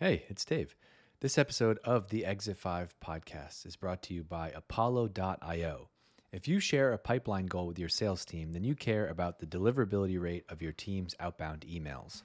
Hey, 0.00 0.26
it's 0.28 0.44
Dave. 0.44 0.76
This 1.18 1.38
episode 1.38 1.80
of 1.82 2.08
the 2.10 2.24
Exit 2.24 2.56
5 2.56 2.94
podcast 3.04 3.66
is 3.66 3.74
brought 3.74 4.00
to 4.04 4.14
you 4.14 4.22
by 4.22 4.50
Apollo.io. 4.50 5.88
If 6.30 6.46
you 6.46 6.60
share 6.60 6.92
a 6.92 6.98
pipeline 6.98 7.46
goal 7.46 7.66
with 7.66 7.80
your 7.80 7.88
sales 7.88 8.24
team, 8.24 8.52
then 8.52 8.62
you 8.62 8.76
care 8.76 9.08
about 9.08 9.40
the 9.40 9.46
deliverability 9.46 10.20
rate 10.20 10.44
of 10.48 10.62
your 10.62 10.70
team's 10.70 11.16
outbound 11.18 11.66
emails. 11.68 12.22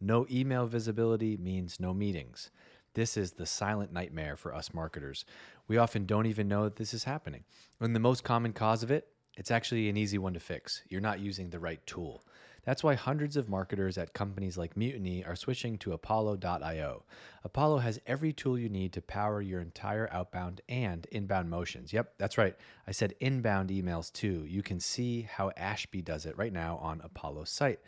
No 0.00 0.26
email 0.30 0.64
visibility 0.64 1.36
means 1.36 1.78
no 1.78 1.92
meetings. 1.92 2.50
This 2.94 3.18
is 3.18 3.32
the 3.32 3.44
silent 3.44 3.92
nightmare 3.92 4.34
for 4.34 4.54
us 4.54 4.72
marketers. 4.72 5.26
We 5.68 5.76
often 5.76 6.06
don't 6.06 6.24
even 6.24 6.48
know 6.48 6.64
that 6.64 6.76
this 6.76 6.94
is 6.94 7.04
happening. 7.04 7.44
And 7.80 7.94
the 7.94 8.00
most 8.00 8.24
common 8.24 8.54
cause 8.54 8.82
of 8.82 8.90
it, 8.90 9.08
it's 9.36 9.50
actually 9.50 9.90
an 9.90 9.98
easy 9.98 10.16
one 10.16 10.32
to 10.32 10.40
fix. 10.40 10.84
You're 10.88 11.02
not 11.02 11.20
using 11.20 11.50
the 11.50 11.60
right 11.60 11.84
tool. 11.84 12.24
That's 12.64 12.84
why 12.84 12.94
hundreds 12.94 13.36
of 13.36 13.48
marketers 13.48 13.96
at 13.98 14.14
companies 14.14 14.58
like 14.58 14.76
Mutiny 14.76 15.24
are 15.24 15.36
switching 15.36 15.78
to 15.78 15.92
Apollo.io. 15.92 17.04
Apollo 17.44 17.78
has 17.78 18.00
every 18.06 18.32
tool 18.32 18.58
you 18.58 18.68
need 18.68 18.92
to 18.92 19.02
power 19.02 19.40
your 19.40 19.60
entire 19.60 20.08
outbound 20.12 20.60
and 20.68 21.06
inbound 21.10 21.48
motions. 21.50 21.92
Yep, 21.92 22.14
that's 22.18 22.38
right. 22.38 22.56
I 22.86 22.92
said 22.92 23.14
inbound 23.20 23.70
emails 23.70 24.12
too. 24.12 24.44
You 24.46 24.62
can 24.62 24.78
see 24.80 25.22
how 25.22 25.50
Ashby 25.56 26.02
does 26.02 26.26
it 26.26 26.36
right 26.36 26.52
now 26.52 26.76
on 26.78 27.00
Apollo's 27.02 27.50
site. 27.50 27.80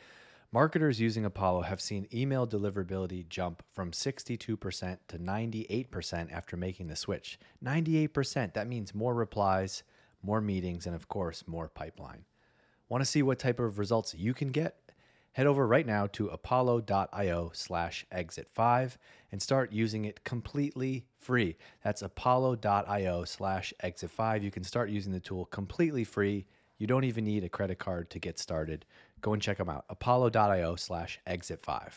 Marketers 0.54 1.00
using 1.00 1.24
Apollo 1.24 1.62
have 1.62 1.80
seen 1.80 2.06
email 2.12 2.46
deliverability 2.46 3.26
jump 3.26 3.62
from 3.72 3.90
62% 3.90 4.98
to 5.08 5.18
98% 5.18 6.30
after 6.30 6.56
making 6.58 6.88
the 6.88 6.96
switch. 6.96 7.38
98%, 7.64 8.52
that 8.52 8.68
means 8.68 8.94
more 8.94 9.14
replies, 9.14 9.82
more 10.22 10.42
meetings, 10.42 10.86
and 10.86 10.94
of 10.94 11.08
course, 11.08 11.44
more 11.46 11.68
pipeline. 11.68 12.26
Want 12.92 13.00
to 13.00 13.10
see 13.10 13.22
what 13.22 13.38
type 13.38 13.58
of 13.58 13.78
results 13.78 14.14
you 14.14 14.34
can 14.34 14.48
get? 14.48 14.76
Head 15.32 15.46
over 15.46 15.66
right 15.66 15.86
now 15.86 16.08
to 16.08 16.26
apollo.io 16.26 17.50
slash 17.54 18.04
exit5 18.14 18.98
and 19.32 19.40
start 19.40 19.72
using 19.72 20.04
it 20.04 20.24
completely 20.24 21.06
free. 21.18 21.56
That's 21.82 22.02
apollo.io 22.02 23.24
slash 23.24 23.72
exit5. 23.82 24.42
You 24.42 24.50
can 24.50 24.62
start 24.62 24.90
using 24.90 25.10
the 25.10 25.20
tool 25.20 25.46
completely 25.46 26.04
free. 26.04 26.44
You 26.76 26.86
don't 26.86 27.04
even 27.04 27.24
need 27.24 27.44
a 27.44 27.48
credit 27.48 27.78
card 27.78 28.10
to 28.10 28.18
get 28.18 28.38
started. 28.38 28.84
Go 29.22 29.32
and 29.32 29.40
check 29.40 29.56
them 29.56 29.70
out. 29.70 29.86
apollo.io 29.88 30.76
slash 30.76 31.18
exit5. 31.26 31.92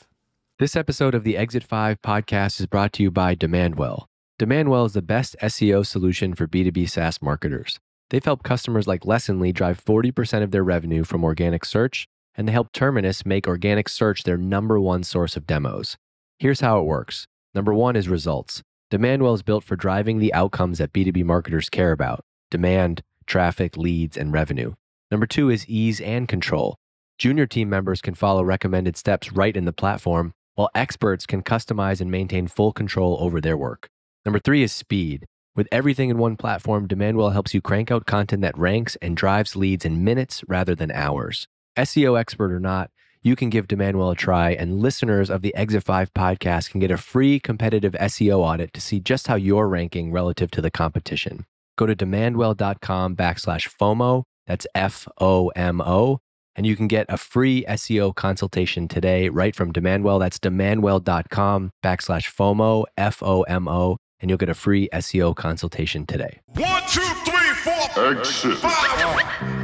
This 0.60 0.78
episode 0.78 1.14
of 1.14 1.26
the 1.26 1.36
Exit 1.36 1.66
5 1.66 2.02
podcast 2.02 2.62
is 2.62 2.68
brought 2.68 2.94
to 2.94 3.04
you 3.04 3.12
by 3.12 3.36
Demandwell. 3.36 4.06
Demandwell 4.40 4.86
is 4.86 4.94
the 4.94 5.02
best 5.02 5.36
SEO 5.42 5.86
solution 5.86 6.34
for 6.34 6.48
B2B 6.48 6.90
SaaS 6.90 7.22
marketers. 7.22 7.82
They've 8.10 8.24
helped 8.24 8.44
customers 8.44 8.88
like 8.88 9.02
Lessonly 9.02 9.54
drive 9.54 9.84
40% 9.84 10.44
of 10.44 10.52
their 10.52 10.64
revenue 10.64 11.04
from 11.04 11.24
organic 11.24 11.66
search, 11.66 12.08
and 12.36 12.48
they 12.48 12.52
help 12.52 12.72
Terminus 12.72 13.26
make 13.26 13.48
organic 13.48 13.90
search 13.90 14.24
their 14.24 14.38
number 14.38 14.80
one 14.80 15.04
source 15.04 15.36
of 15.36 15.48
demos. 15.48 15.98
Here's 16.38 16.62
how 16.62 16.80
it 16.80 16.84
works 16.84 17.26
number 17.54 17.74
one 17.74 17.96
is 17.96 18.10
results. 18.10 18.62
Demandwell 18.92 19.34
is 19.34 19.42
built 19.42 19.64
for 19.64 19.76
driving 19.76 20.20
the 20.20 20.34
outcomes 20.34 20.78
that 20.78 20.94
B2B 20.94 21.24
marketers 21.24 21.70
care 21.70 21.92
about 21.92 22.22
demand, 22.52 23.02
traffic, 23.26 23.76
leads, 23.76 24.16
and 24.16 24.32
revenue. 24.32 24.74
Number 25.10 25.26
two 25.26 25.50
is 25.50 25.68
ease 25.68 26.00
and 26.02 26.28
control. 26.28 26.76
Junior 27.18 27.46
team 27.46 27.70
members 27.70 28.02
can 28.02 28.14
follow 28.14 28.44
recommended 28.44 28.98
steps 28.98 29.32
right 29.32 29.56
in 29.56 29.66
the 29.66 29.74
platform, 29.74 30.34
while 30.56 30.70
experts 30.76 31.26
can 31.26 31.42
customize 31.42 32.02
and 32.02 32.12
maintain 32.12 32.48
full 32.48 32.72
control 32.72 33.18
over 33.20 33.42
their 33.42 33.58
work. 33.58 33.88
Number 34.26 34.40
three 34.40 34.64
is 34.64 34.72
speed. 34.72 35.26
With 35.56 35.70
everything 35.72 36.10
in 36.10 36.18
one 36.18 36.36
platform, 36.36 36.86
Demandwell 36.86 37.32
helps 37.32 37.54
you 37.54 37.62
crank 37.62 37.90
out 37.90 38.06
content 38.06 38.42
that 38.42 38.58
ranks 38.58 38.98
and 39.02 39.16
drives 39.16 39.56
leads 39.56 39.86
in 39.86 40.04
minutes 40.04 40.44
rather 40.50 40.76
than 40.76 40.92
hours. 40.92 41.48
SEO 41.78 42.20
expert 42.20 42.52
or 42.52 42.60
not, 42.60 42.92
you 43.22 43.38
can 43.38 43.50
give 43.50 43.66
Demandwell 43.66 44.12
a 44.12 44.16
try, 44.16 44.52
and 44.52 44.82
listeners 44.82 45.30
of 45.30 45.42
the 45.42 45.56
Exit 45.56 45.84
5 45.84 46.14
podcast 46.14 46.72
can 46.72 46.82
get 46.82 46.92
a 46.92 46.98
free 46.98 47.40
competitive 47.40 47.94
SEO 47.94 48.40
audit 48.40 48.74
to 48.74 48.82
see 48.82 49.00
just 49.00 49.28
how 49.28 49.36
you're 49.36 49.70
ranking 49.70 50.12
relative 50.12 50.52
to 50.52 50.62
the 50.62 50.70
competition. 50.70 51.46
Go 51.78 51.86
to 51.86 51.96
demandwell.com 51.96 53.16
backslash 53.16 53.74
FOMO, 53.80 54.24
that's 54.46 54.68
F 54.76 55.08
O 55.22 55.48
M 55.56 55.80
O, 55.80 56.20
and 56.58 56.68
you 56.68 56.76
can 56.76 56.90
get 56.90 57.06
a 57.08 57.18
free 57.18 57.64
SEO 57.70 58.14
consultation 58.14 58.90
today 58.90 59.30
right 59.30 59.56
from 59.56 59.72
Demandwell. 59.72 60.20
That's 60.20 60.38
demandwell.com 60.38 61.72
backslash 61.82 62.30
FOMO, 62.36 62.84
F 62.98 63.24
O 63.24 63.44
M 63.44 63.70
O 63.70 63.98
and 64.22 64.30
you'll 64.30 64.38
get 64.38 64.50
a 64.50 64.54
free 64.54 64.90
SEO 64.94 65.36
consultation 65.36 66.06
today. 66.06 66.40
One, 66.48 66.82
two, 66.90 67.02
three, 67.02 67.54
four, 67.64 68.08
Exit. 68.12 68.58
five. 68.58 69.56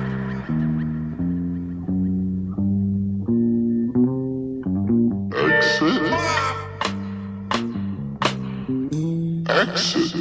Exit. 5.34 6.02
Exit. 9.50 10.16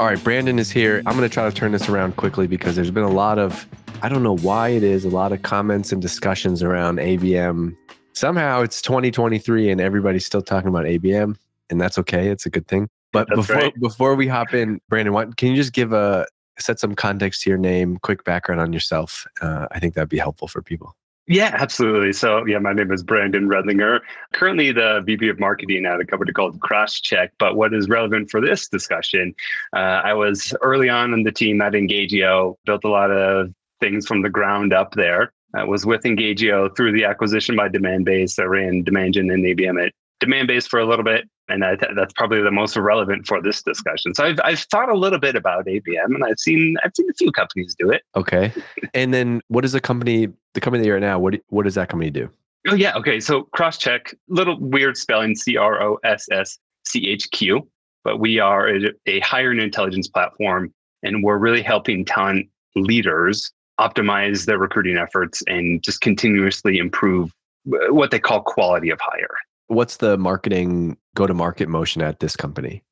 All 0.00 0.06
right, 0.06 0.22
Brandon 0.22 0.58
is 0.58 0.70
here. 0.70 1.02
I'm 1.06 1.16
going 1.16 1.28
to 1.28 1.32
try 1.32 1.48
to 1.48 1.54
turn 1.54 1.72
this 1.72 1.88
around 1.88 2.16
quickly 2.16 2.46
because 2.46 2.74
there's 2.74 2.90
been 2.90 3.04
a 3.04 3.10
lot 3.10 3.38
of, 3.38 3.66
I 4.02 4.08
don't 4.08 4.22
know 4.22 4.36
why 4.38 4.70
it 4.70 4.82
is, 4.82 5.04
a 5.04 5.10
lot 5.10 5.32
of 5.32 5.42
comments 5.42 5.92
and 5.92 6.00
discussions 6.00 6.62
around 6.62 6.98
ABM. 6.98 7.76
Somehow 8.14 8.62
it's 8.62 8.80
2023 8.82 9.70
and 9.70 9.80
everybody's 9.80 10.24
still 10.24 10.42
talking 10.42 10.68
about 10.68 10.84
ABM, 10.84 11.36
and 11.70 11.80
that's 11.80 11.98
okay. 11.98 12.28
It's 12.28 12.46
a 12.46 12.50
good 12.50 12.66
thing. 12.66 12.88
But 13.12 13.28
That's 13.28 13.40
before 13.40 13.56
right. 13.56 13.80
before 13.80 14.14
we 14.14 14.28
hop 14.28 14.54
in, 14.54 14.80
Brandon, 14.88 15.12
what, 15.12 15.36
can 15.36 15.48
you 15.48 15.56
just 15.56 15.72
give 15.72 15.92
a 15.92 16.26
set 16.58 16.78
some 16.78 16.94
context 16.94 17.42
to 17.42 17.50
your 17.50 17.58
name, 17.58 17.96
quick 17.98 18.24
background 18.24 18.60
on 18.60 18.72
yourself? 18.72 19.26
Uh, 19.40 19.66
I 19.70 19.80
think 19.80 19.94
that'd 19.94 20.08
be 20.08 20.18
helpful 20.18 20.48
for 20.48 20.62
people. 20.62 20.94
Yeah, 21.26 21.54
absolutely. 21.56 22.12
So, 22.12 22.44
yeah, 22.46 22.58
my 22.58 22.72
name 22.72 22.90
is 22.90 23.04
Brandon 23.04 23.48
Redlinger. 23.48 24.00
Currently, 24.32 24.72
the 24.72 25.02
VP 25.06 25.28
of 25.28 25.38
Marketing 25.38 25.86
at 25.86 26.00
a 26.00 26.04
company 26.04 26.32
called 26.32 26.58
Crosschq. 26.58 27.28
But 27.38 27.54
what 27.54 27.72
is 27.72 27.88
relevant 27.88 28.30
for 28.30 28.40
this 28.40 28.68
discussion? 28.68 29.34
Uh, 29.72 30.00
I 30.02 30.12
was 30.12 30.52
early 30.60 30.88
on 30.88 31.14
in 31.14 31.22
the 31.22 31.30
team 31.30 31.60
at 31.62 31.74
Engagio, 31.74 32.56
built 32.64 32.82
a 32.82 32.88
lot 32.88 33.12
of 33.12 33.52
things 33.80 34.06
from 34.06 34.22
the 34.22 34.28
ground 34.28 34.72
up 34.72 34.94
there. 34.94 35.32
I 35.54 35.64
was 35.64 35.86
with 35.86 36.02
Engagio 36.02 36.74
through 36.76 36.92
the 36.92 37.04
acquisition 37.04 37.54
by 37.54 37.68
Demandbase. 37.68 38.38
I 38.40 38.44
ran 38.44 38.84
Demandgen 38.84 39.32
and 39.32 39.44
ABM 39.44 39.86
at 39.86 39.92
Demandbase 40.20 40.68
for 40.68 40.80
a 40.80 40.86
little 40.86 41.04
bit, 41.04 41.28
and 41.50 41.64
I 41.64 41.76
th- 41.76 41.92
that's 41.96 42.12
probably 42.14 42.42
the 42.42 42.50
most 42.50 42.76
relevant 42.76 43.26
for 43.26 43.42
this 43.42 43.62
discussion. 43.62 44.14
So, 44.14 44.24
I've, 44.24 44.40
I've 44.44 44.60
thought 44.60 44.88
a 44.88 44.96
little 44.96 45.18
bit 45.18 45.36
about 45.36 45.66
ABM, 45.66 46.06
and 46.06 46.24
I've 46.24 46.38
seen 46.38 46.76
I've 46.84 46.92
seen 46.94 47.08
a 47.10 47.14
few 47.14 47.32
companies 47.32 47.74
do 47.78 47.90
it. 47.90 48.02
Okay. 48.16 48.52
and 48.94 49.12
then 49.12 49.40
what 49.48 49.64
is 49.64 49.72
the 49.72 49.80
company, 49.80 50.28
the 50.54 50.60
company 50.60 50.82
that 50.82 50.86
you're 50.86 50.96
at 50.96 51.02
now, 51.02 51.18
what, 51.18 51.34
what 51.48 51.64
does 51.64 51.74
that 51.74 51.88
company 51.88 52.10
do? 52.10 52.30
Oh 52.68 52.74
yeah, 52.74 52.94
okay. 52.96 53.20
So 53.20 53.48
Crosschq, 53.56 54.14
little 54.28 54.58
weird 54.60 54.96
spelling, 54.96 55.34
C 55.34 55.56
R 55.56 55.82
O 55.82 55.98
S 56.04 56.26
S 56.30 56.58
C 56.86 57.08
H 57.08 57.30
Q, 57.30 57.66
but 58.04 58.20
we 58.20 58.38
are 58.38 58.68
a, 58.68 58.90
a 59.06 59.20
hiring 59.20 59.60
intelligence 59.60 60.08
platform, 60.08 60.72
and 61.02 61.22
we're 61.22 61.38
really 61.38 61.62
helping 61.62 62.04
talent 62.04 62.48
leaders 62.76 63.50
optimize 63.80 64.44
their 64.44 64.58
recruiting 64.58 64.98
efforts 64.98 65.42
and 65.46 65.82
just 65.82 66.02
continuously 66.02 66.76
improve 66.76 67.32
uh, 67.72 67.92
what 67.92 68.10
they 68.10 68.18
call 68.18 68.42
quality 68.42 68.90
of 68.90 68.98
hire. 69.00 69.34
What's 69.70 69.98
the 69.98 70.18
marketing 70.18 70.96
go 71.14 71.28
to 71.28 71.32
market 71.32 71.68
motion 71.68 72.02
at 72.02 72.18
this 72.18 72.34
company? 72.34 72.82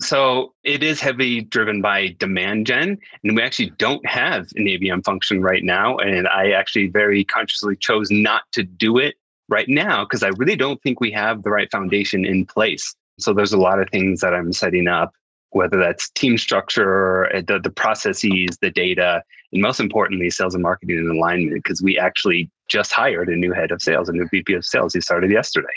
So 0.00 0.54
it 0.64 0.82
is 0.82 1.02
heavily 1.02 1.42
driven 1.42 1.82
by 1.82 2.16
demand 2.18 2.66
gen, 2.66 2.96
and 3.22 3.36
we 3.36 3.42
actually 3.42 3.74
don't 3.76 4.06
have 4.06 4.48
an 4.54 4.64
ABM 4.64 5.04
function 5.04 5.42
right 5.42 5.62
now. 5.62 5.98
And 5.98 6.26
I 6.26 6.52
actually 6.52 6.86
very 6.86 7.26
consciously 7.26 7.76
chose 7.76 8.10
not 8.10 8.44
to 8.52 8.62
do 8.62 8.96
it 8.96 9.16
right 9.50 9.68
now 9.68 10.04
because 10.04 10.22
I 10.22 10.28
really 10.38 10.56
don't 10.56 10.82
think 10.82 10.98
we 10.98 11.10
have 11.10 11.42
the 11.42 11.50
right 11.50 11.70
foundation 11.70 12.24
in 12.24 12.46
place. 12.46 12.94
So 13.18 13.34
there's 13.34 13.52
a 13.52 13.58
lot 13.58 13.78
of 13.78 13.90
things 13.90 14.22
that 14.22 14.32
I'm 14.32 14.54
setting 14.54 14.88
up, 14.88 15.12
whether 15.50 15.76
that's 15.76 16.08
team 16.12 16.38
structure, 16.38 17.26
uh, 17.36 17.42
the, 17.46 17.58
the 17.58 17.70
processes, 17.70 18.56
the 18.62 18.70
data, 18.70 19.22
and 19.52 19.60
most 19.60 19.78
importantly, 19.78 20.30
sales 20.30 20.54
and 20.54 20.62
marketing 20.62 20.96
and 20.96 21.10
alignment, 21.10 21.62
because 21.62 21.82
we 21.82 21.98
actually 21.98 22.50
just 22.66 22.92
hired 22.92 23.28
a 23.28 23.36
new 23.36 23.52
head 23.52 23.72
of 23.72 23.82
sales, 23.82 24.08
a 24.08 24.12
new 24.12 24.26
VP 24.30 24.54
of 24.54 24.64
sales. 24.64 24.94
He 24.94 25.02
started 25.02 25.30
yesterday. 25.30 25.68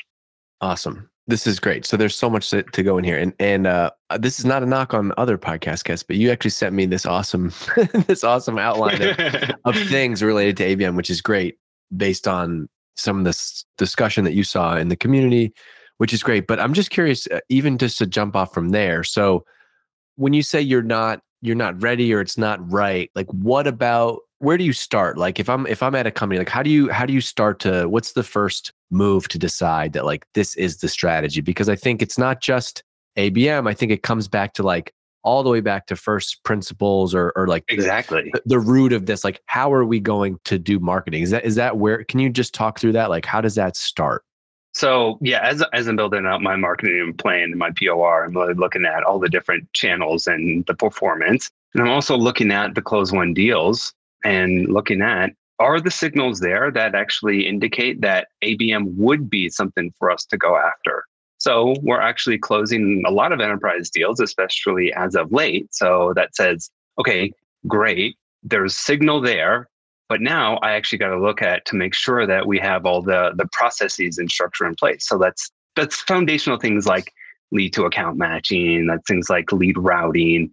Awesome. 0.62 1.10
This 1.28 1.48
is 1.48 1.60
great. 1.60 1.86
So 1.86 1.98
there's 1.98 2.16
so 2.16 2.30
much 2.30 2.50
to, 2.52 2.64
to 2.64 2.84
go 2.84 2.98
in 2.98 3.04
here, 3.04 3.18
and 3.18 3.34
and 3.40 3.68
uh, 3.68 3.92
this 4.20 4.40
is 4.40 4.46
not 4.46 4.64
a 4.64 4.66
knock 4.66 4.94
on 4.94 5.12
other 5.18 5.38
podcast 5.38 5.84
guests, 5.84 6.04
but 6.04 6.16
you 6.16 6.32
actually 6.32 6.52
sent 6.52 6.74
me 6.74 6.86
this 6.86 7.06
awesome 7.06 7.52
this 8.08 8.24
awesome 8.24 8.58
outline 8.58 9.02
of, 9.02 9.20
of 9.66 9.76
things 9.88 10.24
related 10.24 10.58
to 10.58 10.76
ABM, 10.76 10.96
which 10.96 11.10
is 11.10 11.22
great 11.22 11.58
based 11.96 12.28
on 12.28 12.70
some 12.96 13.20
of 13.20 13.26
this 13.26 13.66
discussion 13.78 14.24
that 14.26 14.34
you 14.34 14.44
saw 14.44 14.76
in 14.76 14.90
the 14.90 14.96
community, 14.96 15.54
which 15.98 16.14
is 16.14 16.24
great. 16.24 16.48
But 16.48 16.60
I'm 16.60 16.74
just 16.74 16.90
curious, 16.90 17.28
uh, 17.28 17.40
even 17.50 17.78
just 17.78 17.98
to 18.00 18.06
jump 18.06 18.36
off 18.36 18.54
from 18.54 18.70
there. 18.70 19.04
So 19.04 19.46
when 20.16 20.34
you 20.34 20.44
say 20.44 20.62
you're 20.62 20.84
not 20.84 21.22
you're 21.42 21.56
not 21.56 21.82
ready 21.82 22.14
or 22.14 22.22
it's 22.22 22.38
not 22.38 22.60
right, 22.72 23.10
like 23.16 23.28
what 23.32 23.68
about 23.68 24.20
where 24.40 24.58
do 24.58 24.64
you 24.64 24.74
start? 24.74 25.18
Like 25.18 25.40
if 25.40 25.50
I'm 25.50 25.66
if 25.68 25.82
I'm 25.82 25.96
at 25.96 26.08
a 26.08 26.12
company, 26.12 26.40
like 26.40 26.50
how 26.50 26.64
do 26.64 26.70
you 26.70 26.90
how 26.90 27.06
do 27.06 27.14
you 27.14 27.22
start 27.22 27.60
to 27.62 27.88
what's 27.88 28.14
the 28.14 28.24
first 28.24 28.74
move 28.92 29.28
to 29.30 29.40
decide 29.40 29.94
that 29.94 30.06
like 30.06 30.26
this 30.34 30.56
is 30.56 30.78
the 30.78 30.88
strategy? 30.88 31.42
Because 31.42 31.70
I 31.70 31.76
think 31.76 32.02
it's 32.02 32.18
not 32.18 32.42
just 32.42 32.84
ABM. 33.18 33.68
I 33.68 33.74
think 33.74 33.92
it 33.92 34.04
comes 34.04 34.28
back 34.28 34.54
to 34.54 34.64
like 34.64 34.94
all 35.24 35.44
the 35.44 35.50
way 35.50 35.62
back 35.62 35.86
to 35.88 35.96
first 35.96 36.44
principles 36.44 37.14
or 37.14 37.32
or 37.36 37.48
like 37.48 37.64
exactly. 37.70 38.32
the, 38.34 38.42
the 38.46 38.60
root 38.60 38.94
of 38.94 39.06
this. 39.06 39.24
Like 39.24 39.42
how 39.46 39.72
are 39.74 39.86
we 39.86 40.00
going 40.00 40.40
to 40.46 40.58
do 40.58 40.80
marketing? 40.80 41.24
Is 41.24 41.32
that 41.32 41.46
is 41.46 41.56
that 41.56 41.78
where 41.78 42.04
can 42.04 42.20
you 42.20 42.30
just 42.30 42.54
talk 42.54 42.80
through 42.80 42.94
that? 42.94 43.10
Like 43.10 43.26
how 43.26 43.42
does 43.42 43.56
that 43.56 43.76
start? 43.76 44.24
So 44.74 45.18
yeah, 45.22 45.40
as 45.44 45.64
as 45.74 45.88
I'm 45.88 45.96
building 45.96 46.26
out 46.26 46.42
my 46.42 46.56
marketing 46.56 47.14
plan 47.18 47.44
and 47.44 47.58
my 47.58 47.72
POR, 47.72 48.26
I'm 48.26 48.36
really 48.36 48.54
looking 48.54 48.86
at 48.86 49.04
all 49.04 49.20
the 49.20 49.30
different 49.30 49.72
channels 49.74 50.28
and 50.28 50.66
the 50.66 50.74
performance. 50.74 51.50
And 51.74 51.84
I'm 51.84 51.90
also 51.90 52.18
looking 52.18 52.52
at 52.52 52.76
the 52.76 52.82
close 52.82 53.12
won 53.12 53.34
deals 53.34 53.94
and 54.24 54.68
looking 54.68 55.02
at 55.02 55.32
are 55.62 55.80
the 55.80 55.92
signals 55.92 56.40
there 56.40 56.72
that 56.72 56.96
actually 56.96 57.48
indicate 57.48 58.02
that 58.02 58.28
ABM 58.44 58.96
would 58.96 59.30
be 59.30 59.50
something 59.50 59.94
for 59.98 60.10
us 60.10 60.26
to 60.26 60.38
go 60.38 60.58
after. 60.58 61.06
So 61.38 61.76
we're 61.82 62.02
actually 62.02 62.38
closing 62.38 63.04
a 63.08 63.12
lot 63.12 63.32
of 63.32 63.40
enterprise 63.40 63.90
deals, 63.90 64.20
especially 64.20 64.92
as 64.94 65.16
of 65.16 65.32
late. 65.32 65.74
So 65.74 66.14
that 66.16 66.36
says, 66.36 66.70
okay, 67.00 67.32
great. 67.68 68.18
There's 68.44 68.76
signal 68.76 69.22
there. 69.22 69.68
But 70.10 70.22
now 70.22 70.58
I 70.58 70.72
actually 70.72 70.98
got 70.98 71.10
to 71.10 71.22
look 71.22 71.42
at 71.42 71.66
to 71.68 71.76
make 71.76 71.94
sure 71.94 72.28
that 72.28 72.46
we 72.46 72.60
have 72.60 72.86
all 72.86 73.02
the 73.02 73.32
the 73.38 73.48
processes 73.54 74.18
and 74.18 74.30
structure 74.30 74.66
in 74.66 74.76
place. 74.76 75.08
So 75.08 75.18
that's 75.18 75.50
that's 75.78 76.02
foundational 76.02 76.60
things 76.60 76.86
like 76.86 77.14
lead 77.52 77.74
to 77.74 77.86
account 77.86 78.18
matching, 78.18 78.88
that's 78.88 79.08
things 79.08 79.30
like 79.30 79.52
lead 79.54 79.78
routing, 79.78 80.50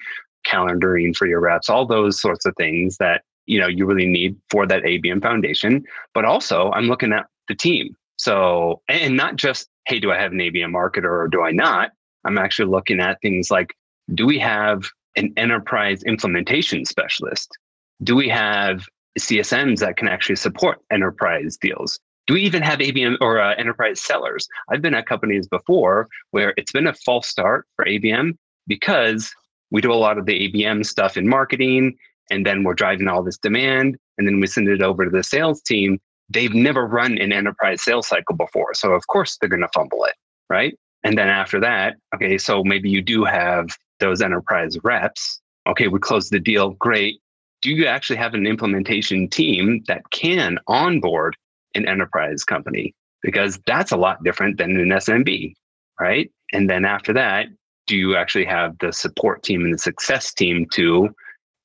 calendaring 0.46 1.14
for 1.16 1.26
your 1.26 1.40
reps, 1.40 1.68
all 1.68 1.86
those 1.86 2.20
sorts 2.20 2.46
of 2.46 2.54
things 2.56 2.96
that 2.98 3.22
you 3.48 3.58
know 3.58 3.66
you 3.66 3.86
really 3.86 4.06
need 4.06 4.36
for 4.50 4.66
that 4.66 4.82
ABM 4.82 5.22
foundation. 5.22 5.84
But 6.14 6.24
also 6.24 6.70
I'm 6.72 6.86
looking 6.86 7.12
at 7.12 7.26
the 7.48 7.54
team. 7.54 7.96
So 8.16 8.82
and 8.88 9.16
not 9.16 9.36
just, 9.36 9.68
hey, 9.86 9.98
do 9.98 10.12
I 10.12 10.18
have 10.18 10.32
an 10.32 10.38
ABM 10.38 10.72
marketer 10.72 11.10
or 11.10 11.28
do 11.28 11.42
I 11.42 11.50
not? 11.50 11.90
I'm 12.24 12.38
actually 12.38 12.70
looking 12.70 13.00
at 13.00 13.20
things 13.20 13.50
like 13.50 13.74
do 14.14 14.26
we 14.26 14.38
have 14.38 14.84
an 15.16 15.32
enterprise 15.36 16.02
implementation 16.04 16.84
specialist? 16.84 17.50
Do 18.02 18.14
we 18.14 18.28
have 18.28 18.86
CSMs 19.18 19.80
that 19.80 19.96
can 19.96 20.08
actually 20.08 20.36
support 20.36 20.78
enterprise 20.90 21.58
deals? 21.60 21.98
Do 22.26 22.34
we 22.34 22.42
even 22.42 22.62
have 22.62 22.78
ABM 22.78 23.16
or 23.20 23.40
uh, 23.40 23.54
enterprise 23.56 24.00
sellers? 24.00 24.46
I've 24.70 24.82
been 24.82 24.94
at 24.94 25.06
companies 25.06 25.48
before 25.48 26.08
where 26.30 26.54
it's 26.56 26.72
been 26.72 26.86
a 26.86 26.92
false 26.92 27.26
start 27.26 27.66
for 27.74 27.84
ABM 27.86 28.36
because 28.66 29.34
we 29.70 29.80
do 29.80 29.92
a 29.92 29.94
lot 29.94 30.18
of 30.18 30.26
the 30.26 30.48
ABM 30.48 30.84
stuff 30.84 31.16
in 31.16 31.28
marketing 31.28 31.96
and 32.30 32.44
then 32.46 32.62
we're 32.64 32.74
driving 32.74 33.08
all 33.08 33.22
this 33.22 33.38
demand 33.38 33.96
and 34.16 34.26
then 34.26 34.40
we 34.40 34.46
send 34.46 34.68
it 34.68 34.82
over 34.82 35.04
to 35.04 35.10
the 35.10 35.22
sales 35.22 35.62
team. 35.62 35.98
They've 36.28 36.54
never 36.54 36.86
run 36.86 37.18
an 37.18 37.32
enterprise 37.32 37.82
sales 37.82 38.08
cycle 38.08 38.36
before. 38.36 38.74
So, 38.74 38.92
of 38.92 39.06
course, 39.06 39.38
they're 39.40 39.48
going 39.48 39.62
to 39.62 39.68
fumble 39.74 40.04
it, 40.04 40.14
right? 40.50 40.74
And 41.04 41.16
then 41.16 41.28
after 41.28 41.58
that, 41.60 41.96
okay, 42.14 42.36
so 42.38 42.62
maybe 42.64 42.90
you 42.90 43.00
do 43.00 43.24
have 43.24 43.68
those 44.00 44.20
enterprise 44.20 44.76
reps. 44.84 45.40
Okay, 45.66 45.88
we 45.88 45.98
close 45.98 46.28
the 46.28 46.40
deal. 46.40 46.70
Great 46.70 47.20
do 47.62 47.70
you 47.70 47.86
actually 47.86 48.16
have 48.16 48.34
an 48.34 48.46
implementation 48.46 49.28
team 49.28 49.82
that 49.88 50.02
can 50.10 50.58
onboard 50.68 51.36
an 51.74 51.88
enterprise 51.88 52.44
company? 52.44 52.94
Because 53.22 53.58
that's 53.66 53.90
a 53.90 53.96
lot 53.96 54.22
different 54.22 54.58
than 54.58 54.76
an 54.76 54.88
SMB, 54.88 55.54
right? 56.00 56.30
And 56.52 56.70
then 56.70 56.84
after 56.84 57.12
that, 57.14 57.46
do 57.86 57.96
you 57.96 58.16
actually 58.16 58.44
have 58.44 58.76
the 58.78 58.92
support 58.92 59.42
team 59.42 59.64
and 59.64 59.74
the 59.74 59.78
success 59.78 60.32
team 60.32 60.66
to 60.74 61.08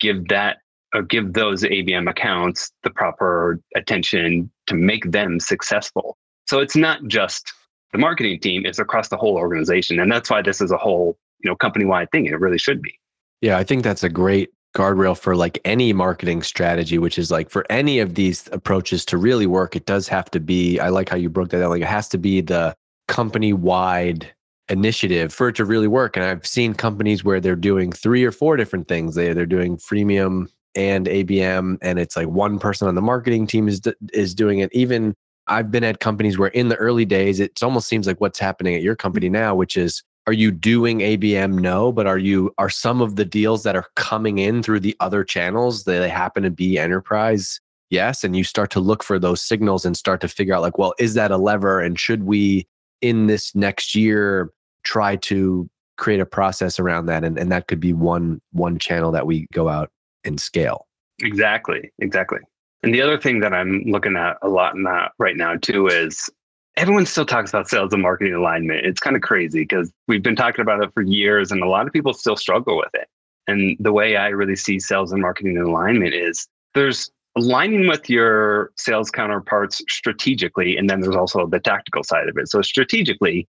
give 0.03 0.27
that 0.27 0.57
or 0.93 1.01
give 1.01 1.33
those 1.33 1.63
ABM 1.63 2.07
accounts 2.07 2.71
the 2.83 2.91
proper 2.91 3.59
attention 3.75 4.51
to 4.67 4.75
make 4.75 5.11
them 5.11 5.39
successful? 5.39 6.17
So 6.45 6.59
it's 6.59 6.75
not 6.75 6.99
just 7.07 7.51
the 7.93 7.97
marketing 7.97 8.39
team, 8.39 8.65
it's 8.65 8.79
across 8.79 9.07
the 9.07 9.17
whole 9.17 9.37
organization. 9.37 9.99
And 9.99 10.11
that's 10.11 10.29
why 10.29 10.41
this 10.41 10.61
is 10.61 10.71
a 10.71 10.77
whole, 10.77 11.17
you 11.39 11.49
know, 11.49 11.55
company-wide 11.55 12.11
thing. 12.11 12.25
It 12.25 12.39
really 12.39 12.59
should 12.59 12.81
be. 12.81 12.99
Yeah, 13.41 13.57
I 13.57 13.63
think 13.63 13.83
that's 13.83 14.03
a 14.03 14.09
great 14.09 14.49
guardrail 14.75 15.17
for 15.17 15.35
like 15.35 15.59
any 15.65 15.93
marketing 15.93 16.41
strategy, 16.43 16.97
which 16.97 17.19
is 17.19 17.31
like 17.31 17.49
for 17.49 17.65
any 17.69 17.99
of 17.99 18.15
these 18.15 18.49
approaches 18.51 19.05
to 19.05 19.17
really 19.17 19.47
work, 19.47 19.75
it 19.75 19.85
does 19.85 20.07
have 20.07 20.29
to 20.31 20.39
be. 20.39 20.79
I 20.79 20.89
like 20.89 21.09
how 21.09 21.17
you 21.17 21.29
broke 21.29 21.49
that 21.49 21.59
down. 21.59 21.69
Like 21.69 21.81
it 21.81 21.87
has 21.87 22.09
to 22.09 22.17
be 22.17 22.41
the 22.41 22.75
company 23.07 23.53
wide 23.53 24.32
initiative 24.69 25.33
for 25.33 25.49
it 25.49 25.55
to 25.55 25.65
really 25.65 25.87
work. 25.87 26.15
And 26.15 26.25
I've 26.25 26.45
seen 26.45 26.73
companies 26.73 27.23
where 27.23 27.39
they're 27.39 27.55
doing 27.55 27.91
three 27.91 28.23
or 28.23 28.31
four 28.31 28.57
different 28.57 28.87
things. 28.87 29.15
They 29.15 29.33
they're 29.33 29.45
doing 29.45 29.77
freemium 29.77 30.47
and 30.75 31.05
ABM, 31.05 31.77
and 31.81 31.99
it's 31.99 32.15
like 32.15 32.27
one 32.27 32.59
person 32.59 32.87
on 32.87 32.95
the 32.95 33.01
marketing 33.01 33.47
team 33.47 33.67
is 33.67 33.81
is 34.13 34.33
doing 34.33 34.59
it. 34.59 34.73
Even 34.73 35.13
I've 35.47 35.71
been 35.71 35.83
at 35.83 35.99
companies 35.99 36.37
where 36.37 36.49
in 36.49 36.69
the 36.69 36.75
early 36.77 37.05
days, 37.05 37.39
it 37.39 37.61
almost 37.61 37.87
seems 37.87 38.07
like 38.07 38.21
what's 38.21 38.39
happening 38.39 38.75
at 38.75 38.81
your 38.81 38.95
company 38.95 39.27
mm-hmm. 39.27 39.33
now, 39.33 39.55
which 39.55 39.77
is 39.77 40.03
are 40.25 40.33
you 40.33 40.51
doing 40.51 40.99
ABM? 40.99 41.59
No, 41.59 41.91
but 41.91 42.07
are 42.07 42.17
you 42.17 42.53
are 42.57 42.69
some 42.69 43.01
of 43.01 43.17
the 43.17 43.25
deals 43.25 43.63
that 43.63 43.75
are 43.75 43.87
coming 43.95 44.37
in 44.37 44.63
through 44.63 44.79
the 44.79 44.95
other 44.99 45.23
channels 45.23 45.83
they 45.83 46.07
happen 46.07 46.43
to 46.43 46.51
be 46.51 46.79
enterprise? 46.79 47.59
Yes, 47.89 48.23
and 48.23 48.35
you 48.35 48.43
start 48.43 48.71
to 48.71 48.79
look 48.79 49.03
for 49.03 49.19
those 49.19 49.41
signals 49.41 49.85
and 49.85 49.95
start 49.95 50.21
to 50.21 50.27
figure 50.27 50.55
out 50.55 50.61
like, 50.61 50.77
well, 50.77 50.93
is 50.97 51.13
that 51.13 51.29
a 51.29 51.37
lever 51.37 51.79
and 51.79 51.99
should 51.99 52.23
we 52.23 52.65
in 53.03 53.27
this 53.27 53.53
next 53.53 53.93
year 53.93 54.49
try 54.83 55.17
to 55.17 55.69
create 55.97 56.21
a 56.21 56.25
process 56.25 56.79
around 56.79 57.05
that 57.05 57.23
and, 57.23 57.37
and 57.37 57.51
that 57.51 57.67
could 57.67 57.79
be 57.79 57.93
one 57.93 58.41
one 58.51 58.79
channel 58.79 59.11
that 59.11 59.27
we 59.27 59.45
go 59.51 59.67
out 59.67 59.91
and 60.23 60.39
scale. 60.39 60.87
Exactly. 61.21 61.91
Exactly. 61.99 62.39
And 62.81 62.93
the 62.93 63.01
other 63.01 63.19
thing 63.19 63.41
that 63.41 63.53
I'm 63.53 63.83
looking 63.85 64.15
at 64.15 64.37
a 64.41 64.47
lot 64.47 64.75
in 64.75 64.83
that 64.83 65.11
right 65.19 65.35
now 65.35 65.55
too 65.57 65.87
is 65.87 66.29
everyone 66.77 67.05
still 67.05 67.25
talks 67.25 67.49
about 67.51 67.67
sales 67.67 67.93
and 67.93 68.01
marketing 68.01 68.33
alignment. 68.33 68.85
It's 68.85 69.01
kind 69.01 69.17
of 69.17 69.21
crazy 69.21 69.59
because 69.59 69.91
we've 70.07 70.23
been 70.23 70.35
talking 70.35 70.61
about 70.61 70.81
it 70.81 70.93
for 70.93 71.01
years 71.01 71.51
and 71.51 71.61
a 71.61 71.67
lot 71.67 71.85
of 71.85 71.93
people 71.93 72.13
still 72.13 72.37
struggle 72.37 72.77
with 72.77 72.93
it. 72.93 73.07
And 73.47 73.75
the 73.81 73.91
way 73.91 74.15
I 74.15 74.29
really 74.29 74.55
see 74.55 74.79
sales 74.79 75.11
and 75.11 75.21
marketing 75.21 75.57
alignment 75.57 76.13
is 76.13 76.47
there's 76.73 77.11
aligning 77.37 77.87
with 77.87 78.09
your 78.09 78.71
sales 78.77 79.09
counterparts 79.09 79.81
strategically, 79.89 80.77
and 80.77 80.89
then 80.89 81.01
there's 81.01 81.15
also 81.15 81.47
the 81.47 81.59
tactical 81.59 82.03
side 82.03 82.29
of 82.29 82.37
it. 82.37 82.49
So, 82.49 82.61
strategically, 82.61 83.47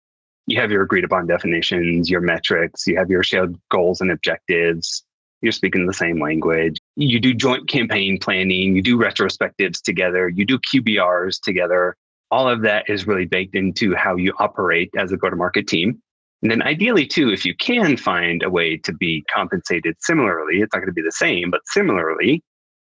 you 0.46 0.60
have 0.60 0.70
your 0.70 0.82
agreed 0.82 1.04
upon 1.04 1.26
definitions, 1.26 2.10
your 2.10 2.20
metrics, 2.20 2.86
you 2.86 2.96
have 2.96 3.10
your 3.10 3.22
shared 3.22 3.56
goals 3.70 4.00
and 4.00 4.10
objectives. 4.10 5.04
You're 5.42 5.52
speaking 5.52 5.86
the 5.86 5.94
same 5.94 6.20
language. 6.20 6.76
You 6.96 7.18
do 7.18 7.32
joint 7.32 7.66
campaign 7.66 8.18
planning, 8.18 8.76
you 8.76 8.82
do 8.82 8.98
retrospectives 8.98 9.80
together, 9.80 10.28
you 10.28 10.44
do 10.44 10.58
QBRs 10.58 11.40
together 11.40 11.96
all 12.30 12.48
of 12.48 12.62
that 12.62 12.88
is 12.88 13.06
really 13.06 13.26
baked 13.26 13.54
into 13.54 13.94
how 13.94 14.16
you 14.16 14.32
operate 14.38 14.90
as 14.96 15.12
a 15.12 15.16
go 15.16 15.30
to 15.30 15.36
market 15.36 15.66
team. 15.66 16.00
And 16.42 16.50
then 16.50 16.62
ideally, 16.62 17.06
too, 17.06 17.30
if 17.30 17.44
you 17.44 17.54
can 17.54 17.96
find 17.96 18.42
a 18.42 18.50
way 18.50 18.76
to 18.78 18.92
be 18.92 19.24
compensated 19.32 19.96
similarly, 20.00 20.60
it's 20.60 20.72
not 20.72 20.80
going 20.80 20.88
to 20.88 20.92
be 20.92 21.02
the 21.02 21.12
same, 21.12 21.50
but 21.50 21.60
similarly, 21.66 22.42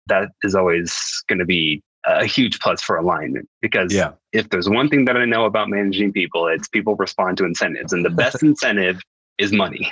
that 0.08 0.30
is 0.44 0.56
always 0.56 1.24
going 1.28 1.40
to 1.40 1.46
be 1.46 1.82
a 2.06 2.26
huge 2.26 2.60
plus 2.60 2.82
for 2.82 2.98
alignment. 2.98 3.48
Because 3.62 3.94
yeah. 3.94 4.12
if 4.32 4.50
there's 4.50 4.70
one 4.70 4.90
thing 4.90 5.06
that 5.06 5.18
I 5.18 5.26
know 5.26 5.46
about 5.46 5.70
managing 5.70 6.12
people, 6.12 6.48
it's 6.48 6.68
people 6.68 6.96
respond 6.96 7.38
to 7.38 7.46
incentives. 7.46 7.94
And 7.94 8.04
the 8.04 8.10
best 8.10 8.44
incentive 8.44 9.02
is 9.38 9.52
money. 9.52 9.92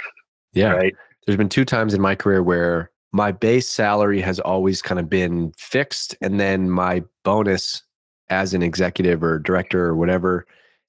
Yeah. 0.53 0.73
Right. 0.73 0.95
There's 1.25 1.37
been 1.37 1.49
two 1.49 1.65
times 1.65 1.93
in 1.93 2.01
my 2.01 2.15
career 2.15 2.43
where 2.43 2.91
my 3.13 3.31
base 3.31 3.69
salary 3.69 4.21
has 4.21 4.39
always 4.39 4.81
kind 4.81 4.99
of 4.99 5.09
been 5.09 5.53
fixed. 5.57 6.15
And 6.21 6.39
then 6.39 6.69
my 6.69 7.03
bonus 7.23 7.83
as 8.29 8.53
an 8.53 8.63
executive 8.63 9.23
or 9.23 9.39
director 9.39 9.85
or 9.85 9.95
whatever 9.95 10.45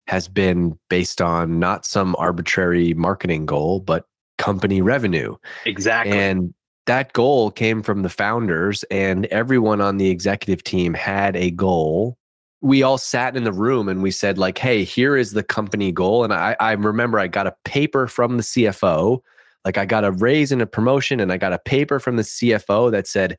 has 0.06 0.28
been 0.28 0.78
based 0.88 1.20
on 1.20 1.58
not 1.58 1.84
some 1.84 2.14
arbitrary 2.18 2.94
marketing 2.94 3.46
goal, 3.46 3.80
but 3.80 4.06
company 4.38 4.80
revenue. 4.80 5.36
Exactly. 5.64 6.16
And 6.16 6.54
that 6.86 7.12
goal 7.12 7.50
came 7.50 7.82
from 7.82 8.02
the 8.02 8.08
founders, 8.08 8.82
and 8.84 9.26
everyone 9.26 9.80
on 9.80 9.98
the 9.98 10.10
executive 10.10 10.64
team 10.64 10.94
had 10.94 11.36
a 11.36 11.50
goal. 11.50 12.18
We 12.60 12.82
all 12.82 12.98
sat 12.98 13.36
in 13.36 13.44
the 13.44 13.52
room 13.52 13.88
and 13.88 14.02
we 14.02 14.10
said, 14.10 14.38
like, 14.38 14.58
hey, 14.58 14.84
here 14.84 15.16
is 15.16 15.32
the 15.32 15.42
company 15.42 15.90
goal. 15.90 16.22
And 16.22 16.32
I, 16.32 16.56
I 16.60 16.72
remember 16.72 17.18
I 17.18 17.26
got 17.26 17.48
a 17.48 17.56
paper 17.64 18.06
from 18.06 18.36
the 18.36 18.42
CFO. 18.42 19.20
Like 19.64 19.78
I 19.78 19.84
got 19.84 20.04
a 20.04 20.12
raise 20.12 20.52
and 20.52 20.62
a 20.62 20.66
promotion, 20.66 21.20
and 21.20 21.32
I 21.32 21.36
got 21.38 21.52
a 21.52 21.58
paper 21.58 22.00
from 22.00 22.16
the 22.16 22.22
CFO 22.22 22.90
that 22.90 23.06
said, 23.06 23.38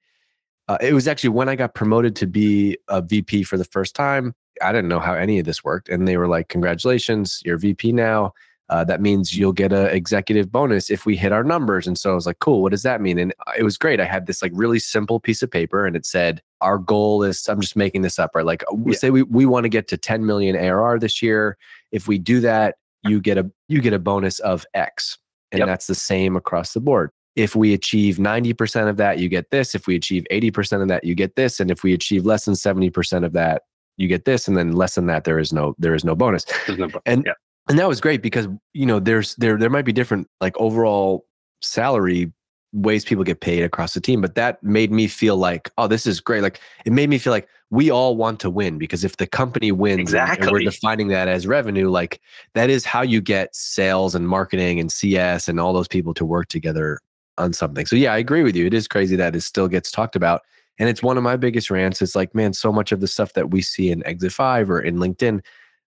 uh, 0.69 0.77
it 0.79 0.93
was 0.93 1.07
actually 1.07 1.31
when 1.31 1.49
I 1.49 1.55
got 1.55 1.73
promoted 1.73 2.15
to 2.17 2.27
be 2.27 2.77
a 2.87 3.01
VP 3.01 3.43
for 3.43 3.57
the 3.57 3.65
first 3.65 3.95
time. 3.95 4.33
I 4.61 4.71
didn't 4.71 4.87
know 4.87 4.99
how 4.99 5.13
any 5.13 5.39
of 5.39 5.45
this 5.45 5.63
worked. 5.63 5.89
And 5.89 6.07
they 6.07 6.15
were 6.15 6.27
like, 6.27 6.47
Congratulations, 6.47 7.41
you're 7.43 7.57
VP 7.57 7.91
now. 7.91 8.33
Uh, 8.69 8.83
that 8.83 9.01
means 9.01 9.37
you'll 9.37 9.51
get 9.51 9.73
an 9.73 9.87
executive 9.87 10.51
bonus 10.51 10.89
if 10.89 11.05
we 11.05 11.15
hit 11.15 11.31
our 11.31 11.43
numbers. 11.43 11.85
And 11.85 11.97
so 11.97 12.11
I 12.11 12.15
was 12.15 12.25
like, 12.25 12.39
cool, 12.39 12.61
what 12.61 12.71
does 12.71 12.83
that 12.83 13.01
mean? 13.01 13.19
And 13.19 13.33
uh, 13.45 13.53
it 13.57 13.63
was 13.63 13.77
great. 13.77 13.99
I 13.99 14.05
had 14.05 14.25
this 14.25 14.41
like 14.41 14.51
really 14.55 14.79
simple 14.79 15.19
piece 15.19 15.43
of 15.43 15.51
paper 15.51 15.85
and 15.85 15.95
it 15.95 16.05
said, 16.05 16.41
our 16.61 16.77
goal 16.77 17.23
is, 17.23 17.47
I'm 17.47 17.59
just 17.59 17.75
making 17.75 18.01
this 18.03 18.17
up, 18.17 18.31
right? 18.35 18.45
Like 18.45 18.63
we 18.73 18.93
yeah. 18.93 18.97
say 18.97 19.09
we, 19.09 19.23
we 19.23 19.45
want 19.45 19.65
to 19.65 19.69
get 19.69 19.87
to 19.89 19.97
10 19.97 20.25
million 20.25 20.55
ARR 20.55 20.97
this 20.99 21.21
year. 21.21 21.57
If 21.91 22.07
we 22.07 22.17
do 22.17 22.39
that, 22.39 22.75
you 23.03 23.19
get 23.19 23.37
a, 23.37 23.51
you 23.67 23.81
get 23.81 23.93
a 23.93 23.99
bonus 23.99 24.39
of 24.39 24.65
X. 24.73 25.17
And 25.51 25.59
yep. 25.59 25.67
that's 25.67 25.87
the 25.87 25.95
same 25.95 26.35
across 26.35 26.73
the 26.73 26.79
board 26.79 27.11
if 27.35 27.55
we 27.55 27.73
achieve 27.73 28.17
90% 28.17 28.89
of 28.89 28.97
that, 28.97 29.17
you 29.17 29.27
get 29.27 29.49
this. 29.49 29.73
If 29.73 29.87
we 29.87 29.95
achieve 29.95 30.25
80% 30.31 30.81
of 30.81 30.87
that, 30.89 31.03
you 31.03 31.15
get 31.15 31.35
this. 31.35 31.59
And 31.59 31.71
if 31.71 31.83
we 31.83 31.93
achieve 31.93 32.25
less 32.25 32.45
than 32.45 32.53
70% 32.53 33.25
of 33.25 33.33
that, 33.33 33.63
you 33.97 34.07
get 34.07 34.25
this. 34.25 34.47
And 34.47 34.55
then 34.55 34.73
less 34.73 34.95
than 34.95 35.07
that, 35.07 35.23
there 35.23 35.39
is 35.39 35.51
no, 35.51 35.75
there 35.79 35.95
is 35.95 36.03
no 36.05 36.15
bonus. 36.15 36.45
No, 36.69 36.75
bonus. 36.75 36.93
and, 37.05 37.23
yeah. 37.25 37.33
And 37.69 37.79
that 37.79 37.87
was 37.87 38.01
great 38.01 38.21
because, 38.21 38.47
you 38.73 38.85
know, 38.85 38.99
there's, 38.99 39.35
there, 39.35 39.57
there 39.57 39.69
might 39.69 39.85
be 39.85 39.93
different 39.93 40.27
like 40.41 40.55
overall 40.57 41.25
salary 41.61 42.31
ways 42.73 43.05
people 43.05 43.23
get 43.23 43.39
paid 43.39 43.63
across 43.63 43.93
the 43.93 44.01
team, 44.01 44.19
but 44.19 44.35
that 44.35 44.61
made 44.63 44.91
me 44.91 45.07
feel 45.07 45.37
like, 45.37 45.69
oh, 45.77 45.87
this 45.87 46.05
is 46.05 46.19
great. 46.19 46.41
Like 46.41 46.59
it 46.85 46.91
made 46.91 47.09
me 47.09 47.17
feel 47.17 47.31
like 47.31 47.47
we 47.69 47.89
all 47.89 48.17
want 48.17 48.39
to 48.41 48.49
win 48.49 48.77
because 48.77 49.03
if 49.03 49.17
the 49.17 49.27
company 49.27 49.71
wins 49.71 50.13
and, 50.13 50.51
we're 50.51 50.59
defining 50.59 51.07
that 51.09 51.27
as 51.27 51.47
revenue, 51.47 51.89
like 51.89 52.19
that 52.53 52.69
is 52.69 52.83
how 52.83 53.01
you 53.01 53.21
get 53.21 53.55
sales 53.55 54.15
and 54.15 54.27
marketing 54.27 54.79
and 54.79 54.91
CS 54.91 55.47
and 55.47 55.59
all 55.59 55.71
those 55.71 55.87
people 55.87 56.13
to 56.15 56.25
work 56.25 56.47
together 56.49 56.99
on 57.37 57.53
something. 57.53 57.85
So 57.85 57.95
yeah, 57.95 58.13
I 58.13 58.17
agree 58.17 58.43
with 58.43 58.55
you. 58.55 58.65
It 58.65 58.73
is 58.73 58.87
crazy 58.87 59.15
that 59.15 59.35
it 59.35 59.41
still 59.41 59.67
gets 59.67 59.91
talked 59.91 60.15
about. 60.15 60.41
And 60.79 60.89
it's 60.89 61.03
one 61.03 61.17
of 61.17 61.23
my 61.23 61.35
biggest 61.35 61.69
rants. 61.69 62.01
It's 62.01 62.15
like, 62.15 62.33
man, 62.33 62.53
so 62.53 62.71
much 62.71 62.91
of 62.91 62.99
the 62.99 63.07
stuff 63.07 63.33
that 63.33 63.51
we 63.51 63.61
see 63.61 63.91
in 63.91 64.05
Exit 64.07 64.33
Five 64.33 64.71
or 64.71 64.79
in 64.79 64.95
LinkedIn 64.95 65.41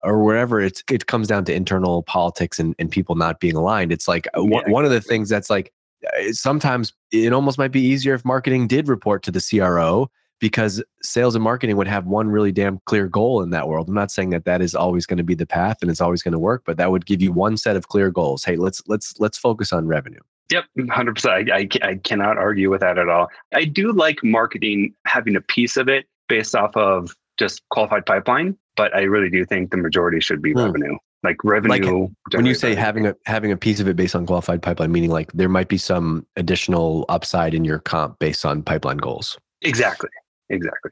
or 0.04 0.24
wherever, 0.24 0.60
it's 0.60 0.84
it 0.90 1.08
comes 1.08 1.28
down 1.28 1.46
to 1.46 1.54
internal 1.54 2.04
politics 2.04 2.60
and, 2.60 2.76
and 2.80 2.92
people 2.92 3.16
not 3.16 3.40
being 3.40 3.56
aligned. 3.56 3.92
It's 3.92 4.08
like 4.08 4.28
uh, 4.38 4.44
one, 4.44 4.70
one 4.72 4.86
of 4.86 4.92
the 4.92 5.02
things 5.02 5.30
that's 5.30 5.50
like 5.50 5.72
uh, 6.06 6.32
sometimes 6.32 6.94
it 7.12 7.34
almost 7.34 7.58
might 7.58 7.72
be 7.72 7.82
easier 7.82 8.14
if 8.14 8.26
marketing 8.26 8.68
did 8.68 8.88
report 8.88 9.24
to 9.24 9.32
the 9.32 9.42
CRO 9.42 10.10
because 10.40 10.84
sales 11.04 11.36
and 11.36 11.44
marketing 11.44 11.78
would 11.78 11.88
have 11.88 12.08
one 12.08 12.28
really 12.28 12.52
damn 12.52 12.80
clear 12.86 13.08
goal 13.08 13.44
in 13.44 13.52
that 13.52 13.68
world. 13.68 13.88
I'm 13.88 13.94
not 13.94 14.12
saying 14.12 14.32
that 14.32 14.46
that 14.46 14.62
is 14.62 14.74
always 14.74 15.06
going 15.06 15.20
to 15.20 15.24
be 15.24 15.36
the 15.36 15.46
path 15.46 15.78
and 15.82 15.92
it's 15.92 16.02
always 16.02 16.24
going 16.24 16.32
to 16.32 16.40
work, 16.40 16.64
but 16.66 16.78
that 16.78 16.92
would 16.92 17.06
give 17.06 17.22
you 17.22 17.32
one 17.32 17.56
set 17.58 17.76
of 17.76 17.88
clear 17.88 18.10
goals. 18.10 18.44
Hey, 18.44 18.56
let's 18.58 18.82
let's 18.88 19.14
let's 19.20 19.38
focus 19.38 19.72
on 19.72 19.88
revenue. 19.88 20.20
Yep, 20.52 20.66
100%. 20.80 21.50
I, 21.50 21.56
I, 21.56 21.92
I 21.92 21.96
cannot 21.96 22.38
argue 22.38 22.70
with 22.70 22.82
that 22.82 22.98
at 22.98 23.08
all. 23.08 23.30
I 23.54 23.64
do 23.64 23.94
like 23.94 24.22
marketing 24.22 24.94
having 25.06 25.38
a 25.38 25.42
piece 25.42 25.78
of 25.78 25.88
it 25.88 26.08
based 26.28 26.56
off 26.56 26.76
of 26.76 27.16
just 27.40 27.62
qualified 27.70 28.06
pipeline, 28.06 28.58
but 28.82 28.96
I 28.96 29.02
really 29.04 29.30
do 29.30 29.46
think 29.46 29.70
the 29.70 29.78
majority 29.78 30.20
should 30.20 30.42
be 30.42 30.54
Hmm. 30.54 30.62
revenue. 30.66 30.98
Like 31.22 31.38
revenue. 31.44 32.08
when 32.34 32.48
you 32.48 32.56
say 32.56 32.74
having 32.74 33.06
a 33.06 33.16
having 33.28 33.52
a 33.52 33.58
piece 33.58 33.80
of 33.80 33.88
it 33.88 33.96
based 33.96 34.16
on 34.16 34.26
qualified 34.26 34.64
pipeline, 34.64 34.92
meaning 34.92 35.12
like 35.12 35.32
there 35.34 35.50
might 35.50 35.68
be 35.68 35.78
some 35.78 36.26
additional 36.36 37.06
upside 37.08 37.54
in 37.54 37.64
your 37.64 37.78
comp 37.78 38.18
based 38.18 38.44
on 38.44 38.64
pipeline 38.64 38.98
goals. 38.98 39.38
Exactly. 39.62 40.10
Exactly. 40.50 40.90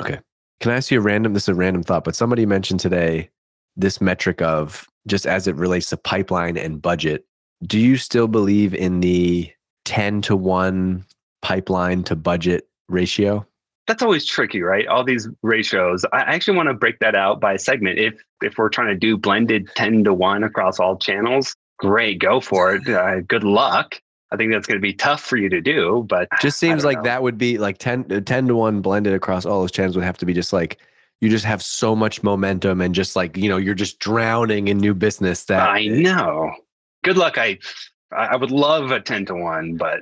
Okay. 0.00 0.18
Can 0.58 0.72
I 0.72 0.74
ask 0.74 0.90
you 0.90 0.98
a 0.98 1.00
random? 1.00 1.32
This 1.32 1.44
is 1.44 1.50
a 1.50 1.54
random 1.54 1.84
thought, 1.84 2.02
but 2.02 2.16
somebody 2.16 2.44
mentioned 2.44 2.80
today 2.80 3.30
this 3.76 4.00
metric 4.00 4.42
of 4.42 4.88
just 5.06 5.24
as 5.24 5.46
it 5.46 5.54
relates 5.54 5.90
to 5.90 5.96
pipeline 5.96 6.56
and 6.56 6.82
budget. 6.82 7.24
Do 7.62 7.78
you 7.78 7.96
still 7.98 8.26
believe 8.26 8.74
in 8.74 8.98
the 8.98 9.48
ten 9.84 10.22
to 10.22 10.34
one 10.34 11.04
pipeline 11.42 12.02
to 12.04 12.16
budget 12.16 12.66
ratio? 12.88 13.46
That's 13.88 14.02
always 14.02 14.26
tricky, 14.26 14.60
right? 14.60 14.86
All 14.86 15.02
these 15.02 15.28
ratios. 15.42 16.04
I 16.12 16.20
actually 16.20 16.56
want 16.58 16.68
to 16.68 16.74
break 16.74 16.98
that 17.00 17.14
out 17.14 17.40
by 17.40 17.56
segment. 17.56 17.98
If 17.98 18.22
if 18.42 18.58
we're 18.58 18.68
trying 18.68 18.88
to 18.88 18.94
do 18.94 19.16
blended 19.16 19.70
10 19.74 20.04
to 20.04 20.14
1 20.14 20.44
across 20.44 20.78
all 20.78 20.96
channels, 20.96 21.56
great, 21.78 22.20
go 22.20 22.40
for 22.40 22.74
it. 22.74 22.86
Uh, 22.88 23.20
good 23.26 23.42
luck. 23.42 24.00
I 24.30 24.36
think 24.36 24.52
that's 24.52 24.66
going 24.66 24.76
to 24.76 24.82
be 24.82 24.92
tough 24.92 25.22
for 25.22 25.38
you 25.38 25.48
to 25.48 25.60
do, 25.62 26.04
but 26.06 26.28
Just 26.40 26.58
seems 26.58 26.84
like 26.84 26.98
know. 26.98 27.04
that 27.04 27.22
would 27.22 27.38
be 27.38 27.56
like 27.56 27.78
10, 27.78 28.12
uh, 28.12 28.20
10 28.20 28.48
to 28.48 28.54
one 28.54 28.82
blended 28.82 29.14
across 29.14 29.46
all 29.46 29.62
those 29.62 29.72
channels 29.72 29.96
would 29.96 30.04
have 30.04 30.18
to 30.18 30.26
be 30.26 30.34
just 30.34 30.52
like 30.52 30.78
you 31.20 31.30
just 31.30 31.46
have 31.46 31.62
so 31.62 31.96
much 31.96 32.22
momentum 32.22 32.82
and 32.82 32.94
just 32.94 33.16
like 33.16 33.36
you 33.36 33.48
know 33.48 33.56
you're 33.56 33.74
just 33.74 33.98
drowning 33.98 34.68
in 34.68 34.78
new 34.78 34.94
business 34.94 35.44
that 35.46 35.68
I 35.68 35.86
know. 35.86 36.52
Good 37.04 37.16
luck. 37.16 37.38
I 37.38 37.58
I 38.10 38.36
would 38.36 38.50
love 38.50 38.90
a 38.90 39.00
10 39.00 39.26
to 39.26 39.34
1, 39.34 39.76
but 39.76 40.00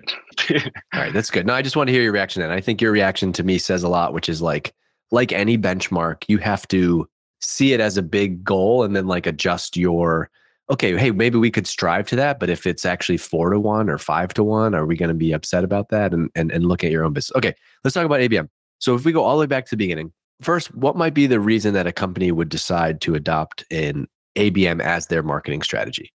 All 0.51 1.01
right, 1.01 1.13
that's 1.13 1.31
good. 1.31 1.47
No, 1.47 1.55
I 1.55 1.63
just 1.63 1.77
want 1.77 1.89
to 1.89 1.93
hear 1.93 2.03
your 2.03 2.13
reaction. 2.13 2.43
And 2.43 2.53
I 2.53 2.61
think 2.61 2.81
your 2.81 2.93
reaction 2.93 3.33
to 3.33 3.43
me 3.43 3.59
says 3.59 3.83
a 3.83 3.89
lot, 3.89 4.13
which 4.13 4.29
is 4.29 4.41
like, 4.41 4.73
like 5.11 5.33
any 5.33 5.59
benchmark, 5.59 6.25
you 6.29 6.39
have 6.39 6.69
to 6.69 7.09
see 7.41 7.73
it 7.73 7.81
as 7.81 7.97
a 7.97 8.03
big 8.03 8.45
goal 8.45 8.85
and 8.85 8.95
then 8.95 9.07
like 9.07 9.27
adjust 9.27 9.77
your. 9.77 10.31
Okay, 10.69 10.97
hey, 10.97 11.13
maybe 11.13 11.39
we 11.39 11.53
could 11.53 11.67
strive 11.67 12.09
to 12.09 12.17
that, 12.17 12.41
but 12.41 12.51
if 12.51 12.67
it's 12.67 12.85
actually 12.85 13.19
four 13.19 13.51
to 13.51 13.61
one 13.61 13.89
or 13.89 13.99
five 13.99 14.35
to 14.35 14.43
one, 14.43 14.75
are 14.75 14.85
we 14.85 14.97
going 14.97 15.09
to 15.09 15.15
be 15.15 15.31
upset 15.31 15.63
about 15.63 15.91
that? 15.91 16.13
And 16.13 16.29
and 16.35 16.51
and 16.51 16.67
look 16.67 16.83
at 16.83 16.91
your 16.91 17.05
own 17.05 17.13
business. 17.13 17.37
Okay, 17.37 17.55
let's 17.85 17.95
talk 17.95 18.05
about 18.05 18.19
ABM. 18.19 18.49
So 18.81 18.97
if 18.97 19.05
we 19.05 19.13
go 19.13 19.23
all 19.23 19.37
the 19.37 19.43
way 19.43 19.47
back 19.47 19.65
to 19.67 19.71
the 19.71 19.77
beginning, 19.77 20.13
first, 20.43 20.75
what 20.75 20.97
might 20.97 21.15
be 21.15 21.29
the 21.29 21.39
reason 21.39 21.73
that 21.75 21.87
a 21.87 21.93
company 21.93 22.33
would 22.33 22.49
decide 22.49 23.01
to 23.03 23.15
adopt 23.15 23.65
an 23.71 24.09
ABM 24.35 24.81
as 24.81 25.07
their 25.07 25.23
marketing 25.23 25.63
strategy? 25.63 26.11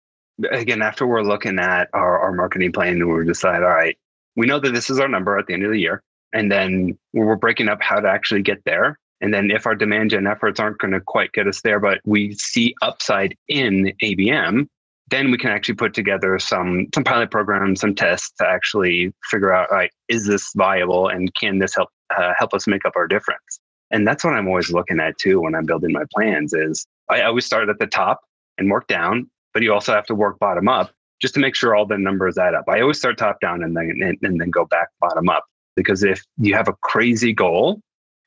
Again, 0.51 0.82
after 0.82 1.06
we're 1.08 1.24
looking 1.24 1.60
at 1.60 1.89
our, 1.94 2.20
our 2.20 2.32
marketing 2.32 2.72
plan, 2.72 3.08
we 3.08 3.25
decide, 3.25 3.63
all 3.63 3.70
right, 3.70 3.98
we 4.36 4.46
know 4.46 4.60
that 4.60 4.74
this 4.74 4.89
is 4.89 5.00
our 5.00 5.08
number 5.08 5.38
at 5.38 5.48
the 5.48 5.53
end 5.53 5.63
of 5.63 5.72
the 5.72 5.79
year. 5.79 6.03
And 6.34 6.51
then 6.51 6.98
we're 7.13 7.36
breaking 7.36 7.70
up 7.70 7.82
how 7.82 8.00
to 8.00 8.08
actually 8.08 8.41
get 8.41 8.63
there. 8.65 9.00
And 9.22 9.34
then 9.34 9.50
if 9.50 9.65
our 9.65 9.75
demand 9.75 10.12
gen 10.12 10.27
efforts 10.27 10.60
aren't 10.60 10.77
going 10.77 10.94
to 10.94 11.01
quite 11.01 11.32
get 11.32 11.48
us 11.48 11.62
there, 11.62 11.79
but 11.79 12.00
we 12.06 12.34
see 12.34 12.75
upside 12.82 13.36
in 13.48 13.94
ABM, 14.03 14.67
then 15.10 15.32
we 15.32 15.38
can 15.38 15.50
actually 15.50 15.75
put 15.75 15.94
together 15.94 16.38
some 16.38 16.88
some 16.94 17.03
pilot 17.03 17.32
programs, 17.32 17.79
some 17.79 17.96
tests 17.96 18.32
to 18.39 18.48
actually 18.48 19.13
figure 19.32 19.53
out, 19.53 19.72
all 19.72 19.77
right, 19.77 19.91
is 20.10 20.27
this 20.27 20.51
viable 20.56 21.08
and 21.08 21.34
can 21.34 21.60
this 21.60 21.75
help 21.75 21.89
uh, 22.15 22.34
help 22.38 22.53
us 22.53 22.67
make 22.67 22.86
up 22.86 22.94
our 22.96 23.08
difference? 23.08 23.60
And 23.89 24.06
that's 24.06 24.24
what 24.24 24.34
I'm 24.34 24.48
always 24.48 24.70
looking 24.70 25.00
at 25.00 25.17
too 25.17 25.39
when 25.39 25.56
I'm 25.56 25.65
building 25.65 25.94
my 25.94 26.03
plans. 26.13 26.53
Is 26.53 26.86
I 27.10 27.22
always 27.22 27.46
start 27.46 27.70
at 27.70 27.79
the 27.79 27.88
top 27.88 28.20
and 28.58 28.70
work 28.70 28.88
down, 28.88 29.29
but 29.57 29.63
you 29.63 29.73
also 29.73 29.91
have 29.91 30.05
to 30.05 30.13
work 30.13 30.37
bottom 30.37 30.67
up 30.67 30.91
just 31.19 31.33
to 31.33 31.39
make 31.39 31.55
sure 31.55 31.75
all 31.75 31.87
the 31.87 31.97
numbers 31.97 32.37
add 32.37 32.53
up. 32.53 32.65
I 32.69 32.79
always 32.79 32.99
start 32.99 33.17
top 33.17 33.39
down 33.39 33.63
and 33.63 33.75
then 33.75 33.89
and, 33.99 34.15
and 34.21 34.39
then 34.39 34.51
go 34.51 34.65
back 34.65 34.89
bottom 35.01 35.29
up 35.29 35.45
because 35.75 36.03
if 36.03 36.21
you 36.37 36.53
have 36.53 36.67
a 36.67 36.73
crazy 36.83 37.33
goal, 37.33 37.81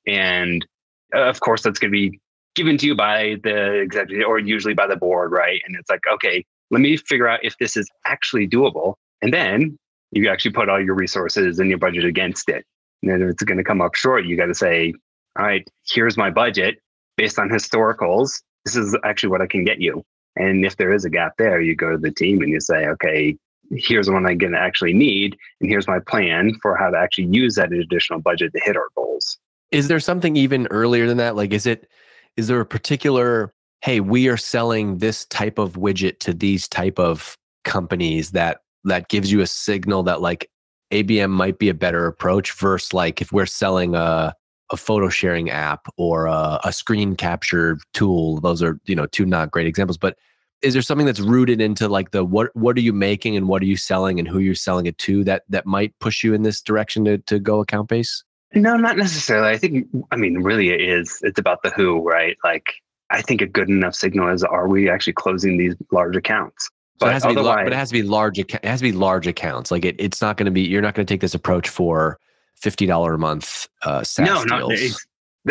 and 0.09 0.67
uh, 1.15 1.29
of 1.29 1.39
course 1.39 1.63
that's 1.63 1.79
going 1.79 1.93
to 1.93 1.97
be 1.97 2.19
given 2.57 2.77
to 2.79 2.87
you 2.87 2.97
by 2.97 3.37
the 3.45 3.75
executive 3.75 4.27
or 4.27 4.41
usually 4.41 4.75
by 4.75 4.89
the 4.89 4.97
board, 4.97 5.31
right? 5.31 5.63
And 5.65 5.77
it's 5.77 5.89
like, 5.89 6.01
okay, 6.13 6.45
let 6.73 6.81
me 6.81 6.97
figure 6.97 7.29
out 7.29 7.45
if 7.45 7.57
this 7.59 7.77
is 7.77 7.89
actually 8.07 8.49
doable, 8.49 8.95
and 9.23 9.33
then 9.33 9.79
you 10.11 10.29
actually 10.29 10.51
put 10.51 10.69
all 10.69 10.85
your 10.85 10.97
resources 10.97 11.61
and 11.61 11.69
your 11.69 11.79
budget 11.79 12.05
against 12.05 12.49
it. 12.49 12.65
And 13.05 13.23
if 13.23 13.31
it's 13.31 13.45
going 13.45 13.59
to 13.59 13.63
come 13.63 13.81
up 13.81 13.95
short, 13.95 14.25
you 14.25 14.37
got 14.37 14.47
to 14.47 14.55
say, 14.57 14.93
all 15.39 15.47
right, 15.47 15.65
here's 15.87 16.17
my 16.17 16.29
budget 16.29 16.81
based 17.17 17.39
on 17.39 17.49
historicals. 17.49 18.43
This 18.65 18.75
is 18.75 18.99
actually 19.05 19.29
what 19.29 19.41
I 19.41 19.47
can 19.47 19.65
get 19.65 19.81
you. 19.81 20.03
And 20.41 20.65
if 20.65 20.77
there 20.77 20.93
is 20.93 21.05
a 21.05 21.11
gap 21.11 21.35
there, 21.39 21.61
you 21.61 21.75
go 21.77 21.91
to 21.91 21.99
the 21.99 22.11
team 22.11 22.41
and 22.43 22.51
you 22.51 22.61
say, 22.61 22.87
okay, 22.87 23.37
here's 23.73 24.09
what 24.09 24.17
I'm 24.17 24.39
going 24.39 24.53
to 24.53 24.59
actually 24.59 24.93
need. 24.95 25.37
And 25.61 25.71
here's 25.71 25.87
my 25.87 26.01
plan 26.01 26.55
for 26.63 26.77
how 26.77 26.91
to 26.91 26.99
actually 26.99 27.29
use 27.31 27.55
that 27.57 27.73
additional 27.73 28.21
budget 28.21 28.53
to 28.55 28.61
hit 28.65 28.77
our 28.77 28.89
goals. 28.97 29.39
is 29.71 29.89
there 29.89 30.01
something 30.01 30.37
even 30.37 30.67
earlier 30.69 31.07
than 31.07 31.17
that 31.19 31.37
like 31.37 31.53
is 31.53 31.67
it 31.67 31.89
is 32.37 32.49
there 32.49 32.61
a 32.61 32.67
particular 32.67 33.53
hey 33.83 34.01
we 34.01 34.29
are 34.29 34.37
selling 34.37 34.99
this 34.99 35.25
type 35.27 35.59
of 35.59 35.75
widget 35.75 36.19
to 36.21 36.33
these 36.33 36.69
type 36.69 36.99
of 36.99 37.37
companies 37.65 38.33
that 38.33 38.61
that 38.85 39.09
gives 39.09 39.31
you 39.31 39.41
a 39.41 39.47
signal 39.47 40.03
that 40.03 40.21
like 40.21 40.51
abm 40.93 41.31
might 41.31 41.59
be 41.59 41.69
a 41.69 41.75
better 41.75 42.07
approach 42.07 42.53
versus 42.53 42.93
like 42.93 43.21
if 43.21 43.33
we're 43.33 43.47
selling 43.47 43.95
a 43.95 44.35
a 44.73 44.77
photo 44.77 45.09
sharing 45.09 45.51
app 45.51 45.87
or 45.97 46.27
a, 46.27 46.61
a 46.65 46.73
screen 46.73 47.17
capture 47.17 47.79
tool 47.93 48.41
those 48.41 48.63
are 48.63 48.79
you 48.87 48.95
know 48.95 49.07
two 49.07 49.27
not 49.27 49.51
great 49.51 49.67
examples 49.67 49.99
but 49.99 50.17
is 50.63 50.75
there 50.75 50.83
something 50.83 51.07
that's 51.07 51.21
rooted 51.21 51.61
into 51.61 51.89
like 51.89 52.11
the 52.11 52.25
what 52.25 52.55
what 52.55 52.77
are 52.77 52.81
you 52.81 52.93
making 52.93 53.37
and 53.37 53.49
what 53.49 53.63
are 53.63 53.67
you 53.67 53.77
selling 53.77 54.19
and 54.19 54.29
who 54.29 54.39
you're 54.39 54.55
selling 54.55 54.87
it 54.87 54.99
to 54.99 55.25
that 55.25 55.43
that 55.49 55.67
might 55.67 55.99
push 56.01 56.23
you 56.23 56.35
in 56.35 56.43
this 56.43 56.61
direction 56.61 57.05
to, 57.05 57.19
to 57.19 57.39
go 57.39 57.61
account 57.61 57.89
base 57.89 58.25
No, 58.55 58.77
not 58.77 58.97
necessarily. 58.97 59.49
I 59.49 59.57
think, 59.59 59.87
I 60.11 60.17
mean, 60.17 60.43
really 60.43 60.71
it 60.71 60.81
is, 60.81 61.21
it's 61.23 61.39
about 61.39 61.63
the 61.63 61.71
who, 61.71 62.03
right? 62.03 62.37
Like, 62.43 62.67
I 63.11 63.23
think 63.23 63.41
a 63.41 63.47
good 63.47 63.69
enough 63.69 63.95
signal 63.95 64.29
is 64.33 64.43
are 64.43 64.69
we 64.69 64.91
actually 64.91 65.13
closing 65.13 65.57
these 65.57 65.75
large 65.93 66.17
accounts? 66.17 66.69
So 67.01 67.09
it 67.09 67.13
has 67.13 67.23
to 67.23 67.29
be, 67.29 67.37
lar- 67.37 67.65
but 67.65 67.73
it 67.73 67.77
has 67.77 67.89
to 67.89 67.95
be 67.95 68.03
large. 68.03 68.39
It 68.39 68.65
has 68.65 68.81
to 68.81 68.85
be 68.85 68.93
large 68.93 69.27
accounts. 69.27 69.71
Like 69.71 69.85
it, 69.85 69.97
it's 69.99 70.21
not 70.21 70.37
going 70.37 70.45
to 70.47 70.51
be. 70.51 70.63
You're 70.63 70.83
not 70.83 70.95
going 70.95 71.07
to 71.07 71.13
take 71.13 71.23
this 71.23 71.35
approach 71.35 71.69
for 71.69 72.19
fifty 72.57 72.85
dollar 72.85 73.15
a 73.15 73.19
month 73.19 73.69
uh, 73.85 74.05
SaaS 74.05 74.27
no, 74.27 74.43
no, 74.43 74.69
deals. 74.69 74.81
ex- 74.83 75.07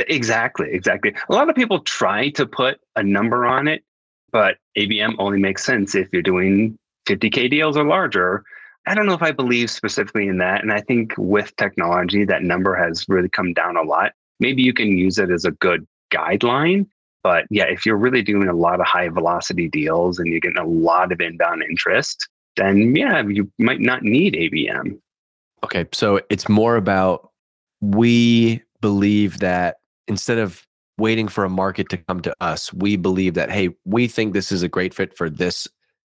exactly, 0.10 0.68
exactly. 0.72 1.16
A 1.28 1.34
lot 1.34 1.50
of 1.50 1.56
people 1.56 1.80
try 1.80 2.30
to 2.32 2.46
put 2.46 2.80
a 2.96 3.02
number 3.02 3.48
on 3.48 3.68
it, 3.68 3.84
but 4.32 4.58
ABM 4.78 5.16
only 5.20 5.40
makes 5.40 5.64
sense 5.64 5.96
if 5.96 6.08
you're 6.12 6.22
doing 6.22 6.78
50K 7.08 7.50
deals 7.50 7.78
or 7.78 7.86
larger. 7.86 8.44
I 8.88 8.96
don't 8.96 9.06
know 9.06 9.14
if 9.14 9.22
I 9.22 9.32
believe 9.32 9.70
specifically 9.70 10.28
in 10.28 10.38
that. 10.40 10.62
And 10.62 10.72
I 10.72 10.82
think 10.82 11.14
with 11.18 11.56
technology, 11.58 12.26
that 12.26 12.44
number 12.44 12.76
has 12.76 13.06
really 13.08 13.30
come 13.30 13.54
down 13.54 13.78
a 13.78 13.84
lot. 13.84 14.14
Maybe 14.40 14.64
you 14.64 14.74
can 14.74 14.98
use 14.98 15.18
it 15.18 15.30
as 15.30 15.46
a 15.46 15.52
good 15.52 15.86
guideline. 16.14 16.88
But 17.24 17.46
yeah, 17.50 17.66
if 17.66 17.86
you're 17.86 17.98
really 17.98 18.22
doing 18.22 18.48
a 18.48 18.54
lot 18.54 18.80
of 18.80 18.86
high 18.86 19.10
velocity 19.10 19.68
deals 19.68 20.20
and 20.20 20.30
you're 20.30 20.40
getting 20.40 20.58
a 20.58 20.66
lot 20.66 21.12
of 21.12 21.20
inbound 21.20 21.64
interest, 21.64 22.28
then 22.56 22.96
yeah, 22.96 23.22
you 23.28 23.52
might 23.60 23.82
not 23.82 24.04
need 24.04 24.34
ABM. 24.36 24.98
Okay, 25.64 25.86
so 25.92 26.22
it's 26.30 26.48
more 26.48 26.78
about 26.78 27.32
we 27.82 28.64
believe 28.82 29.40
that 29.40 29.78
instead 30.08 30.38
of 30.38 30.66
waiting 31.00 31.28
for 31.28 31.44
a 31.44 31.50
market 31.50 31.90
to 31.90 31.98
come 31.98 32.22
to 32.22 32.36
us, 32.42 32.74
we 32.74 32.96
believe 32.96 33.34
that 33.36 33.52
hey, 33.52 33.70
we 33.86 34.08
think 34.08 34.34
this 34.34 34.52
is 34.52 34.64
a 34.64 34.68
great 34.68 34.94
fit 34.94 35.16
for 35.16 35.30
this 35.30 35.68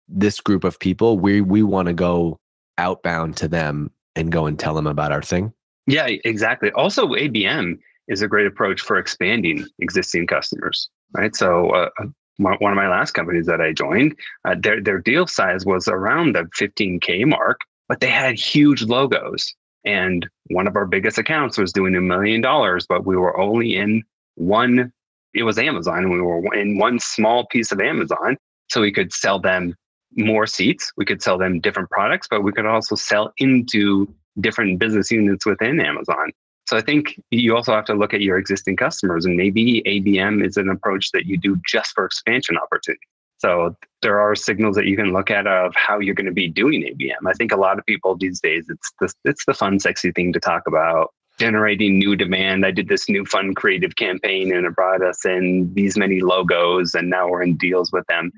this 0.09 0.41
group 0.41 0.65
of 0.65 0.79
people. 0.79 1.19
We 1.19 1.41
we 1.41 1.63
want 1.63 1.87
to 1.87 1.95
go 1.95 2.39
outbound 2.79 3.37
to 3.39 3.49
them 3.49 3.91
and 4.17 4.33
go 4.33 4.47
and 4.47 4.59
tell 4.59 4.75
them 4.75 4.87
about 4.87 5.13
our 5.13 5.23
thing. 5.23 5.53
Yeah, 5.87 6.09
exactly. 6.25 6.71
Also, 6.73 7.09
ABM 7.09 7.79
is 8.09 8.23
a 8.23 8.29
great 8.29 8.47
approach 8.47 8.81
for 8.81 8.99
expanding 8.99 9.67
existing 9.79 10.27
customers, 10.27 10.89
right? 11.17 11.35
So, 11.35 11.71
uh, 11.71 11.89
one 12.37 12.57
one 12.59 12.73
of 12.73 12.77
my 12.77 12.89
last 12.89 13.13
companies 13.13 13.47
that 13.47 13.61
I 13.61 13.73
joined, 13.73 14.17
uh, 14.45 14.57
their 14.59 14.83
their 14.83 14.99
deal 14.99 15.27
size 15.27 15.65
was 15.65 15.89
around 15.89 16.35
the 16.35 16.49
15k 16.59 17.27
mark, 17.27 17.61
but 17.89 18.01
they 18.01 18.11
had 18.11 18.39
huge 18.39 18.83
logos. 18.83 19.55
And 19.85 20.29
one 20.51 20.67
of 20.67 20.77
our 20.77 20.87
biggest 20.87 21.17
accounts 21.17 21.57
was 21.57 21.73
doing 21.73 21.95
a 21.97 22.01
million 22.01 22.41
dollars, 22.41 22.87
but 22.87 23.07
we 23.07 23.17
were 23.17 23.39
only 23.41 23.77
in 23.77 24.03
one, 24.41 24.93
it 25.35 25.43
was 25.43 25.59
Amazon, 25.59 26.11
we 26.11 26.21
were 26.21 26.55
in 26.55 26.79
one 26.79 26.99
small 26.99 27.47
piece 27.47 27.71
of 27.73 27.81
Amazon. 27.81 28.37
So 28.71 28.81
we 28.81 28.93
could 28.93 29.13
sell 29.13 29.39
them 29.39 29.75
more 30.17 30.47
seats, 30.47 30.93
we 30.97 31.05
could 31.05 31.23
sell 31.23 31.39
them 31.39 31.61
different 31.61 31.91
products, 31.91 32.27
but 32.31 32.43
we 32.43 32.53
could 32.53 32.67
also 32.67 32.95
sell 32.95 33.33
into 33.39 34.13
different 34.41 34.79
business 34.79 35.11
units 35.11 35.45
within 35.45 35.81
Amazon. 35.81 36.31
So 36.67 36.77
I 36.77 36.81
think 36.81 37.21
you 37.31 37.57
also 37.57 37.73
have 37.75 37.85
to 37.87 37.95
look 37.95 38.15
at 38.15 38.21
your 38.21 38.39
existing 38.39 38.77
customers, 38.77 39.25
and 39.25 39.37
maybe 39.37 39.83
ABM 39.87 40.45
is 40.45 40.57
an 40.57 40.69
approach 40.69 41.11
that 41.13 41.27
you 41.27 41.37
do 41.37 41.61
just 41.67 41.93
for 41.95 42.05
expansion 42.05 42.57
opportunity. 42.57 43.01
So 43.39 43.75
there 44.03 44.21
are 44.21 44.35
signals 44.35 44.77
that 44.77 44.87
you 44.87 44.97
can 44.97 45.13
look 45.13 45.31
at 45.31 45.47
of 45.47 45.75
how 45.75 45.99
you're 45.99 46.15
going 46.15 46.27
to 46.27 46.33
be 46.33 46.49
doing 46.49 46.83
ABM. 46.83 47.27
I 47.27 47.33
think 47.33 47.53
a 47.53 47.57
lot 47.57 47.79
of 47.79 47.87
people 47.87 48.15
these 48.15 48.41
days 48.41 48.67
it's 48.69 48.93
the 49.01 49.13
it's 49.25 49.45
the 49.47 49.55
fun, 49.55 49.81
sexy 49.81 50.13
thing 50.13 50.33
to 50.33 50.41
talk 50.41 50.63
about. 50.67 51.13
Generating 51.41 51.99
new 51.99 52.17
demand. 52.17 52.67
I 52.67 52.71
did 52.71 52.89
this 52.89 53.09
new 53.09 53.25
fun 53.25 53.55
creative 53.55 53.97
campaign 53.97 54.55
and 54.55 54.67
it 54.67 54.77
brought 54.77 55.03
us 55.03 55.25
in 55.25 55.73
these 55.73 55.97
many 55.97 56.21
logos, 56.21 56.95
and 56.95 57.09
now 57.09 57.29
we're 57.29 57.43
in 57.43 57.57
deals 57.57 57.91
with 57.91 58.07
them. 58.09 58.31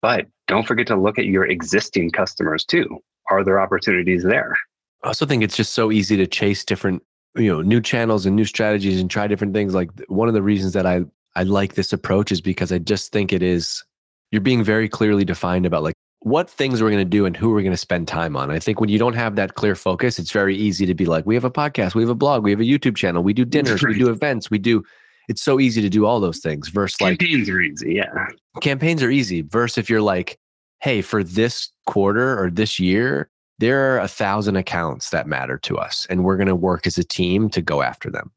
But 0.00 0.28
don't 0.46 0.64
forget 0.64 0.86
to 0.86 0.96
look 0.96 1.18
at 1.18 1.26
your 1.26 1.44
existing 1.44 2.12
customers 2.12 2.64
too. 2.64 3.00
Are 3.30 3.42
there 3.42 3.60
opportunities 3.60 4.22
there? 4.22 4.56
I 5.02 5.08
also 5.08 5.26
think 5.26 5.42
it's 5.42 5.56
just 5.56 5.72
so 5.72 5.90
easy 5.90 6.16
to 6.18 6.26
chase 6.28 6.64
different, 6.64 7.02
you 7.34 7.52
know, 7.52 7.62
new 7.62 7.80
channels 7.80 8.26
and 8.26 8.36
new 8.36 8.44
strategies 8.44 9.00
and 9.00 9.10
try 9.10 9.26
different 9.26 9.52
things. 9.52 9.74
Like 9.74 9.90
one 10.06 10.28
of 10.28 10.34
the 10.34 10.42
reasons 10.42 10.72
that 10.74 10.86
I 10.86 11.02
I 11.34 11.42
like 11.42 11.74
this 11.74 11.92
approach 11.92 12.30
is 12.30 12.40
because 12.40 12.70
I 12.70 12.78
just 12.78 13.10
think 13.10 13.32
it 13.32 13.42
is 13.42 13.82
you're 14.30 14.40
being 14.40 14.62
very 14.62 14.88
clearly 14.88 15.24
defined 15.24 15.66
about 15.66 15.82
like 15.82 15.94
what 16.20 16.50
things 16.50 16.82
we're 16.82 16.90
going 16.90 17.04
to 17.04 17.04
do 17.04 17.24
and 17.24 17.36
who 17.36 17.50
we're 17.50 17.62
going 17.62 17.72
to 17.72 17.78
spend 17.78 18.06
time 18.06 18.36
on. 18.36 18.50
I 18.50 18.58
think 18.58 18.78
when 18.78 18.90
you 18.90 18.98
don't 18.98 19.14
have 19.14 19.36
that 19.36 19.54
clear 19.54 19.74
focus, 19.74 20.18
it's 20.18 20.30
very 20.30 20.54
easy 20.54 20.84
to 20.86 20.94
be 20.94 21.06
like, 21.06 21.24
we 21.24 21.34
have 21.34 21.44
a 21.44 21.50
podcast, 21.50 21.94
we 21.94 22.02
have 22.02 22.10
a 22.10 22.14
blog, 22.14 22.44
we 22.44 22.50
have 22.50 22.60
a 22.60 22.64
YouTube 22.64 22.96
channel, 22.96 23.22
we 23.22 23.32
do 23.32 23.44
dinners, 23.44 23.82
we 23.82 23.98
do 23.98 24.10
events, 24.10 24.50
we 24.50 24.58
do. 24.58 24.84
It's 25.28 25.40
so 25.40 25.60
easy 25.60 25.80
to 25.80 25.88
do 25.88 26.04
all 26.06 26.20
those 26.20 26.40
things. 26.40 26.68
Versus 26.68 27.00
like 27.00 27.18
campaigns 27.18 27.48
are 27.48 27.60
easy, 27.60 27.94
yeah. 27.94 28.26
Campaigns 28.60 29.02
are 29.02 29.10
easy. 29.10 29.42
Versus 29.42 29.78
if 29.78 29.88
you're 29.88 30.02
like, 30.02 30.38
hey, 30.80 31.00
for 31.00 31.24
this 31.24 31.70
quarter 31.86 32.42
or 32.42 32.50
this 32.50 32.78
year, 32.78 33.30
there 33.58 33.94
are 33.94 34.00
a 34.00 34.08
thousand 34.08 34.56
accounts 34.56 35.10
that 35.10 35.26
matter 35.26 35.58
to 35.58 35.78
us, 35.78 36.06
and 36.10 36.24
we're 36.24 36.36
going 36.36 36.48
to 36.48 36.56
work 36.56 36.86
as 36.86 36.98
a 36.98 37.04
team 37.04 37.48
to 37.50 37.62
go 37.62 37.82
after 37.82 38.10
them. 38.10 38.30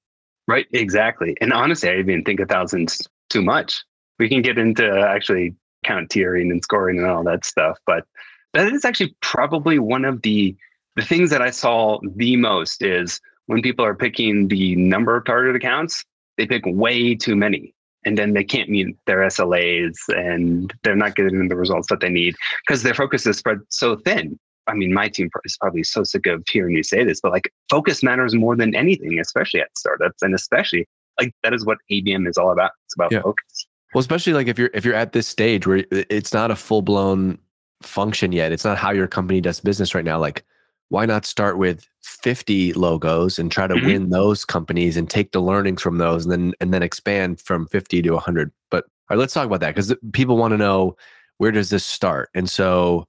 Right, 0.47 0.67
exactly. 0.73 1.35
And 1.41 1.51
honestly, 1.53 1.89
I 1.89 1.97
even 1.97 2.23
think 2.23 2.39
a 2.39 2.45
thousand's 2.45 3.07
too 3.29 3.41
much. 3.41 3.83
We 4.19 4.29
can 4.29 4.41
get 4.41 4.57
into 4.57 4.87
actually 5.01 5.55
count 5.83 6.09
tiering 6.09 6.51
and 6.51 6.63
scoring 6.63 6.97
and 6.97 7.07
all 7.07 7.23
that 7.23 7.45
stuff. 7.45 7.77
But 7.85 8.05
that 8.53 8.71
is 8.71 8.85
actually 8.85 9.15
probably 9.21 9.79
one 9.79 10.05
of 10.05 10.21
the 10.21 10.55
the 10.95 11.03
things 11.03 11.31
that 11.31 11.41
I 11.41 11.49
saw 11.49 11.99
the 12.15 12.35
most 12.35 12.83
is 12.83 13.19
when 13.47 13.61
people 13.61 13.83
are 13.83 13.95
picking 13.95 14.47
the 14.47 14.75
number 14.75 15.15
of 15.15 15.25
target 15.25 15.55
accounts, 15.55 16.03
they 16.37 16.45
pick 16.45 16.63
way 16.65 17.15
too 17.15 17.35
many. 17.35 17.73
And 18.05 18.17
then 18.17 18.33
they 18.33 18.43
can't 18.43 18.69
meet 18.69 18.95
their 19.05 19.19
SLAs 19.19 19.95
and 20.09 20.73
they're 20.83 20.95
not 20.95 21.15
getting 21.15 21.47
the 21.47 21.55
results 21.55 21.87
that 21.87 22.01
they 22.01 22.09
need 22.09 22.35
because 22.67 22.83
their 22.83 22.93
focus 22.93 23.25
is 23.25 23.37
spread 23.37 23.59
so 23.69 23.95
thin. 23.95 24.37
I 24.67 24.73
mean, 24.73 24.93
my 24.93 25.09
team 25.09 25.29
is 25.45 25.57
probably 25.57 25.83
so 25.83 26.03
sick 26.03 26.25
of 26.25 26.43
hearing 26.51 26.75
you 26.75 26.83
say 26.83 27.03
this, 27.03 27.21
but 27.21 27.31
like 27.31 27.51
focus 27.69 28.03
matters 28.03 28.35
more 28.35 28.55
than 28.55 28.75
anything, 28.75 29.19
especially 29.19 29.61
at 29.61 29.77
startups. 29.77 30.21
And 30.21 30.35
especially 30.35 30.85
like 31.19 31.33
that 31.43 31.53
is 31.53 31.65
what 31.65 31.77
ABM 31.91 32.27
is 32.27 32.37
all 32.37 32.51
about. 32.51 32.71
It's 32.85 32.95
about 32.95 33.11
yeah. 33.11 33.21
focus. 33.21 33.67
Well, 33.93 33.99
especially 33.99 34.33
like 34.33 34.47
if 34.47 34.57
you're 34.57 34.71
if 34.73 34.83
you're 34.83 34.95
at 34.95 35.13
this 35.13 35.27
stage 35.27 35.67
where 35.67 35.85
it's 35.91 36.33
not 36.33 36.49
a 36.49 36.55
full 36.55 36.81
blown 36.81 37.37
function 37.83 38.31
yet, 38.31 38.51
it's 38.51 38.65
not 38.65 38.77
how 38.77 38.91
your 38.91 39.07
company 39.07 39.39
does 39.39 39.59
business 39.59 39.93
right 39.93 40.05
now. 40.05 40.19
Like, 40.19 40.43
why 40.89 41.05
not 41.05 41.25
start 41.25 41.57
with 41.57 41.87
50 42.01 42.73
logos 42.73 43.37
and 43.37 43.51
try 43.51 43.67
to 43.67 43.75
mm-hmm. 43.75 43.85
win 43.85 44.09
those 44.09 44.45
companies 44.45 44.97
and 44.97 45.09
take 45.09 45.31
the 45.31 45.41
learnings 45.41 45.81
from 45.81 45.99
those 45.99 46.25
and 46.25 46.31
then 46.31 46.53
and 46.59 46.73
then 46.73 46.81
expand 46.81 47.39
from 47.41 47.67
50 47.67 48.01
to 48.01 48.11
100. 48.11 48.51
But 48.71 48.85
all 48.85 48.89
right, 49.11 49.19
let's 49.19 49.33
talk 49.33 49.45
about 49.45 49.59
that 49.59 49.75
because 49.75 49.93
people 50.11 50.37
want 50.37 50.53
to 50.53 50.57
know 50.57 50.95
where 51.37 51.51
does 51.51 51.69
this 51.69 51.85
start. 51.85 52.29
And 52.33 52.49
so 52.49 53.05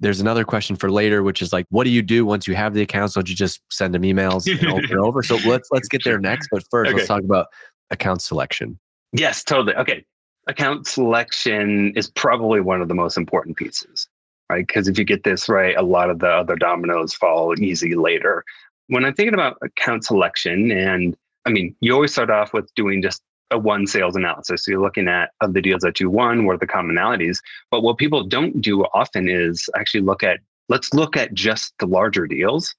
there's 0.00 0.20
another 0.20 0.44
question 0.44 0.76
for 0.76 0.90
later, 0.90 1.22
which 1.22 1.40
is 1.40 1.54
like, 1.54 1.66
what 1.70 1.84
do 1.84 1.90
you 1.90 2.02
do 2.02 2.26
once 2.26 2.46
you 2.46 2.54
have 2.54 2.74
the 2.74 2.82
accounts? 2.82 3.14
Don't 3.14 3.28
you 3.28 3.34
just 3.34 3.60
send 3.70 3.94
them 3.94 4.02
emails 4.02 4.46
and 4.46 4.68
over 4.68 4.80
and 4.80 5.00
over? 5.00 5.22
So 5.22 5.36
let's 5.46 5.70
let's 5.72 5.88
get 5.88 6.04
there 6.04 6.18
next. 6.18 6.48
But 6.52 6.64
first, 6.70 6.90
okay. 6.90 6.98
let's 6.98 7.08
talk 7.08 7.22
about 7.22 7.46
account 7.90 8.20
selection. 8.20 8.78
Yes, 9.12 9.42
totally. 9.42 9.74
Okay 9.76 10.04
account 10.48 10.86
selection 10.86 11.92
is 11.94 12.10
probably 12.10 12.60
one 12.60 12.80
of 12.80 12.88
the 12.88 12.94
most 12.94 13.16
important 13.16 13.56
pieces, 13.56 14.08
right? 14.50 14.66
Because 14.66 14.88
if 14.88 14.98
you 14.98 15.04
get 15.04 15.22
this 15.22 15.48
right, 15.48 15.76
a 15.76 15.82
lot 15.82 16.10
of 16.10 16.18
the 16.18 16.28
other 16.28 16.56
dominoes 16.56 17.14
fall 17.14 17.54
easy 17.60 17.94
later. 17.94 18.44
When 18.88 19.04
I'm 19.04 19.14
thinking 19.14 19.34
about 19.34 19.58
account 19.62 20.04
selection, 20.04 20.70
and 20.70 21.16
I 21.44 21.50
mean, 21.50 21.76
you 21.80 21.92
always 21.92 22.12
start 22.12 22.30
off 22.30 22.52
with 22.54 22.74
doing 22.74 23.02
just 23.02 23.22
a 23.50 23.58
one 23.58 23.86
sales 23.86 24.16
analysis. 24.16 24.64
So 24.64 24.70
you're 24.70 24.80
looking 24.80 25.08
at 25.08 25.30
of 25.40 25.54
the 25.54 25.62
deals 25.62 25.82
that 25.82 26.00
you 26.00 26.10
won, 26.10 26.44
what 26.44 26.54
are 26.54 26.58
the 26.58 26.66
commonalities? 26.66 27.38
But 27.70 27.82
what 27.82 27.98
people 27.98 28.24
don't 28.24 28.60
do 28.60 28.84
often 28.94 29.28
is 29.28 29.68
actually 29.76 30.00
look 30.00 30.22
at 30.22 30.40
let's 30.68 30.92
look 30.92 31.16
at 31.16 31.32
just 31.34 31.72
the 31.78 31.86
larger 31.86 32.26
deals 32.26 32.74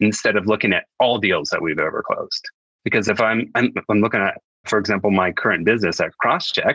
instead 0.00 0.36
of 0.36 0.46
looking 0.46 0.72
at 0.72 0.84
all 0.98 1.18
deals 1.18 1.50
that 1.50 1.62
we've 1.62 1.78
ever 1.78 2.02
closed. 2.02 2.44
Because 2.84 3.08
if 3.08 3.20
I'm 3.20 3.50
I'm, 3.54 3.72
I'm 3.88 4.00
looking 4.00 4.20
at, 4.20 4.40
for 4.66 4.78
example, 4.78 5.10
my 5.10 5.32
current 5.32 5.64
business 5.64 6.00
at 6.00 6.12
Crosschq, 6.22 6.74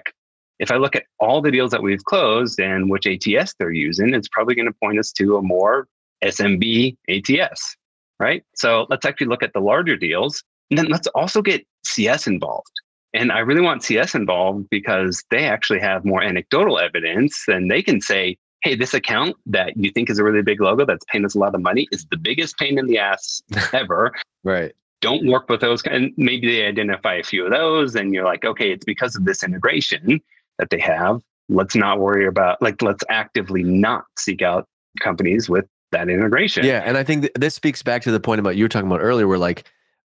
if 0.60 0.72
I 0.72 0.76
look 0.76 0.96
at 0.96 1.06
all 1.20 1.42
the 1.42 1.52
deals 1.52 1.72
that 1.72 1.82
we've 1.82 2.04
closed 2.04 2.60
and 2.60 2.90
which 2.90 3.08
ATS 3.08 3.56
they're 3.58 3.72
using, 3.72 4.14
it's 4.14 4.28
probably 4.28 4.56
going 4.56 4.68
to 4.68 4.76
point 4.84 5.00
us 5.00 5.12
to 5.14 5.38
a 5.38 5.42
more 5.42 5.88
SMB 6.24 6.98
ATS, 7.08 7.78
right? 8.20 8.44
So 8.56 8.86
let's 8.90 9.06
actually 9.06 9.28
look 9.28 9.42
at 9.42 9.54
the 9.54 9.62
larger 9.62 9.96
deals. 9.96 10.44
And 10.70 10.78
then 10.78 10.88
let's 10.88 11.08
also 11.08 11.42
get 11.42 11.66
CS 11.86 12.28
involved. 12.28 12.72
And 13.14 13.32
I 13.32 13.40
really 13.40 13.62
want 13.62 13.84
CS 13.84 14.14
involved 14.14 14.70
because 14.70 15.24
they 15.32 15.46
actually 15.46 15.80
have 15.80 16.06
more 16.06 16.22
anecdotal 16.22 16.78
evidence 16.78 17.46
and 17.48 17.72
they 17.72 17.82
can 17.82 18.02
say, 18.02 18.38
hey, 18.62 18.76
this 18.76 18.94
account 18.94 19.38
that 19.46 19.76
you 19.78 19.90
think 19.90 20.10
is 20.10 20.20
a 20.20 20.24
really 20.24 20.42
big 20.42 20.62
logo 20.62 20.86
that's 20.86 21.06
paying 21.12 21.26
us 21.26 21.34
a 21.34 21.40
lot 21.40 21.56
of 21.56 21.62
money 21.62 21.88
is 21.92 22.06
the 22.12 22.18
biggest 22.18 22.58
pain 22.58 22.78
in 22.78 22.86
the 22.86 23.00
ass 23.00 23.42
ever. 23.74 24.14
right. 24.44 24.74
Don't 25.02 25.28
work 25.28 25.48
with 25.48 25.62
those. 25.62 25.82
And 25.84 26.12
maybe 26.18 26.52
they 26.52 26.66
identify 26.66 27.14
a 27.14 27.24
few 27.24 27.46
of 27.46 27.52
those 27.52 27.96
and 27.96 28.14
you're 28.14 28.26
like, 28.26 28.44
okay, 28.44 28.70
it's 28.70 28.84
because 28.84 29.16
of 29.16 29.24
this 29.24 29.44
integration 29.44 30.20
that 30.60 30.70
they 30.70 30.80
have. 30.80 31.22
Let's 31.50 31.76
not 31.76 32.00
worry 32.00 32.28
about 32.28 32.62
like 32.62 32.82
let's 32.82 33.04
actively 33.10 33.64
not 33.64 34.04
seek 34.18 34.44
out 34.44 34.68
companies 35.02 35.50
with 35.50 35.66
that 35.92 36.10
integration. 36.10 36.64
Yeah, 36.64 36.84
and 36.86 36.98
I 36.98 37.04
think 37.04 37.24
th- 37.24 37.34
this 37.34 37.56
speaks 37.56 37.82
back 37.82 38.04
to 38.04 38.12
the 38.12 38.20
point 38.20 38.40
about 38.40 38.56
you 38.56 38.64
were 38.64 38.70
talking 38.70 38.88
about 38.88 39.02
earlier, 39.02 39.28
where 39.28 39.40
like 39.40 39.68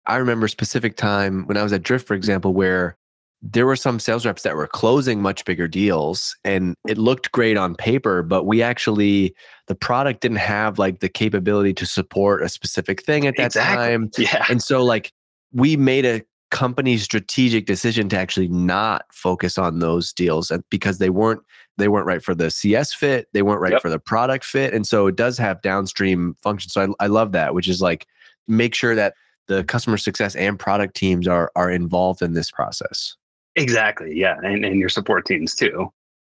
I 0.06 0.16
remember 0.16 0.46
a 0.46 0.48
specific 0.48 0.96
time 0.96 1.46
when 1.46 1.58
I 1.58 1.62
was 1.62 1.74
at 1.74 1.82
Drift, 1.82 2.06
for 2.06 2.14
example, 2.14 2.54
where 2.54 2.96
there 3.42 3.66
were 3.66 3.76
some 3.76 4.00
sales 4.00 4.24
reps 4.24 4.42
that 4.42 4.56
were 4.56 4.66
closing 4.66 5.20
much 5.20 5.44
bigger 5.44 5.68
deals 5.68 6.36
and 6.44 6.74
it 6.88 6.96
looked 6.96 7.30
great 7.32 7.56
on 7.56 7.74
paper 7.74 8.22
but 8.22 8.44
we 8.44 8.62
actually 8.62 9.34
the 9.68 9.74
product 9.74 10.20
didn't 10.22 10.38
have 10.38 10.78
like 10.78 11.00
the 11.00 11.08
capability 11.08 11.74
to 11.74 11.84
support 11.84 12.42
a 12.42 12.48
specific 12.48 13.02
thing 13.02 13.26
at 13.26 13.34
that 13.36 13.46
exactly. 13.46 13.76
time 13.76 14.10
yeah 14.16 14.44
and 14.48 14.62
so 14.62 14.82
like 14.82 15.12
we 15.52 15.76
made 15.76 16.04
a 16.06 16.22
company's 16.50 17.02
strategic 17.02 17.66
decision 17.66 18.08
to 18.08 18.18
actually 18.18 18.48
not 18.48 19.04
focus 19.12 19.58
on 19.58 19.80
those 19.80 20.12
deals 20.12 20.52
because 20.70 20.98
they 20.98 21.10
weren't 21.10 21.42
they 21.78 21.88
weren't 21.88 22.06
right 22.06 22.22
for 22.22 22.34
the 22.34 22.50
CS 22.50 22.94
fit, 22.94 23.28
they 23.32 23.42
weren't 23.42 23.60
right 23.60 23.72
yep. 23.72 23.82
for 23.82 23.90
the 23.90 23.98
product 23.98 24.44
fit, 24.44 24.72
and 24.72 24.86
so 24.86 25.06
it 25.06 25.16
does 25.16 25.36
have 25.38 25.60
downstream 25.60 26.36
functions. 26.42 26.72
So 26.72 26.94
I, 27.00 27.04
I 27.04 27.06
love 27.08 27.32
that, 27.32 27.54
which 27.54 27.68
is 27.68 27.82
like 27.82 28.06
make 28.48 28.74
sure 28.74 28.94
that 28.94 29.14
the 29.48 29.64
customer 29.64 29.96
success 29.96 30.34
and 30.36 30.58
product 30.58 30.96
teams 30.96 31.28
are 31.28 31.50
are 31.56 31.70
involved 31.70 32.22
in 32.22 32.32
this 32.32 32.50
process. 32.50 33.16
Exactly, 33.56 34.12
yeah, 34.14 34.36
and 34.42 34.64
and 34.64 34.78
your 34.78 34.88
support 34.88 35.26
teams 35.26 35.54
too. 35.54 35.92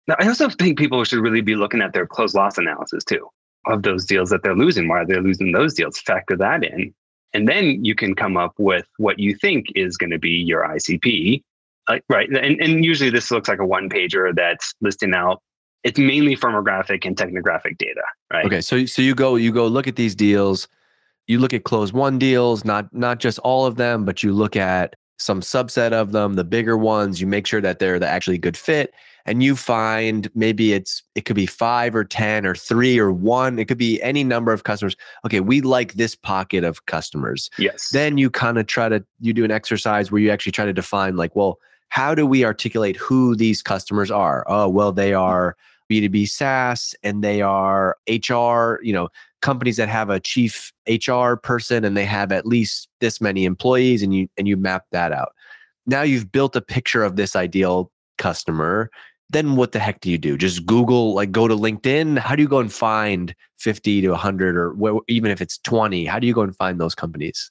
Now, 0.08 0.16
I 0.18 0.28
also 0.28 0.48
think 0.48 0.78
people 0.78 1.04
should 1.04 1.20
really 1.20 1.40
be 1.40 1.54
looking 1.54 1.80
at 1.82 1.92
their 1.92 2.06
close 2.06 2.34
loss 2.34 2.58
analysis 2.58 3.04
too 3.04 3.28
of 3.66 3.82
those 3.82 4.04
deals 4.06 4.30
that 4.30 4.42
they're 4.42 4.56
losing. 4.56 4.88
Why 4.88 5.00
are 5.00 5.06
they 5.06 5.20
losing 5.20 5.52
those 5.52 5.74
deals? 5.74 5.98
Factor 6.00 6.36
that 6.36 6.64
in. 6.64 6.94
And 7.32 7.48
then 7.48 7.84
you 7.84 7.94
can 7.94 8.14
come 8.14 8.36
up 8.36 8.54
with 8.58 8.86
what 8.96 9.18
you 9.18 9.34
think 9.34 9.66
is 9.74 9.96
going 9.96 10.10
to 10.10 10.18
be 10.18 10.30
your 10.30 10.64
ICP. 10.64 11.42
Uh, 11.86 11.98
right. 12.08 12.28
And, 12.28 12.60
and 12.60 12.84
usually 12.84 13.10
this 13.10 13.30
looks 13.30 13.48
like 13.48 13.60
a 13.60 13.66
one 13.66 13.88
pager 13.88 14.34
that's 14.34 14.74
listing 14.80 15.14
out 15.14 15.40
it's 15.84 15.98
mainly 15.98 16.36
firmographic 16.36 17.06
and 17.06 17.16
technographic 17.16 17.78
data, 17.78 18.02
right? 18.32 18.44
Okay, 18.44 18.60
so 18.60 18.84
so 18.86 19.02
you 19.02 19.14
go 19.14 19.36
you 19.36 19.52
go 19.52 19.66
look 19.66 19.86
at 19.86 19.96
these 19.96 20.14
deals, 20.14 20.68
you 21.26 21.38
look 21.38 21.54
at 21.54 21.64
close 21.64 21.92
won 21.92 22.18
deals, 22.18 22.64
not 22.64 22.92
not 22.94 23.18
just 23.18 23.38
all 23.40 23.66
of 23.66 23.76
them, 23.76 24.04
but 24.04 24.22
you 24.22 24.32
look 24.32 24.56
at 24.56 24.94
some 25.18 25.40
subset 25.40 25.92
of 25.92 26.12
them, 26.12 26.34
the 26.34 26.44
bigger 26.44 26.76
ones. 26.76 27.20
You 27.20 27.26
make 27.26 27.46
sure 27.46 27.60
that 27.60 27.78
they're 27.78 27.98
the 27.98 28.08
actually 28.08 28.38
good 28.38 28.56
fit, 28.56 28.92
and 29.30 29.44
you 29.44 29.54
find 29.54 30.28
maybe 30.34 30.72
it's 30.72 31.04
it 31.14 31.24
could 31.24 31.36
be 31.36 31.46
five 31.46 31.94
or 31.94 32.02
ten 32.02 32.44
or 32.44 32.56
three 32.56 32.98
or 32.98 33.12
one 33.12 33.60
it 33.60 33.68
could 33.68 33.78
be 33.78 34.02
any 34.02 34.24
number 34.24 34.52
of 34.52 34.64
customers 34.64 34.96
okay 35.24 35.38
we 35.38 35.60
like 35.60 35.92
this 35.94 36.16
pocket 36.16 36.64
of 36.64 36.84
customers. 36.86 37.48
Yes. 37.56 37.90
Then 37.90 38.18
you 38.18 38.28
kind 38.28 38.58
of 38.58 38.66
try 38.66 38.88
to 38.88 39.04
you 39.20 39.32
do 39.32 39.44
an 39.44 39.52
exercise 39.52 40.10
where 40.10 40.20
you 40.20 40.30
actually 40.30 40.52
try 40.52 40.64
to 40.64 40.72
define 40.72 41.16
like 41.16 41.36
well 41.36 41.58
how 41.90 42.12
do 42.12 42.26
we 42.26 42.44
articulate 42.44 42.96
who 42.96 43.36
these 43.36 43.62
customers 43.62 44.10
are? 44.10 44.44
Oh 44.48 44.68
well 44.68 44.90
they 44.90 45.14
are 45.14 45.56
b2b 45.88 46.28
saas 46.28 46.96
and 47.04 47.22
they 47.22 47.40
are 47.40 47.96
hr 48.08 48.82
you 48.82 48.92
know 48.92 49.08
companies 49.42 49.76
that 49.76 49.88
have 49.88 50.10
a 50.10 50.18
chief 50.18 50.72
hr 51.06 51.34
person 51.34 51.84
and 51.84 51.96
they 51.96 52.04
have 52.04 52.32
at 52.32 52.46
least 52.46 52.88
this 52.98 53.20
many 53.20 53.44
employees 53.44 54.02
and 54.02 54.12
you 54.12 54.28
and 54.36 54.48
you 54.48 54.56
map 54.56 54.86
that 54.90 55.12
out. 55.12 55.32
Now 55.86 56.02
you've 56.02 56.32
built 56.32 56.56
a 56.56 56.60
picture 56.60 57.04
of 57.04 57.14
this 57.14 57.36
ideal 57.36 57.92
customer 58.18 58.90
then 59.30 59.56
what 59.56 59.72
the 59.72 59.78
heck 59.78 60.00
do 60.00 60.10
you 60.10 60.18
do 60.18 60.36
just 60.36 60.66
google 60.66 61.14
like 61.14 61.30
go 61.30 61.48
to 61.48 61.54
linkedin 61.54 62.18
how 62.18 62.34
do 62.34 62.42
you 62.42 62.48
go 62.48 62.58
and 62.58 62.72
find 62.72 63.34
50 63.58 64.02
to 64.02 64.10
100 64.10 64.56
or 64.56 64.74
wh- 64.74 65.02
even 65.08 65.30
if 65.30 65.40
it's 65.40 65.58
20 65.58 66.04
how 66.04 66.18
do 66.18 66.26
you 66.26 66.34
go 66.34 66.42
and 66.42 66.56
find 66.56 66.80
those 66.80 66.94
companies 66.94 67.50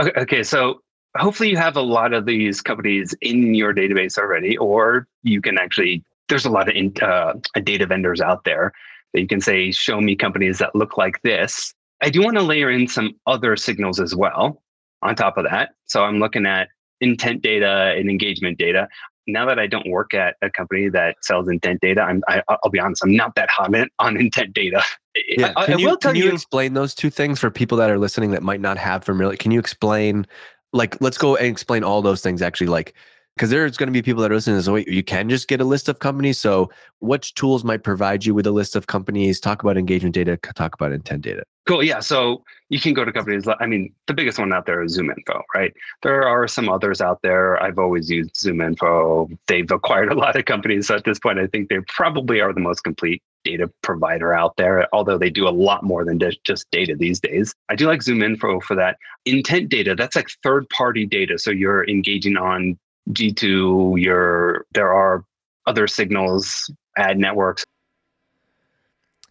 Okay, 0.00 0.12
okay, 0.16 0.42
so 0.42 0.80
hopefully 1.18 1.50
you 1.50 1.58
have 1.58 1.76
a 1.76 1.82
lot 1.82 2.14
of 2.14 2.24
these 2.24 2.62
companies 2.62 3.14
in 3.20 3.54
your 3.54 3.74
database 3.74 4.16
already, 4.16 4.56
or 4.56 5.06
you 5.22 5.42
can 5.42 5.58
actually. 5.58 6.02
There's 6.28 6.46
a 6.46 6.50
lot 6.50 6.68
of 6.68 6.76
in, 6.76 6.94
uh, 7.02 7.34
data 7.64 7.86
vendors 7.86 8.20
out 8.20 8.44
there 8.44 8.72
that 9.12 9.20
you 9.20 9.26
can 9.26 9.40
say, 9.42 9.72
"Show 9.72 10.00
me 10.00 10.16
companies 10.16 10.58
that 10.58 10.74
look 10.74 10.96
like 10.96 11.20
this." 11.22 11.74
I 12.00 12.08
do 12.08 12.22
want 12.22 12.38
to 12.38 12.42
layer 12.42 12.70
in 12.70 12.88
some 12.88 13.14
other 13.26 13.56
signals 13.56 14.00
as 14.00 14.14
well 14.16 14.62
on 15.02 15.16
top 15.16 15.36
of 15.36 15.44
that. 15.44 15.70
So 15.84 16.02
I'm 16.02 16.18
looking 16.18 16.46
at 16.46 16.68
intent 17.02 17.42
data 17.42 17.94
and 17.96 18.08
engagement 18.08 18.56
data. 18.56 18.88
Now 19.32 19.46
that 19.46 19.58
I 19.58 19.66
don't 19.66 19.88
work 19.88 20.14
at 20.14 20.36
a 20.42 20.50
company 20.50 20.88
that 20.90 21.16
sells 21.22 21.48
intent 21.48 21.80
data, 21.80 22.02
I'm, 22.02 22.22
I, 22.28 22.42
I'll 22.48 22.70
be 22.70 22.80
honest, 22.80 23.04
I'm 23.04 23.14
not 23.14 23.34
that 23.36 23.50
hot 23.50 23.74
on, 23.74 23.88
on 23.98 24.16
intent 24.16 24.54
data. 24.54 24.82
yeah 25.28 25.52
I, 25.56 25.66
can 25.66 25.74
I 25.74 25.76
you, 25.78 25.86
will 25.86 25.96
tell 25.96 26.12
can 26.12 26.20
you 26.20 26.28
you, 26.28 26.32
explain 26.32 26.74
those 26.74 26.94
two 26.94 27.10
things 27.10 27.40
for 27.40 27.50
people 27.50 27.78
that 27.78 27.90
are 27.90 27.98
listening 27.98 28.30
that 28.30 28.42
might 28.42 28.60
not 28.60 28.78
have 28.78 29.04
familiar 29.04 29.36
can 29.36 29.50
you 29.50 29.58
explain 29.58 30.26
like 30.72 31.00
let's 31.00 31.18
go 31.18 31.36
and 31.36 31.48
explain 31.48 31.82
all 31.82 32.00
those 32.00 32.22
things 32.22 32.42
actually 32.42 32.68
like 32.68 32.94
because 33.36 33.50
there's 33.50 33.76
going 33.76 33.86
to 33.86 33.92
be 33.92 34.02
people 34.02 34.22
that 34.22 34.30
are 34.30 34.34
listening 34.34 34.54
to 34.54 34.58
this 34.58 34.68
wait 34.68 34.88
you 34.88 35.02
can 35.02 35.28
just 35.28 35.48
get 35.48 35.60
a 35.60 35.64
list 35.64 35.88
of 35.88 35.98
companies 35.98 36.38
so 36.38 36.70
which 37.00 37.34
tools 37.34 37.64
might 37.64 37.82
provide 37.82 38.24
you 38.24 38.34
with 38.34 38.46
a 38.46 38.50
list 38.50 38.76
of 38.76 38.86
companies 38.86 39.40
talk 39.40 39.62
about 39.62 39.76
engagement 39.76 40.14
data 40.14 40.36
talk 40.54 40.74
about 40.74 40.92
intent 40.92 41.22
data 41.22 41.42
Cool. 41.70 41.84
Yeah. 41.84 42.00
So 42.00 42.42
you 42.68 42.80
can 42.80 42.94
go 42.94 43.04
to 43.04 43.12
companies. 43.12 43.46
I 43.60 43.66
mean, 43.66 43.92
the 44.08 44.12
biggest 44.12 44.40
one 44.40 44.52
out 44.52 44.66
there 44.66 44.82
is 44.82 44.98
ZoomInfo, 44.98 45.42
right? 45.54 45.72
There 46.02 46.26
are 46.26 46.48
some 46.48 46.68
others 46.68 47.00
out 47.00 47.20
there. 47.22 47.62
I've 47.62 47.78
always 47.78 48.10
used 48.10 48.34
ZoomInfo. 48.34 49.38
They've 49.46 49.70
acquired 49.70 50.10
a 50.10 50.16
lot 50.16 50.34
of 50.34 50.46
companies. 50.46 50.88
So 50.88 50.96
at 50.96 51.04
this 51.04 51.20
point, 51.20 51.38
I 51.38 51.46
think 51.46 51.68
they 51.68 51.78
probably 51.86 52.40
are 52.40 52.52
the 52.52 52.58
most 52.58 52.82
complete 52.82 53.22
data 53.44 53.70
provider 53.82 54.32
out 54.32 54.56
there, 54.56 54.88
although 54.92 55.16
they 55.16 55.30
do 55.30 55.46
a 55.46 55.50
lot 55.50 55.84
more 55.84 56.04
than 56.04 56.18
just- 56.18 56.66
data 56.72 56.96
these 56.96 57.20
days. 57.20 57.54
I 57.68 57.76
do 57.76 57.86
like 57.86 58.00
ZoomInfo 58.00 58.64
for 58.64 58.74
that. 58.74 58.96
Intent 59.24 59.68
data, 59.68 59.94
that's 59.94 60.16
like 60.16 60.28
third 60.42 60.68
party 60.70 61.06
data. 61.06 61.38
So 61.38 61.52
you're 61.52 61.88
engaging 61.88 62.36
on 62.36 62.78
G2, 63.14 64.02
you're, 64.02 64.66
there 64.72 64.92
are 64.92 65.24
other 65.66 65.86
signals, 65.86 66.70
ad 66.96 67.18
networks. 67.18 67.64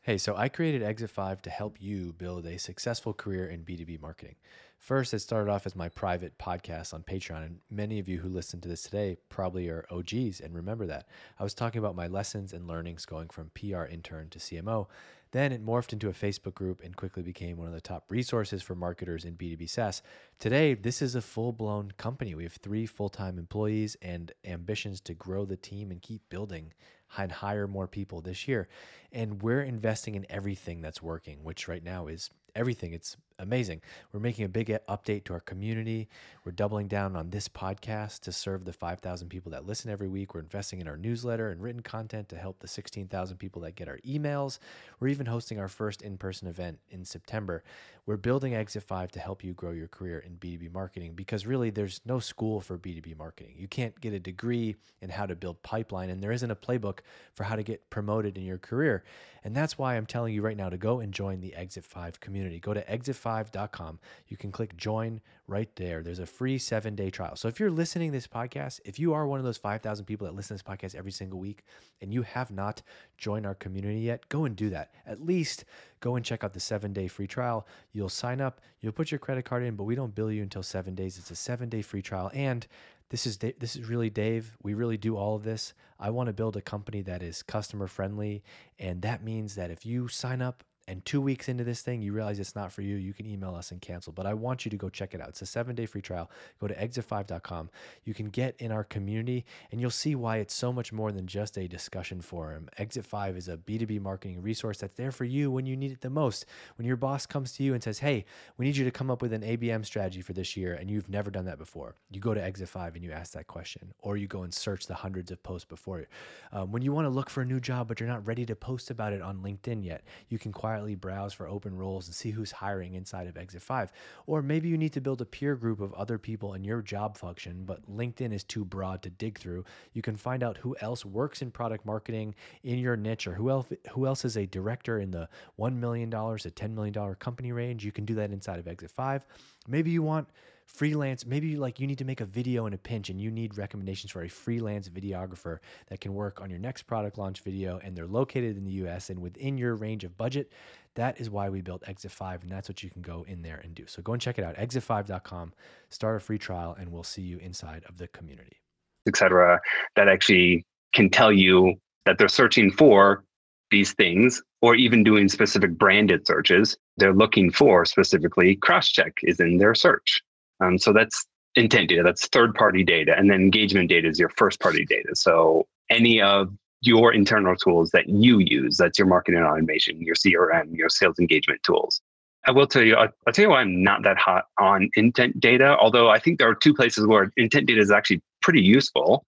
Hey, 0.01 0.17
so 0.17 0.35
I 0.35 0.49
created 0.49 0.81
Exit 0.81 1.09
5 1.09 1.41
to 1.43 1.49
help 1.49 1.77
you 1.79 2.13
build 2.17 2.45
a 2.45 2.57
successful 2.57 3.13
career 3.13 3.47
in 3.47 3.63
B2B 3.63 4.01
marketing. 4.01 4.37
First, 4.79 5.13
it 5.13 5.19
started 5.19 5.51
off 5.51 5.65
as 5.65 5.75
my 5.75 5.89
private 5.89 6.37
podcast 6.37 6.93
on 6.93 7.03
Patreon, 7.03 7.45
and 7.45 7.59
many 7.69 7.99
of 7.99 8.07
you 8.07 8.17
who 8.17 8.29
listen 8.29 8.61
to 8.61 8.69
this 8.69 8.81
today 8.81 9.17
probably 9.27 9.67
are 9.67 9.85
OGs 9.91 10.39
and 10.39 10.55
remember 10.55 10.87
that. 10.87 11.09
I 11.37 11.43
was 11.43 11.53
talking 11.53 11.79
about 11.79 11.97
my 11.97 12.07
lessons 12.07 12.53
and 12.53 12.65
learnings 12.65 13.05
going 13.05 13.27
from 13.27 13.51
PR 13.53 13.83
intern 13.83 14.29
to 14.29 14.39
CMO. 14.39 14.87
Then 15.31 15.51
it 15.51 15.63
morphed 15.63 15.93
into 15.93 16.09
a 16.09 16.13
Facebook 16.13 16.55
group 16.55 16.81
and 16.83 16.95
quickly 16.95 17.21
became 17.21 17.57
one 17.57 17.67
of 17.67 17.73
the 17.73 17.81
top 17.81 18.05
resources 18.09 18.63
for 18.63 18.73
marketers 18.73 19.25
in 19.25 19.35
B2B 19.35 19.69
SaaS. 19.69 20.01
Today, 20.39 20.73
this 20.73 21.01
is 21.01 21.13
a 21.13 21.21
full 21.21 21.51
blown 21.51 21.91
company. 21.97 22.33
We 22.33 22.43
have 22.43 22.53
three 22.53 22.87
full 22.87 23.09
time 23.09 23.37
employees 23.37 23.95
and 24.01 24.31
ambitions 24.43 25.01
to 25.01 25.13
grow 25.13 25.45
the 25.45 25.57
team 25.57 25.91
and 25.91 26.01
keep 26.01 26.27
building 26.29 26.73
and 27.17 27.31
hire 27.31 27.67
more 27.67 27.87
people 27.87 28.21
this 28.21 28.47
year. 28.47 28.67
And 29.11 29.41
we're 29.41 29.61
investing 29.61 30.15
in 30.15 30.25
everything 30.29 30.81
that's 30.81 31.01
working, 31.01 31.43
which 31.43 31.67
right 31.67 31.83
now 31.83 32.07
is 32.07 32.29
everything. 32.55 32.93
It's 32.93 33.15
amazing. 33.39 33.81
We're 34.11 34.19
making 34.19 34.45
a 34.45 34.49
big 34.49 34.67
update 34.87 35.23
to 35.25 35.33
our 35.33 35.39
community. 35.39 36.07
We're 36.45 36.51
doubling 36.51 36.87
down 36.87 37.15
on 37.15 37.29
this 37.29 37.47
podcast 37.47 38.19
to 38.21 38.31
serve 38.31 38.65
the 38.65 38.73
5,000 38.73 39.29
people 39.29 39.51
that 39.51 39.65
listen 39.65 39.89
every 39.89 40.07
week. 40.07 40.33
We're 40.33 40.41
investing 40.41 40.81
in 40.81 40.87
our 40.87 40.97
newsletter 40.97 41.49
and 41.49 41.61
written 41.61 41.81
content 41.81 42.29
to 42.29 42.35
help 42.35 42.59
the 42.59 42.67
16,000 42.67 43.37
people 43.37 43.61
that 43.63 43.75
get 43.75 43.87
our 43.87 43.99
emails. 43.99 44.59
We're 44.99 45.07
even 45.07 45.25
hosting 45.25 45.59
our 45.59 45.67
first 45.67 46.01
in 46.01 46.17
person 46.17 46.47
event 46.47 46.79
in 46.89 47.03
September. 47.05 47.63
We're 48.09 48.17
building 48.17 48.55
Exit 48.55 48.81
5 48.81 49.11
to 49.11 49.19
help 49.19 49.43
you 49.43 49.53
grow 49.53 49.69
your 49.69 49.87
career 49.87 50.17
in 50.17 50.37
B2B 50.37 50.73
marketing 50.73 51.13
because 51.13 51.45
really 51.45 51.69
there's 51.69 52.01
no 52.05 52.17
school 52.17 52.59
for 52.59 52.75
B2B 52.75 53.15
marketing. 53.15 53.53
You 53.55 53.67
can't 53.67 54.01
get 54.01 54.13
a 54.13 54.19
degree 54.19 54.77
in 54.99 55.11
how 55.11 55.27
to 55.27 55.35
build 55.35 55.61
pipeline, 55.61 56.09
and 56.09 56.19
there 56.19 56.31
isn't 56.31 56.49
a 56.49 56.55
playbook 56.55 57.01
for 57.35 57.43
how 57.43 57.55
to 57.55 57.61
get 57.61 57.87
promoted 57.91 58.35
in 58.35 58.45
your 58.45 58.57
career. 58.57 59.03
And 59.43 59.55
that's 59.55 59.77
why 59.77 59.95
I'm 59.95 60.07
telling 60.07 60.33
you 60.33 60.41
right 60.41 60.57
now 60.57 60.69
to 60.69 60.77
go 60.77 61.01
and 61.01 61.13
join 61.13 61.39
the 61.39 61.53
Exit 61.53 61.85
5 61.85 62.19
community. 62.19 62.59
Go 62.59 62.73
to 62.73 62.83
exit5.com. 62.83 63.99
You 64.27 64.37
can 64.37 64.51
click 64.51 64.75
join 64.75 65.21
right 65.49 65.75
there. 65.75 66.03
There's 66.03 66.19
a 66.19 66.25
free 66.25 66.57
seven 66.57 66.95
day 66.95 67.09
trial. 67.09 67.35
So 67.35 67.47
if 67.47 67.59
you're 67.59 67.71
listening 67.71 68.11
to 68.11 68.17
this 68.17 68.27
podcast, 68.27 68.79
if 68.85 68.99
you 68.99 69.13
are 69.13 69.27
one 69.27 69.39
of 69.39 69.45
those 69.45 69.57
5,000 69.57 70.05
people 70.05 70.25
that 70.27 70.35
listen 70.35 70.57
to 70.57 70.63
this 70.63 70.75
podcast 70.75 70.95
every 70.95 71.11
single 71.11 71.39
week 71.39 71.63
and 72.01 72.13
you 72.13 72.21
have 72.21 72.51
not 72.51 72.81
joined 73.17 73.45
our 73.45 73.55
community 73.55 73.99
yet, 73.99 74.29
go 74.29 74.45
and 74.45 74.55
do 74.55 74.69
that. 74.69 74.93
At 75.05 75.25
least 75.25 75.65
go 75.99 76.15
and 76.15 76.23
check 76.23 76.43
out 76.43 76.53
the 76.53 76.59
seven 76.59 76.93
day 76.93 77.07
free 77.07 77.27
trial. 77.27 77.67
You'll 77.91 78.09
sign 78.09 78.41
up, 78.41 78.61
you'll 78.81 78.93
put 78.93 79.11
your 79.11 79.19
credit 79.19 79.45
card 79.45 79.63
in, 79.63 79.75
but 79.75 79.83
we 79.83 79.95
don't 79.95 80.15
bill 80.15 80.31
you 80.31 80.43
until 80.43 80.63
seven 80.63 80.95
days. 80.95 81.17
It's 81.17 81.31
a 81.31 81.35
seven 81.35 81.69
day 81.69 81.81
free 81.81 82.01
trial. 82.01 82.31
And 82.33 82.65
this 83.09 83.25
is 83.25 83.37
this 83.37 83.75
is 83.75 83.89
really 83.89 84.11
Dave. 84.11 84.55
We 84.61 84.75
really 84.75 84.97
do 84.97 85.17
all 85.17 85.35
of 85.35 85.43
this. 85.43 85.73
I 85.99 86.11
want 86.11 86.27
to 86.27 86.33
build 86.33 86.55
a 86.57 86.61
company 86.61 87.01
that 87.01 87.23
is 87.23 87.41
customer 87.41 87.87
friendly, 87.87 88.43
and 88.77 89.01
that 89.01 89.23
means 89.23 89.55
that 89.55 89.71
if 89.71 89.83
you 89.83 90.07
sign 90.07 90.43
up 90.43 90.63
and 90.89 91.05
two 91.05 91.21
weeks 91.21 91.47
into 91.47 91.63
this 91.63 91.81
thing 91.81 92.01
you 92.01 92.11
realize 92.11 92.39
it's 92.39 92.55
not 92.55 92.71
for 92.71 92.81
you, 92.81 92.95
you 92.95 93.13
can 93.13 93.27
email 93.27 93.53
us 93.53 93.69
and 93.69 93.79
cancel. 93.79 94.11
But 94.11 94.25
I 94.25 94.33
want 94.33 94.65
you 94.65 94.71
to 94.71 94.77
go 94.77 94.89
check 94.89 95.13
it 95.13 95.21
out. 95.21 95.29
It's 95.29 95.41
a 95.43 95.45
seven 95.45 95.75
day 95.75 95.85
free 95.85 96.01
trial. 96.01 96.31
Go 96.59 96.67
to 96.67 96.73
exit5.com. 96.73 97.69
You 98.05 98.15
can 98.15 98.29
get 98.29 98.55
in 98.57 98.71
our 98.71 98.83
community, 98.83 99.45
and 99.71 99.79
you'll 99.79 99.91
see 99.91 100.15
why 100.15 100.37
it's 100.37 100.53
so 100.53 100.73
much 100.73 100.91
more 100.91 101.11
than 101.11 101.27
just 101.27 101.57
a 101.59 101.67
discussion 101.67 102.21
forum. 102.21 102.69
Exit 102.79 103.05
5 103.05 103.37
is 103.37 103.47
a 103.47 103.57
B2B 103.57 104.01
marketing 104.01 104.41
resource 104.41 104.79
that's 104.79 104.97
there 104.97 105.11
for 105.11 105.25
you 105.25 105.51
when 105.51 105.67
you 105.67 105.77
need 105.77 105.91
it 105.91 106.01
the 106.01 106.09
most. 106.09 106.47
When 106.75 106.87
your 106.87 106.97
boss 106.97 107.27
comes 107.27 107.53
to 107.53 107.63
you 107.63 107.75
and 107.75 107.83
says, 107.83 107.99
Hey, 107.99 108.25
we 108.57 108.65
need 108.65 108.75
you 108.75 108.85
to 108.85 108.91
come 108.91 109.11
up 109.11 109.21
with 109.21 109.31
an 109.31 109.43
ABM 109.43 109.85
strategy 109.85 110.21
for 110.21 110.33
this 110.33 110.57
year, 110.57 110.73
and 110.73 110.89
you've 110.89 111.09
never 111.09 111.29
done 111.29 111.45
that 111.45 111.59
before, 111.59 111.93
you 112.09 112.19
go 112.19 112.33
to 112.33 112.43
Exit 112.43 112.67
5 112.67 112.95
and 112.95 113.03
you 113.03 113.11
ask 113.11 113.33
that 113.33 113.45
question, 113.45 113.93
or 114.01 114.17
you 114.17 114.25
go 114.25 114.41
and 114.41 114.51
search 114.51 114.87
the 114.87 114.95
hundreds 114.95 115.29
of 115.29 115.43
posts 115.43 115.65
before 115.65 115.99
you. 115.99 116.07
Um, 116.51 116.71
when 116.71 116.81
you 116.81 116.91
want 116.91 117.05
to 117.05 117.09
look 117.09 117.29
for 117.29 117.41
a 117.41 117.45
new 117.45 117.59
job, 117.59 117.87
but 117.87 117.99
you're 117.99 118.09
not 118.09 118.25
ready 118.25 118.43
to 118.47 118.55
post 118.55 118.89
about 118.89 119.13
it 119.13 119.21
on 119.21 119.37
LinkedIn 119.43 119.85
yet, 119.85 120.03
you 120.29 120.39
can 120.39 120.51
quietly 120.51 120.78
browse 120.95 121.33
for 121.33 121.47
open 121.47 121.75
roles 121.75 122.07
and 122.07 122.15
see 122.15 122.31
who's 122.31 122.51
hiring 122.51 122.95
inside 122.95 123.27
of 123.27 123.37
Exit 123.37 123.61
5. 123.61 123.91
Or 124.25 124.41
maybe 124.41 124.69
you 124.69 124.77
need 124.77 124.93
to 124.93 125.01
build 125.01 125.21
a 125.21 125.25
peer 125.25 125.55
group 125.55 125.79
of 125.79 125.93
other 125.93 126.17
people 126.17 126.53
in 126.53 126.63
your 126.63 126.81
job 126.81 127.17
function, 127.17 127.63
but 127.65 127.89
LinkedIn 127.89 128.33
is 128.33 128.43
too 128.43 128.65
broad 128.65 129.01
to 129.03 129.09
dig 129.09 129.37
through. 129.37 129.65
You 129.93 130.01
can 130.01 130.15
find 130.15 130.43
out 130.43 130.57
who 130.57 130.75
else 130.81 131.05
works 131.05 131.41
in 131.41 131.51
product 131.51 131.85
marketing 131.85 132.35
in 132.63 132.79
your 132.79 132.95
niche 132.95 133.27
or 133.27 133.33
who 133.33 133.49
else 133.49 133.67
who 133.91 134.05
else 134.05 134.25
is 134.25 134.37
a 134.37 134.45
director 134.45 134.99
in 134.99 135.11
the 135.11 135.29
$1 135.59 135.75
million 135.75 136.09
to 136.09 136.17
$10 136.17 136.73
million 136.73 137.15
company 137.15 137.51
range. 137.51 137.85
You 137.85 137.91
can 137.91 138.05
do 138.05 138.15
that 138.15 138.31
inside 138.31 138.59
of 138.59 138.67
Exit 138.67 138.91
5. 138.91 139.25
Maybe 139.67 139.91
you 139.91 140.01
want 140.01 140.27
freelance 140.69 141.25
maybe 141.25 141.57
like 141.57 141.79
you 141.79 141.87
need 141.87 141.97
to 141.97 142.05
make 142.05 142.21
a 142.21 142.25
video 142.25 142.65
in 142.65 142.73
a 142.73 142.77
pinch 142.77 143.09
and 143.09 143.19
you 143.19 143.31
need 143.31 143.57
recommendations 143.57 144.11
for 144.11 144.23
a 144.23 144.29
freelance 144.29 144.87
videographer 144.87 145.57
that 145.87 145.99
can 145.99 146.13
work 146.13 146.41
on 146.41 146.49
your 146.49 146.59
next 146.59 146.83
product 146.83 147.17
launch 147.17 147.41
video 147.41 147.79
and 147.83 147.95
they're 147.95 148.07
located 148.07 148.55
in 148.55 148.63
the 148.63 148.71
US 148.85 149.09
and 149.09 149.19
within 149.19 149.57
your 149.57 149.75
range 149.75 150.03
of 150.03 150.15
budget 150.17 150.51
that 150.95 151.19
is 151.19 151.29
why 151.29 151.49
we 151.49 151.61
built 151.61 151.83
exit 151.87 152.11
5 152.11 152.43
and 152.43 152.51
that's 152.51 152.69
what 152.69 152.83
you 152.83 152.89
can 152.89 153.01
go 153.01 153.25
in 153.27 153.41
there 153.41 153.59
and 153.63 153.75
do 153.75 153.83
so 153.87 154.01
go 154.01 154.13
and 154.13 154.21
check 154.21 154.37
it 154.37 154.43
out 154.43 154.55
exit5.com 154.55 155.53
start 155.89 156.17
a 156.17 156.19
free 156.19 156.37
trial 156.37 156.75
and 156.79 156.91
we'll 156.91 157.03
see 157.03 157.21
you 157.21 157.37
inside 157.39 157.83
of 157.89 157.97
the 157.97 158.07
community 158.09 158.61
et 159.07 159.17
cetera, 159.17 159.59
that 159.95 160.07
actually 160.07 160.65
can 160.93 161.09
tell 161.09 161.31
you 161.31 161.75
that 162.05 162.17
they're 162.17 162.27
searching 162.27 162.71
for 162.71 163.23
these 163.71 163.93
things 163.93 164.41
or 164.61 164.75
even 164.75 165.03
doing 165.03 165.27
specific 165.27 165.77
branded 165.77 166.25
searches. 166.25 166.77
They're 166.97 167.13
looking 167.13 167.51
for 167.51 167.85
specifically 167.85 168.57
Crosschq 168.57 169.11
is 169.23 169.39
in 169.39 169.57
their 169.57 169.75
search. 169.75 170.21
Um, 170.61 170.77
so 170.77 170.93
that's 170.93 171.25
intent 171.55 171.89
data, 171.89 172.03
that's 172.03 172.27
third 172.27 172.53
party 172.53 172.83
data. 172.83 173.15
And 173.17 173.29
then 173.29 173.41
engagement 173.41 173.89
data 173.89 174.07
is 174.07 174.19
your 174.19 174.29
first 174.29 174.59
party 174.59 174.85
data. 174.85 175.15
So 175.15 175.67
any 175.89 176.21
of 176.21 176.53
your 176.81 177.13
internal 177.13 177.55
tools 177.55 177.91
that 177.91 178.07
you 178.07 178.39
use, 178.39 178.77
that's 178.77 178.97
your 178.97 179.07
marketing 179.07 179.41
automation, 179.41 180.01
your 180.01 180.15
CRM, 180.15 180.75
your 180.75 180.89
sales 180.89 181.19
engagement 181.19 181.61
tools. 181.63 182.01
I 182.47 182.51
will 182.51 182.67
tell 182.67 182.83
you, 182.83 182.95
I'll, 182.95 183.33
tell 183.33 183.43
you 183.43 183.49
why 183.49 183.61
I'm 183.61 183.83
not 183.83 184.03
that 184.03 184.17
hot 184.17 184.45
on 184.57 184.89
intent 184.95 185.39
data, 185.39 185.77
although 185.77 186.09
I 186.09 186.19
think 186.19 186.39
there 186.39 186.49
are 186.49 186.55
two 186.55 186.73
places 186.73 187.05
where 187.05 187.31
intent 187.35 187.67
data 187.67 187.81
is 187.81 187.91
actually 187.91 188.21
pretty 188.41 188.61
useful. 188.61 189.25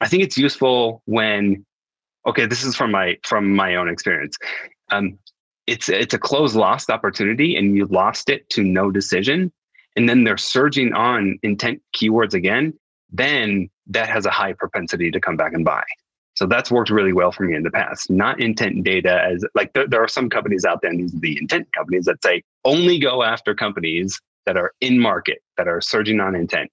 I 0.00 0.08
think 0.08 0.22
it's 0.22 0.38
useful 0.38 1.02
when, 1.06 1.66
okay, 2.26 2.46
this 2.46 2.62
is 2.62 2.76
from 2.76 2.92
my 2.92 3.18
from 3.24 3.54
my 3.54 3.74
own 3.74 3.88
experience. 3.88 4.36
Um, 4.90 5.18
it's 5.66 5.88
it's 5.88 6.14
a 6.14 6.18
closed 6.18 6.54
lost 6.54 6.88
opportunity, 6.88 7.56
and 7.56 7.76
you 7.76 7.86
lost 7.86 8.30
it 8.30 8.48
to 8.50 8.62
no 8.62 8.90
decision, 8.90 9.52
and 9.96 10.08
then 10.08 10.24
they're 10.24 10.36
surging 10.36 10.92
on 10.92 11.38
intent 11.42 11.80
keywords 11.94 12.34
again. 12.34 12.72
Then 13.10 13.68
that 13.88 14.08
has 14.08 14.26
a 14.26 14.30
high 14.30 14.54
propensity 14.54 15.10
to 15.10 15.20
come 15.20 15.36
back 15.36 15.52
and 15.52 15.64
buy. 15.64 15.84
So 16.34 16.46
that's 16.46 16.70
worked 16.70 16.88
really 16.90 17.12
well 17.12 17.30
for 17.30 17.42
me 17.42 17.54
in 17.54 17.62
the 17.62 17.70
past. 17.70 18.10
Not 18.10 18.40
intent 18.40 18.84
data 18.84 19.22
as 19.22 19.44
like 19.54 19.72
there, 19.74 19.86
there 19.86 20.02
are 20.02 20.08
some 20.08 20.30
companies 20.30 20.64
out 20.64 20.80
there, 20.80 20.90
and 20.90 20.98
these 20.98 21.14
are 21.14 21.20
the 21.20 21.36
intent 21.38 21.68
companies 21.76 22.06
that 22.06 22.22
say 22.22 22.42
only 22.64 22.98
go 22.98 23.22
after 23.22 23.54
companies 23.54 24.18
that 24.46 24.56
are 24.56 24.72
in 24.80 24.98
market 24.98 25.38
that 25.58 25.68
are 25.68 25.80
surging 25.80 26.20
on 26.20 26.34
intent. 26.34 26.70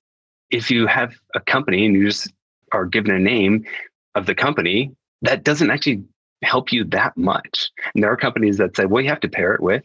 if 0.51 0.71
you 0.71 0.88
have 0.88 1.13
a 1.36 1.39
company 1.39 1.86
and 1.86 1.95
you 1.95 2.08
just 2.08 2.32
are 2.71 2.86
given 2.86 3.13
a 3.13 3.19
name 3.19 3.65
of 4.15 4.25
the 4.25 4.36
company, 4.36 4.91
that 5.21 5.43
doesn't 5.43 5.69
actually 5.69 6.03
help 6.43 6.71
you 6.71 6.84
that 6.86 7.15
much. 7.17 7.69
And 7.93 8.03
there 8.03 8.12
are 8.12 8.17
companies 8.17 8.58
that 8.58 8.75
say, 8.75 8.86
well, 8.86 9.03
you 9.03 9.10
have 9.10 9.19
to 9.21 9.29
pair 9.29 9.53
it 9.53 9.62
with 9.62 9.84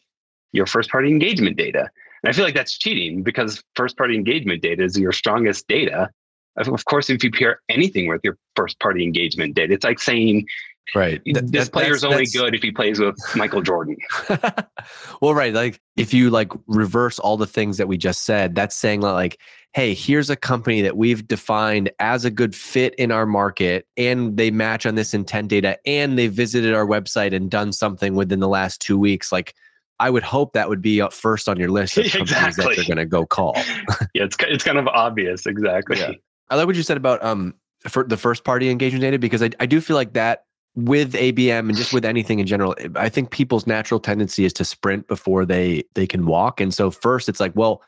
your 0.52 0.66
first 0.66 0.90
party 0.90 1.08
engagement 1.08 1.56
data. 1.56 1.90
And 2.24 2.30
I 2.30 2.32
feel 2.32 2.44
like 2.44 2.54
that's 2.54 2.78
cheating 2.78 3.22
because 3.22 3.62
first 3.76 3.98
party 3.98 4.14
engagement 4.14 4.62
data 4.62 4.82
is 4.82 4.98
your 4.98 5.12
strongest 5.12 5.68
data. 5.68 6.08
Of 6.56 6.84
course, 6.86 7.10
if 7.10 7.22
you 7.22 7.30
pair 7.30 7.60
anything 7.68 8.08
with 8.08 8.22
your 8.24 8.38
first 8.56 8.80
party 8.80 9.04
engagement 9.04 9.54
data, 9.54 9.74
it's 9.74 9.84
like 9.84 9.98
saying 10.00 10.46
Right. 10.94 11.22
Th- 11.24 11.36
this 11.36 11.66
that- 11.66 11.72
player's 11.72 12.02
that's- 12.02 12.04
only 12.04 12.24
that's- 12.26 12.32
good 12.36 12.54
if 12.54 12.62
he 12.62 12.70
plays 12.70 13.00
with 13.00 13.16
Michael 13.34 13.62
Jordan. 13.62 13.96
well, 15.22 15.34
right. 15.34 15.52
Like 15.52 15.80
if 15.96 16.12
you 16.12 16.30
like 16.30 16.52
reverse 16.66 17.18
all 17.18 17.36
the 17.36 17.46
things 17.46 17.78
that 17.78 17.88
we 17.88 17.96
just 17.96 18.24
said, 18.24 18.54
that's 18.54 18.76
saying 18.76 19.00
like, 19.00 19.38
hey, 19.72 19.94
here's 19.94 20.30
a 20.30 20.36
company 20.36 20.82
that 20.82 20.96
we've 20.96 21.26
defined 21.26 21.90
as 21.98 22.24
a 22.24 22.30
good 22.30 22.54
fit 22.54 22.94
in 22.96 23.10
our 23.10 23.26
market 23.26 23.86
and 23.96 24.36
they 24.36 24.50
match 24.50 24.86
on 24.86 24.94
this 24.94 25.14
intent 25.14 25.48
data 25.48 25.78
and 25.86 26.18
they 26.18 26.26
visited 26.28 26.74
our 26.74 26.86
website 26.86 27.34
and 27.34 27.50
done 27.50 27.72
something 27.72 28.14
within 28.14 28.40
the 28.40 28.48
last 28.48 28.80
two 28.80 28.98
weeks. 28.98 29.32
Like 29.32 29.54
I 30.00 30.10
would 30.10 30.22
hope 30.22 30.52
that 30.54 30.68
would 30.68 30.82
be 30.82 31.00
up 31.00 31.12
first 31.12 31.48
on 31.48 31.56
your 31.58 31.70
list 31.70 31.96
of 31.98 32.04
companies 32.10 32.30
that 32.30 32.48
Exactly. 32.48 32.74
they're 32.76 32.84
going 32.84 32.96
to 32.98 33.06
go 33.06 33.24
call. 33.26 33.52
yeah, 34.14 34.24
it's 34.24 34.36
it's 34.40 34.64
kind 34.64 34.78
of 34.78 34.88
obvious, 34.88 35.46
exactly. 35.46 35.98
Yeah. 35.98 36.12
I 36.50 36.56
like 36.56 36.66
what 36.66 36.76
you 36.76 36.82
said 36.82 36.96
about 36.96 37.22
um 37.24 37.54
for 37.88 38.04
the 38.04 38.16
first 38.16 38.44
party 38.44 38.70
engagement 38.70 39.02
data 39.02 39.18
because 39.18 39.42
I, 39.42 39.50
I 39.60 39.66
do 39.66 39.80
feel 39.80 39.96
like 39.96 40.14
that 40.14 40.44
with 40.76 41.12
ABM 41.12 41.68
and 41.68 41.76
just 41.76 41.92
with 41.92 42.04
anything 42.04 42.40
in 42.40 42.46
general, 42.46 42.74
I 42.96 43.08
think 43.08 43.30
people's 43.30 43.66
natural 43.66 44.00
tendency 44.00 44.44
is 44.44 44.52
to 44.54 44.64
sprint 44.64 45.06
before 45.06 45.44
they 45.44 45.84
they 45.94 46.06
can 46.06 46.26
walk. 46.26 46.60
And 46.60 46.74
so 46.74 46.90
first 46.90 47.28
it's 47.28 47.40
like, 47.40 47.52
well, 47.54 47.82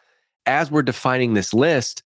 as 0.47 0.71
we're 0.71 0.83
defining 0.83 1.35
this 1.35 1.53
list, 1.53 2.03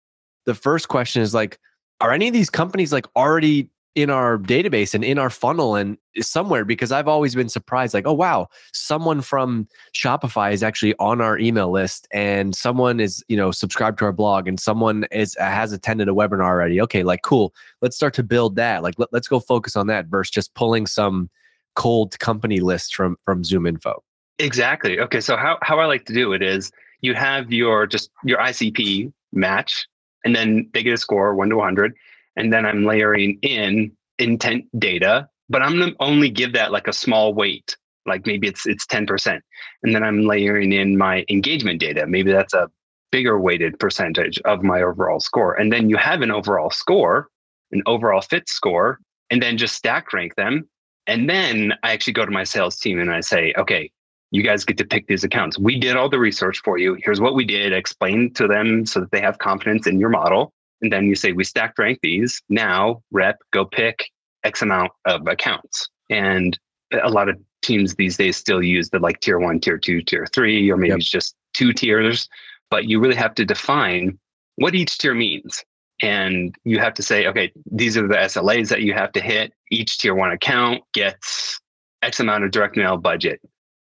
the 0.45 0.55
first 0.55 0.87
question 0.87 1.21
is 1.21 1.33
like, 1.33 1.59
are 1.99 2.13
any 2.13 2.27
of 2.27 2.33
these 2.33 2.49
companies 2.49 2.93
like 2.93 3.05
already 3.15 3.69
in 3.95 4.09
our 4.09 4.37
database 4.37 4.93
and 4.93 5.03
in 5.03 5.17
our 5.17 5.29
funnel 5.29 5.75
and 5.75 5.97
somewhere? 6.19 6.65
Because 6.65 6.91
I've 6.91 7.07
always 7.07 7.35
been 7.35 7.49
surprised, 7.49 7.93
like, 7.93 8.07
oh 8.07 8.13
wow, 8.13 8.47
someone 8.73 9.21
from 9.21 9.67
Shopify 9.93 10.51
is 10.53 10.63
actually 10.63 10.95
on 10.99 11.21
our 11.21 11.37
email 11.37 11.71
list 11.71 12.07
and 12.11 12.55
someone 12.55 12.99
is, 12.99 13.23
you 13.27 13.37
know, 13.37 13.51
subscribed 13.51 13.99
to 13.99 14.05
our 14.05 14.13
blog 14.13 14.47
and 14.47 14.59
someone 14.59 15.05
is 15.11 15.35
uh, 15.39 15.45
has 15.45 15.71
attended 15.71 16.07
a 16.07 16.13
webinar 16.13 16.43
already. 16.43 16.81
Okay, 16.81 17.03
like 17.03 17.21
cool. 17.23 17.53
Let's 17.81 17.95
start 17.95 18.13
to 18.15 18.23
build 18.23 18.55
that. 18.55 18.83
Like 18.83 18.95
let, 18.97 19.09
let's 19.11 19.27
go 19.27 19.39
focus 19.39 19.75
on 19.75 19.87
that 19.87 20.07
versus 20.07 20.31
just 20.31 20.53
pulling 20.53 20.87
some 20.87 21.29
cold 21.75 22.19
company 22.19 22.59
list 22.59 22.95
from 22.95 23.17
from 23.25 23.43
ZoomInfo. 23.43 23.99
Exactly. 24.39 24.99
Okay. 24.99 25.21
So 25.21 25.35
how, 25.35 25.57
how 25.61 25.79
I 25.79 25.85
like 25.85 26.05
to 26.05 26.13
do 26.13 26.33
it 26.33 26.41
is 26.41 26.71
you 27.01 27.13
have 27.13 27.51
your 27.51 27.85
just 27.85 28.09
your 28.23 28.39
ICP 28.39 29.11
match, 29.33 29.87
and 30.23 30.35
then 30.35 30.69
they 30.73 30.81
get 30.81 30.93
a 30.93 30.97
score 30.97 31.35
one 31.35 31.49
to 31.49 31.57
100. 31.57 31.93
And 32.35 32.53
then 32.53 32.65
I'm 32.65 32.85
layering 32.85 33.39
in 33.41 33.91
intent 34.17 34.65
data, 34.79 35.27
but 35.49 35.61
I'm 35.61 35.79
to 35.79 35.95
only 35.99 36.29
give 36.29 36.53
that 36.53 36.71
like 36.71 36.87
a 36.87 36.93
small 36.93 37.33
weight, 37.33 37.75
like 38.05 38.25
maybe 38.25 38.47
it's 38.47 38.65
it's 38.65 38.85
10%. 38.85 39.39
And 39.83 39.95
then 39.95 40.03
I'm 40.03 40.25
layering 40.25 40.71
in 40.71 40.97
my 40.97 41.25
engagement 41.29 41.79
data. 41.79 42.05
Maybe 42.07 42.31
that's 42.31 42.53
a 42.53 42.69
bigger 43.11 43.39
weighted 43.39 43.79
percentage 43.79 44.39
of 44.45 44.63
my 44.63 44.81
overall 44.81 45.19
score. 45.19 45.55
And 45.55 45.71
then 45.73 45.89
you 45.89 45.97
have 45.97 46.21
an 46.21 46.31
overall 46.31 46.69
score, 46.69 47.27
an 47.71 47.81
overall 47.85 48.21
fit 48.21 48.47
score, 48.47 48.99
and 49.29 49.41
then 49.41 49.57
just 49.57 49.75
stack 49.75 50.13
rank 50.13 50.35
them. 50.35 50.69
And 51.07 51.29
then 51.29 51.73
I 51.83 51.91
actually 51.91 52.13
go 52.13 52.25
to 52.25 52.31
my 52.31 52.43
sales 52.43 52.77
team 52.77 52.99
and 52.99 53.11
I 53.11 53.21
say, 53.21 53.53
okay, 53.57 53.91
you 54.31 54.43
guys 54.43 54.63
get 54.63 54.77
to 54.77 54.85
pick 54.85 55.07
these 55.07 55.23
accounts. 55.23 55.57
We 55.57 55.79
did 55.79 55.95
all 55.95 56.09
the 56.09 56.19
research 56.19 56.61
for 56.63 56.77
you. 56.77 56.97
Here's 57.03 57.19
what 57.19 57.33
we 57.33 57.45
did. 57.45 57.73
Explain 57.73 58.31
to 58.35 58.47
them 58.47 58.85
so 58.85 58.99
that 58.99 59.11
they 59.11 59.21
have 59.21 59.39
confidence 59.39 59.87
in 59.87 59.99
your 59.99 60.09
model. 60.09 60.53
And 60.81 60.91
then 60.91 61.05
you 61.05 61.15
say, 61.15 61.31
we 61.31 61.43
stacked 61.43 61.79
rank 61.79 61.99
these. 62.01 62.41
Now, 62.49 63.01
rep, 63.11 63.37
go 63.51 63.65
pick 63.65 64.09
X 64.43 64.61
amount 64.61 64.91
of 65.05 65.27
accounts. 65.27 65.89
And 66.09 66.57
a 67.03 67.09
lot 67.09 67.29
of 67.29 67.37
teams 67.61 67.95
these 67.95 68.17
days 68.17 68.37
still 68.37 68.63
use 68.63 68.89
the 68.89 68.99
like 68.99 69.19
tier 69.19 69.39
one, 69.39 69.59
tier 69.59 69.77
two, 69.77 70.01
tier 70.01 70.25
three, 70.33 70.69
or 70.71 70.77
maybe 70.77 70.89
Yep. 70.91 70.99
it's 70.99 71.09
just 71.09 71.35
two 71.53 71.73
tiers. 71.73 72.27
But 72.69 72.85
you 72.85 72.99
really 72.99 73.15
have 73.15 73.35
to 73.35 73.45
define 73.45 74.17
what 74.55 74.75
each 74.75 74.97
tier 74.97 75.13
means. 75.13 75.63
And 76.01 76.55
you 76.63 76.79
have 76.79 76.93
to 76.93 77.03
say, 77.03 77.27
okay, 77.27 77.51
these 77.69 77.97
are 77.97 78.07
the 78.07 78.15
SLAs 78.15 78.69
that 78.69 78.81
you 78.81 78.93
have 78.93 79.11
to 79.11 79.21
hit. 79.21 79.53
Each 79.69 79.97
tier 79.97 80.15
one 80.15 80.31
account 80.31 80.81
gets 80.93 81.59
X 82.01 82.21
amount 82.21 82.45
of 82.45 82.51
direct 82.51 82.77
mail 82.77 82.95
budget 82.95 83.41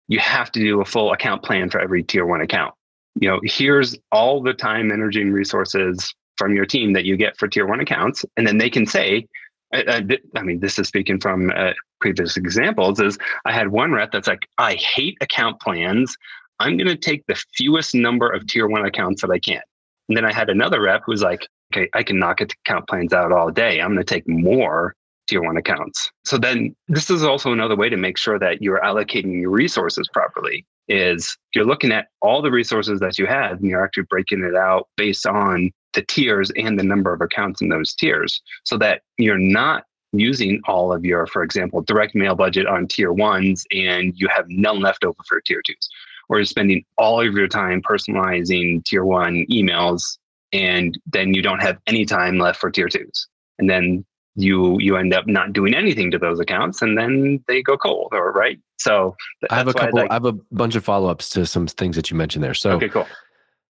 you 0.08 0.18
have 0.18 0.52
to 0.52 0.60
do 0.60 0.80
a 0.80 0.84
full 0.84 1.12
account 1.12 1.42
plan 1.42 1.70
for 1.70 1.80
every 1.80 2.02
tier 2.02 2.26
one 2.26 2.40
account. 2.40 2.74
You 3.20 3.28
know, 3.30 3.40
here's 3.44 3.96
all 4.12 4.42
the 4.42 4.52
time, 4.52 4.90
energy, 4.90 5.20
and 5.22 5.32
resources 5.32 6.14
from 6.36 6.54
your 6.54 6.66
team 6.66 6.92
that 6.92 7.04
you 7.04 7.16
get 7.16 7.36
for 7.36 7.48
tier 7.48 7.66
one 7.66 7.80
accounts. 7.80 8.24
And 8.36 8.46
then 8.46 8.58
they 8.58 8.70
can 8.70 8.86
say, 8.86 9.26
I, 9.72 9.84
I, 9.88 10.18
I 10.36 10.42
mean, 10.42 10.60
this 10.60 10.78
is 10.78 10.88
speaking 10.88 11.20
from 11.20 11.50
uh, 11.54 11.72
previous 12.00 12.36
examples, 12.36 13.00
is 13.00 13.18
I 13.44 13.52
had 13.52 13.68
one 13.68 13.92
rep 13.92 14.12
that's 14.12 14.28
like, 14.28 14.46
I 14.58 14.74
hate 14.74 15.16
account 15.20 15.60
plans. 15.60 16.16
I'm 16.60 16.76
going 16.76 16.88
to 16.88 16.96
take 16.96 17.26
the 17.26 17.42
fewest 17.56 17.94
number 17.94 18.30
of 18.30 18.46
tier 18.46 18.66
one 18.68 18.84
accounts 18.84 19.22
that 19.22 19.30
I 19.30 19.38
can. 19.38 19.62
And 20.08 20.16
then 20.16 20.24
I 20.24 20.32
had 20.32 20.50
another 20.50 20.82
rep 20.82 21.02
who's 21.06 21.22
like, 21.22 21.48
okay, 21.72 21.88
I 21.94 22.02
can 22.02 22.18
knock 22.18 22.40
account 22.40 22.86
plans 22.88 23.12
out 23.12 23.32
all 23.32 23.50
day. 23.50 23.80
I'm 23.80 23.94
going 23.94 24.04
to 24.04 24.04
take 24.04 24.28
more 24.28 24.94
tier 25.26 25.42
one 25.42 25.56
accounts. 25.56 26.10
So 26.24 26.38
then 26.38 26.74
this 26.88 27.10
is 27.10 27.24
also 27.24 27.52
another 27.52 27.76
way 27.76 27.88
to 27.88 27.96
make 27.96 28.18
sure 28.18 28.38
that 28.38 28.62
you're 28.62 28.80
allocating 28.80 29.40
your 29.40 29.50
resources 29.50 30.08
properly 30.12 30.66
is 30.88 31.36
you're 31.54 31.64
looking 31.64 31.92
at 31.92 32.08
all 32.20 32.42
the 32.42 32.50
resources 32.50 33.00
that 33.00 33.18
you 33.18 33.26
have 33.26 33.52
and 33.58 33.66
you're 33.66 33.82
actually 33.82 34.04
breaking 34.04 34.44
it 34.44 34.54
out 34.54 34.88
based 34.96 35.26
on 35.26 35.70
the 35.94 36.02
tiers 36.02 36.50
and 36.56 36.78
the 36.78 36.82
number 36.82 37.12
of 37.12 37.20
accounts 37.20 37.60
in 37.62 37.68
those 37.68 37.94
tiers 37.94 38.42
so 38.64 38.76
that 38.78 39.02
you're 39.18 39.38
not 39.38 39.84
using 40.12 40.60
all 40.66 40.92
of 40.92 41.04
your, 41.04 41.26
for 41.26 41.42
example, 41.42 41.82
direct 41.82 42.14
mail 42.14 42.34
budget 42.34 42.66
on 42.66 42.86
tier 42.86 43.12
ones 43.12 43.64
and 43.72 44.12
you 44.16 44.28
have 44.28 44.44
none 44.48 44.80
left 44.80 45.04
over 45.04 45.16
for 45.26 45.40
tier 45.40 45.62
twos. 45.66 45.88
Or 46.28 46.38
you're 46.38 46.44
spending 46.46 46.84
all 46.96 47.20
of 47.20 47.34
your 47.34 47.48
time 47.48 47.82
personalizing 47.82 48.84
tier 48.84 49.04
one 49.04 49.44
emails 49.50 50.18
and 50.52 50.98
then 51.06 51.34
you 51.34 51.42
don't 51.42 51.62
have 51.62 51.78
any 51.86 52.04
time 52.04 52.38
left 52.38 52.60
for 52.60 52.70
tier 52.70 52.88
twos. 52.88 53.26
And 53.58 53.68
then 53.68 54.04
you 54.36 54.78
you 54.80 54.96
end 54.96 55.14
up 55.14 55.26
not 55.26 55.52
doing 55.52 55.74
anything 55.74 56.10
to 56.10 56.18
those 56.18 56.40
accounts 56.40 56.82
and 56.82 56.98
then 56.98 57.42
they 57.46 57.62
go 57.62 57.76
cold 57.76 58.08
or 58.10 58.32
right 58.32 58.58
so 58.80 59.14
I 59.48 59.54
have 59.54 59.68
a 59.68 59.72
couple 59.72 60.00
like- 60.00 60.10
I 60.10 60.14
have 60.14 60.24
a 60.24 60.32
bunch 60.50 60.74
of 60.74 60.84
follow-ups 60.84 61.28
to 61.30 61.46
some 61.46 61.68
things 61.68 61.94
that 61.94 62.10
you 62.10 62.16
mentioned 62.16 62.42
there. 62.42 62.54
So 62.54 62.72
okay 62.72 62.88
cool 62.88 63.06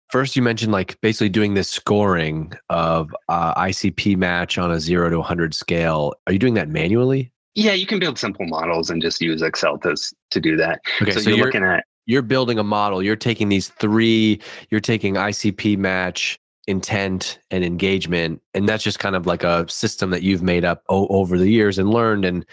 First, 0.09 0.35
you 0.35 0.41
mentioned 0.41 0.71
like 0.71 0.99
basically 1.01 1.29
doing 1.29 1.53
this 1.53 1.69
scoring 1.69 2.53
of 2.69 3.15
uh, 3.27 3.53
ICP 3.61 4.17
match 4.17 4.57
on 4.57 4.71
a 4.71 4.79
zero 4.79 5.09
to 5.09 5.17
100 5.17 5.53
scale. 5.53 6.13
Are 6.25 6.33
you 6.33 6.39
doing 6.39 6.55
that 6.55 6.69
manually? 6.69 7.31
yeah 7.55 7.73
you 7.73 7.87
can 7.87 7.97
build 7.97 8.17
simple 8.17 8.45
models 8.45 8.91
and 8.91 9.01
just 9.01 9.19
use 9.19 9.41
excel 9.41 9.75
to 9.75 9.95
to 10.29 10.39
do 10.39 10.55
that 10.55 10.79
Okay, 11.01 11.11
so, 11.11 11.19
so, 11.19 11.29
you're, 11.31 11.39
you're, 11.39 11.45
looking 11.47 11.63
at 11.63 11.83
you're 12.09 12.23
building 12.23 12.57
a 12.57 12.63
model. 12.63 13.03
You're 13.03 13.15
taking 13.15 13.49
these 13.49 13.67
three, 13.67 14.41
you're 14.71 14.81
taking 14.81 15.13
ICP 15.13 15.77
match, 15.77 16.39
intent, 16.65 17.39
and 17.51 17.63
engagement. 17.63 18.41
And 18.55 18.67
that's 18.67 18.83
just 18.83 18.97
kind 18.97 19.15
of 19.15 19.27
like 19.27 19.43
a 19.43 19.69
system 19.69 20.09
that 20.09 20.23
you've 20.23 20.41
made 20.41 20.65
up 20.65 20.81
o- 20.89 21.05
over 21.09 21.37
the 21.37 21.51
years 21.51 21.77
and 21.77 21.91
learned. 21.91 22.25
And 22.25 22.47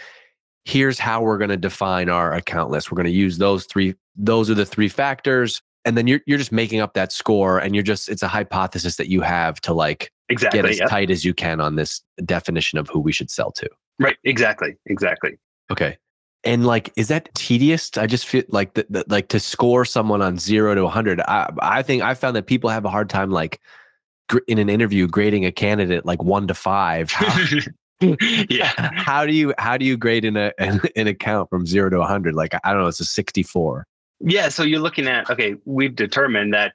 here's 0.65 0.99
how 0.99 1.23
we're 1.23 1.39
going 1.39 1.49
to 1.49 1.57
define 1.57 2.07
our 2.07 2.35
account 2.35 2.69
list. 2.69 2.91
We're 2.91 2.97
going 2.97 3.07
to 3.07 3.11
use 3.11 3.39
those 3.39 3.65
three, 3.65 3.95
those 4.15 4.47
are 4.51 4.53
the 4.53 4.65
three 4.65 4.89
factors. 4.89 5.63
And 5.87 5.97
then 5.97 6.05
you're, 6.07 6.19
you're 6.27 6.37
just 6.37 6.51
making 6.51 6.79
up 6.79 6.93
that 6.93 7.11
score 7.11 7.57
and 7.57 7.73
you're 7.75 7.83
just, 7.83 8.09
it's 8.09 8.21
a 8.21 8.27
hypothesis 8.27 8.97
that 8.97 9.09
you 9.09 9.21
have 9.21 9.59
to 9.61 9.73
like 9.73 10.11
exactly 10.29 10.61
get 10.61 10.69
as 10.69 10.79
yeah. 10.79 10.85
tight 10.85 11.09
as 11.09 11.23
you 11.25 11.33
can 11.33 11.59
on 11.59 11.75
this 11.75 12.01
definition 12.25 12.77
of 12.77 12.87
who 12.89 12.99
we 12.99 13.11
should 13.11 13.31
sell 13.31 13.51
to. 13.53 13.69
right 13.99 14.17
exactly 14.23 14.75
exactly 14.85 15.37
Okay. 15.71 15.97
And 16.43 16.65
like, 16.65 16.93
is 16.95 17.09
that 17.09 17.33
tedious? 17.35 17.91
I 17.97 18.07
just 18.07 18.25
feel 18.25 18.43
like 18.49 18.73
the, 18.75 18.85
the, 18.89 19.05
like 19.07 19.27
to 19.29 19.39
score 19.39 19.85
someone 19.85 20.21
on 20.21 20.37
zero 20.37 20.75
to 20.75 20.83
100. 20.83 21.19
I, 21.21 21.51
I 21.59 21.81
think 21.81 22.03
I 22.03 22.13
found 22.13 22.35
that 22.35 22.47
people 22.47 22.69
have 22.69 22.85
a 22.85 22.89
hard 22.89 23.09
time 23.09 23.31
like 23.31 23.59
gr- 24.29 24.39
in 24.47 24.57
an 24.57 24.69
interview 24.69 25.07
grading 25.07 25.45
a 25.45 25.51
candidate 25.51 26.05
like 26.05 26.23
one 26.23 26.47
to 26.47 26.53
five. 26.53 27.11
How, 27.11 27.45
yeah 28.47 28.91
how 28.93 29.25
do 29.25 29.33
you 29.33 29.55
how 29.57 29.75
do 29.75 29.83
you 29.83 29.97
grade 29.97 30.23
in 30.23 30.37
a 30.37 30.51
an, 30.59 30.79
an 30.95 31.07
account 31.07 31.49
from 31.49 31.65
zero 31.65 31.89
to 31.89 31.97
100? 31.97 32.35
Like 32.35 32.53
I 32.63 32.71
don't 32.71 32.81
know, 32.81 32.87
it's 32.87 32.99
a 32.99 33.05
64. 33.05 33.85
Yeah, 34.19 34.49
so 34.49 34.63
you're 34.63 34.79
looking 34.79 35.07
at 35.07 35.29
okay, 35.29 35.55
we've 35.65 35.95
determined 35.95 36.53
that 36.53 36.73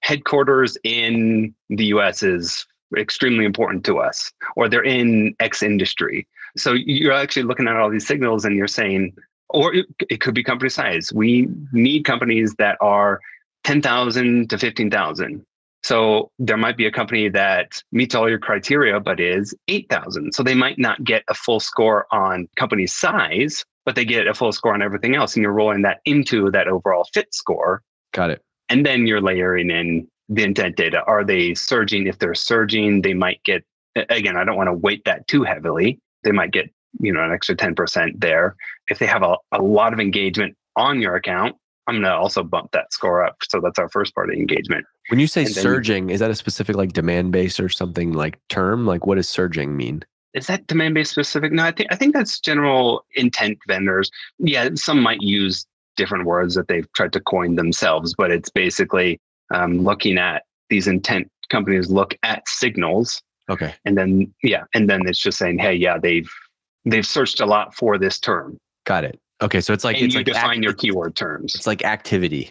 headquarters 0.00 0.76
in 0.84 1.54
the 1.70 1.86
US 1.86 2.22
is 2.22 2.66
extremely 2.96 3.44
important 3.44 3.84
to 3.86 3.98
us, 3.98 4.30
or 4.56 4.68
they're 4.68 4.84
in 4.84 5.34
X 5.40 5.62
industry. 5.62 6.26
So 6.56 6.72
you're 6.72 7.12
actually 7.12 7.44
looking 7.44 7.66
at 7.66 7.76
all 7.76 7.90
these 7.90 8.06
signals 8.06 8.44
and 8.44 8.54
you're 8.54 8.68
saying, 8.68 9.14
or 9.48 9.74
it, 9.74 9.86
it 10.10 10.20
could 10.20 10.34
be 10.34 10.44
company 10.44 10.68
size. 10.68 11.10
We 11.12 11.48
need 11.72 12.04
companies 12.04 12.54
that 12.58 12.76
are 12.80 13.20
10,000 13.64 14.50
to 14.50 14.58
15,000. 14.58 15.44
So 15.82 16.30
there 16.38 16.56
might 16.56 16.76
be 16.76 16.86
a 16.86 16.92
company 16.92 17.28
that 17.30 17.82
meets 17.92 18.14
all 18.14 18.28
your 18.28 18.38
criteria, 18.38 19.00
but 19.00 19.20
is 19.20 19.54
8,000. 19.68 20.32
So 20.32 20.42
they 20.42 20.54
might 20.54 20.78
not 20.78 21.02
get 21.04 21.24
a 21.28 21.34
full 21.34 21.60
score 21.60 22.06
on 22.10 22.48
company 22.56 22.86
size, 22.86 23.64
but 23.84 23.94
they 23.94 24.04
get 24.04 24.26
a 24.26 24.34
full 24.34 24.52
score 24.52 24.74
on 24.74 24.82
everything 24.82 25.14
else. 25.14 25.34
And 25.34 25.42
you're 25.42 25.52
rolling 25.52 25.82
that 25.82 25.98
into 26.04 26.50
that 26.52 26.68
overall 26.68 27.06
fit 27.12 27.32
score. 27.34 27.82
Got 28.12 28.30
it. 28.30 28.42
And 28.68 28.84
then 28.84 29.06
you're 29.06 29.20
layering 29.20 29.70
in 29.70 30.08
the 30.28 30.42
intent 30.42 30.76
data. 30.76 31.02
Are 31.06 31.24
they 31.24 31.54
surging? 31.54 32.06
If 32.06 32.18
they're 32.18 32.34
surging, 32.34 33.02
they 33.02 33.14
might 33.14 33.42
get, 33.44 33.62
again, 34.08 34.36
I 34.36 34.44
don't 34.44 34.56
want 34.56 34.68
to 34.68 34.72
weight 34.72 35.02
that 35.04 35.26
too 35.28 35.42
heavily. 35.42 36.00
They 36.22 36.32
might 36.32 36.50
get, 36.52 36.70
you 37.00 37.12
know, 37.12 37.22
an 37.22 37.30
extra 37.32 37.54
10% 37.54 38.20
there. 38.20 38.56
If 38.88 38.98
they 38.98 39.06
have 39.06 39.22
a, 39.22 39.36
a 39.52 39.60
lot 39.60 39.92
of 39.92 40.00
engagement 40.00 40.56
on 40.76 41.00
your 41.00 41.14
account, 41.16 41.56
I'm 41.86 41.96
going 41.96 42.04
to 42.04 42.14
also 42.14 42.42
bump 42.42 42.70
that 42.72 42.90
score 42.94 43.22
up. 43.22 43.36
So 43.46 43.60
that's 43.60 43.78
our 43.78 43.90
first 43.90 44.14
part 44.14 44.30
of 44.30 44.36
engagement. 44.36 44.86
When 45.10 45.20
you 45.20 45.26
say 45.26 45.42
And 45.44 45.54
then- 45.54 45.62
surging, 45.62 46.08
is 46.08 46.20
that 46.20 46.30
a 46.30 46.34
specific 46.34 46.76
like 46.76 46.94
Demandbase 46.94 47.62
or 47.62 47.68
something 47.68 48.14
like 48.14 48.38
term? 48.48 48.86
Like 48.86 49.04
what 49.06 49.16
does 49.16 49.28
surging 49.28 49.76
mean? 49.76 50.02
Is 50.34 50.46
that 50.48 50.66
Demandbase 50.66 51.06
specific? 51.08 51.52
No, 51.52 51.62
I 51.64 51.70
think 51.70 51.92
I 51.92 51.96
think 51.96 52.14
that's 52.14 52.40
general 52.40 53.04
intent 53.14 53.58
vendors. 53.68 54.10
Yeah, 54.38 54.70
some 54.74 55.00
might 55.00 55.20
use 55.22 55.64
different 55.96 56.24
words 56.26 56.54
that 56.56 56.66
they've 56.68 56.90
tried 56.94 57.12
to 57.12 57.20
coin 57.20 57.54
themselves, 57.54 58.14
but 58.18 58.30
it's 58.32 58.50
basically 58.50 59.20
um, 59.54 59.78
looking 59.82 60.18
at 60.18 60.42
these 60.70 60.86
intent 60.88 61.30
companies 61.50 61.90
look 61.90 62.14
at 62.22 62.48
signals 62.48 63.20
Okay. 63.50 63.74
and 63.84 63.98
then 63.98 64.32
yeah 64.42 64.64
and 64.74 64.88
then 64.88 65.06
it's 65.06 65.18
just 65.18 65.36
saying 65.36 65.58
hey 65.58 65.74
yeah 65.74 65.98
they've 65.98 66.28
they've 66.86 67.06
searched 67.06 67.38
a 67.40 67.46
lot 67.46 67.74
for 67.74 67.98
this 67.98 68.18
term 68.18 68.56
Got 68.86 69.04
it. 69.04 69.20
Okay. 69.42 69.60
So 69.60 69.74
it's 69.74 69.84
like 69.84 69.96
and 69.96 70.06
it's 70.06 70.14
you 70.14 70.20
like 70.20 70.26
define 70.26 70.56
act- 70.56 70.64
your 70.64 70.72
keyword 70.72 71.14
terms 71.14 71.54
It's 71.54 71.66
like 71.66 71.84
activity. 71.84 72.50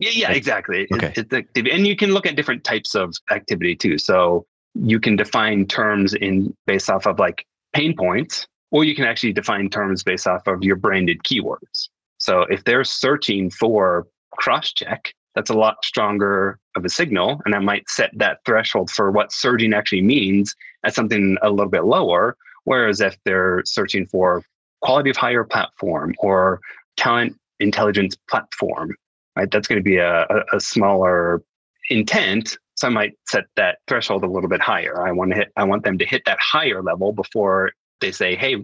yeah 0.00 0.10
yeah 0.12 0.32
exactly 0.32 0.88
okay. 0.92 1.12
it's 1.16 1.32
and 1.56 1.86
you 1.86 1.94
can 1.94 2.10
look 2.12 2.26
at 2.26 2.34
different 2.34 2.64
types 2.64 2.96
of 2.96 3.14
activity 3.30 3.76
too 3.76 3.96
so 3.98 4.44
you 4.74 5.00
can 5.00 5.16
define 5.16 5.66
terms 5.66 6.14
in 6.14 6.54
based 6.66 6.90
off 6.90 7.06
of 7.06 7.18
like 7.18 7.46
pain 7.72 7.94
points 7.96 8.46
or 8.70 8.84
you 8.84 8.94
can 8.94 9.04
actually 9.04 9.32
define 9.32 9.70
terms 9.70 10.02
based 10.02 10.26
off 10.26 10.46
of 10.46 10.62
your 10.62 10.76
branded 10.76 11.22
keywords. 11.22 11.88
So 12.18 12.42
if 12.42 12.64
they're 12.64 12.84
searching 12.84 13.50
for 13.50 14.06
Crosschq 14.40 15.12
that's 15.34 15.50
a 15.50 15.54
lot 15.54 15.84
stronger 15.84 16.60
of 16.76 16.84
a 16.84 16.88
signal 16.88 17.40
and 17.44 17.54
that 17.54 17.62
might 17.62 17.88
set 17.88 18.10
that 18.14 18.38
threshold 18.46 18.88
for 18.90 19.10
what 19.10 19.32
surging 19.32 19.74
actually 19.74 20.02
means 20.02 20.54
at 20.84 20.94
something 20.94 21.36
a 21.42 21.50
little 21.50 21.70
bit 21.70 21.84
lower. 21.84 22.36
Whereas 22.64 23.00
if 23.00 23.16
they're 23.24 23.62
searching 23.66 24.06
for 24.06 24.44
quality 24.80 25.10
of 25.10 25.16
hire 25.16 25.44
platform 25.44 26.14
or 26.18 26.60
talent 26.96 27.36
intelligence 27.60 28.16
platform 28.28 28.94
right 29.36 29.50
that's 29.50 29.66
going 29.66 29.78
to 29.78 29.82
be 29.82 29.96
a, 29.96 30.26
a 30.52 30.60
smaller 30.60 31.42
intent 31.90 32.56
so 32.76 32.86
i 32.88 32.90
might 32.90 33.12
set 33.28 33.44
that 33.56 33.78
threshold 33.88 34.24
a 34.24 34.26
little 34.26 34.48
bit 34.48 34.60
higher 34.60 35.06
i 35.06 35.12
want 35.12 35.30
to 35.30 35.36
hit 35.36 35.48
i 35.56 35.64
want 35.64 35.84
them 35.84 35.98
to 35.98 36.04
hit 36.06 36.22
that 36.26 36.38
higher 36.40 36.82
level 36.82 37.12
before 37.12 37.72
they 38.00 38.10
say 38.12 38.34
hey 38.36 38.56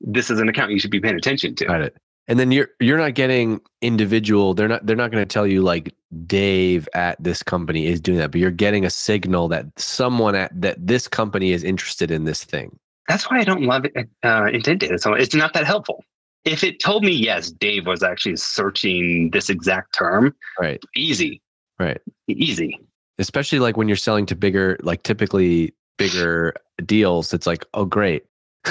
this 0.00 0.30
is 0.30 0.38
an 0.40 0.48
account 0.48 0.70
you 0.70 0.78
should 0.78 0.90
be 0.90 1.00
paying 1.00 1.16
attention 1.16 1.54
to 1.54 1.64
Got 1.64 1.80
it. 1.82 1.96
And 2.28 2.40
then 2.40 2.50
you're 2.50 2.68
you're 2.80 2.98
not 2.98 3.14
getting 3.14 3.60
individual. 3.82 4.52
They're 4.52 4.66
not 4.66 4.84
they're 4.84 4.96
not 4.96 5.12
going 5.12 5.22
to 5.22 5.32
tell 5.32 5.46
you 5.46 5.62
like 5.62 5.94
Dave 6.26 6.88
at 6.92 7.22
this 7.22 7.40
company 7.40 7.86
is 7.86 8.00
doing 8.00 8.18
that, 8.18 8.32
but 8.32 8.40
you're 8.40 8.50
getting 8.50 8.84
a 8.84 8.90
signal 8.90 9.46
that 9.48 9.66
someone 9.76 10.34
at 10.34 10.50
that 10.60 10.84
this 10.84 11.06
company 11.06 11.52
is 11.52 11.62
interested 11.62 12.10
in 12.10 12.24
this 12.24 12.42
thing. 12.42 12.76
that's 13.06 13.30
why 13.30 13.38
I 13.38 13.44
don't 13.44 13.62
love 13.62 13.84
it, 13.84 14.08
uh, 14.24 14.46
intent 14.52 14.80
data. 14.80 14.98
So 14.98 15.14
it's 15.14 15.36
not 15.36 15.52
that 15.54 15.66
helpful. 15.66 16.04
If 16.44 16.64
it 16.64 16.82
told 16.82 17.04
me 17.04 17.12
yes, 17.12 17.52
Dave 17.52 17.86
was 17.86 18.02
actually 18.02 18.36
searching 18.36 19.30
this 19.30 19.48
exact 19.48 19.94
term, 19.94 20.34
Right. 20.60 20.82
easy, 20.96 21.40
Right. 21.78 22.00
easy. 22.28 22.80
Especially 23.18 23.58
like 23.58 23.76
when 23.76 23.88
you're 23.88 23.96
selling 23.96 24.26
to 24.26 24.36
bigger, 24.36 24.76
like 24.82 25.02
typically 25.02 25.74
bigger 25.98 26.54
deals. 26.84 27.32
It's 27.32 27.46
like, 27.46 27.64
oh 27.74 27.84
great. 27.84 28.24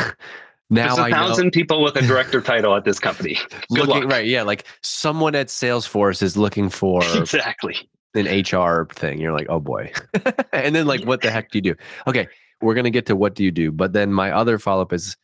now 0.70 0.96
There's 0.96 0.98
a 0.98 1.02
I 1.04 1.10
know. 1.10 1.16
thousand 1.16 1.52
people 1.52 1.84
with 1.84 1.96
a 1.96 2.02
director 2.02 2.42
title 2.42 2.76
at 2.76 2.86
this 2.86 3.00
company. 3.00 3.36
Good 3.70 3.88
looking 3.88 4.04
luck. 4.04 4.12
right 4.12 4.26
yeah 4.26 4.42
like 4.44 4.66
someone 4.82 5.36
at 5.36 5.48
salesforce 5.48 6.22
is 6.24 6.36
looking 6.38 6.70
for 6.70 7.02
exactly. 7.16 7.76
an 8.16 8.26
hr 8.26 8.86
thing 8.94 9.20
you're 9.20 9.32
like 9.32 9.48
oh 9.50 9.60
boy 9.60 9.92
and 10.54 10.76
then 10.76 10.88
like 10.88 11.04
what 11.06 11.22
the 11.22 11.30
heck 11.30 11.52
do 11.52 11.58
you 11.60 11.62
do 11.62 11.76
okay 12.08 12.28
we're 12.62 12.74
going 12.74 12.86
to 12.86 12.90
get 12.92 13.06
to 13.06 13.16
what 13.16 13.36
do 13.36 13.44
you 13.44 13.52
do 13.52 13.72
but 13.72 13.94
then 13.94 14.12
my 14.12 14.32
other 14.32 14.58
follow-up 14.58 14.92
is 14.94 15.16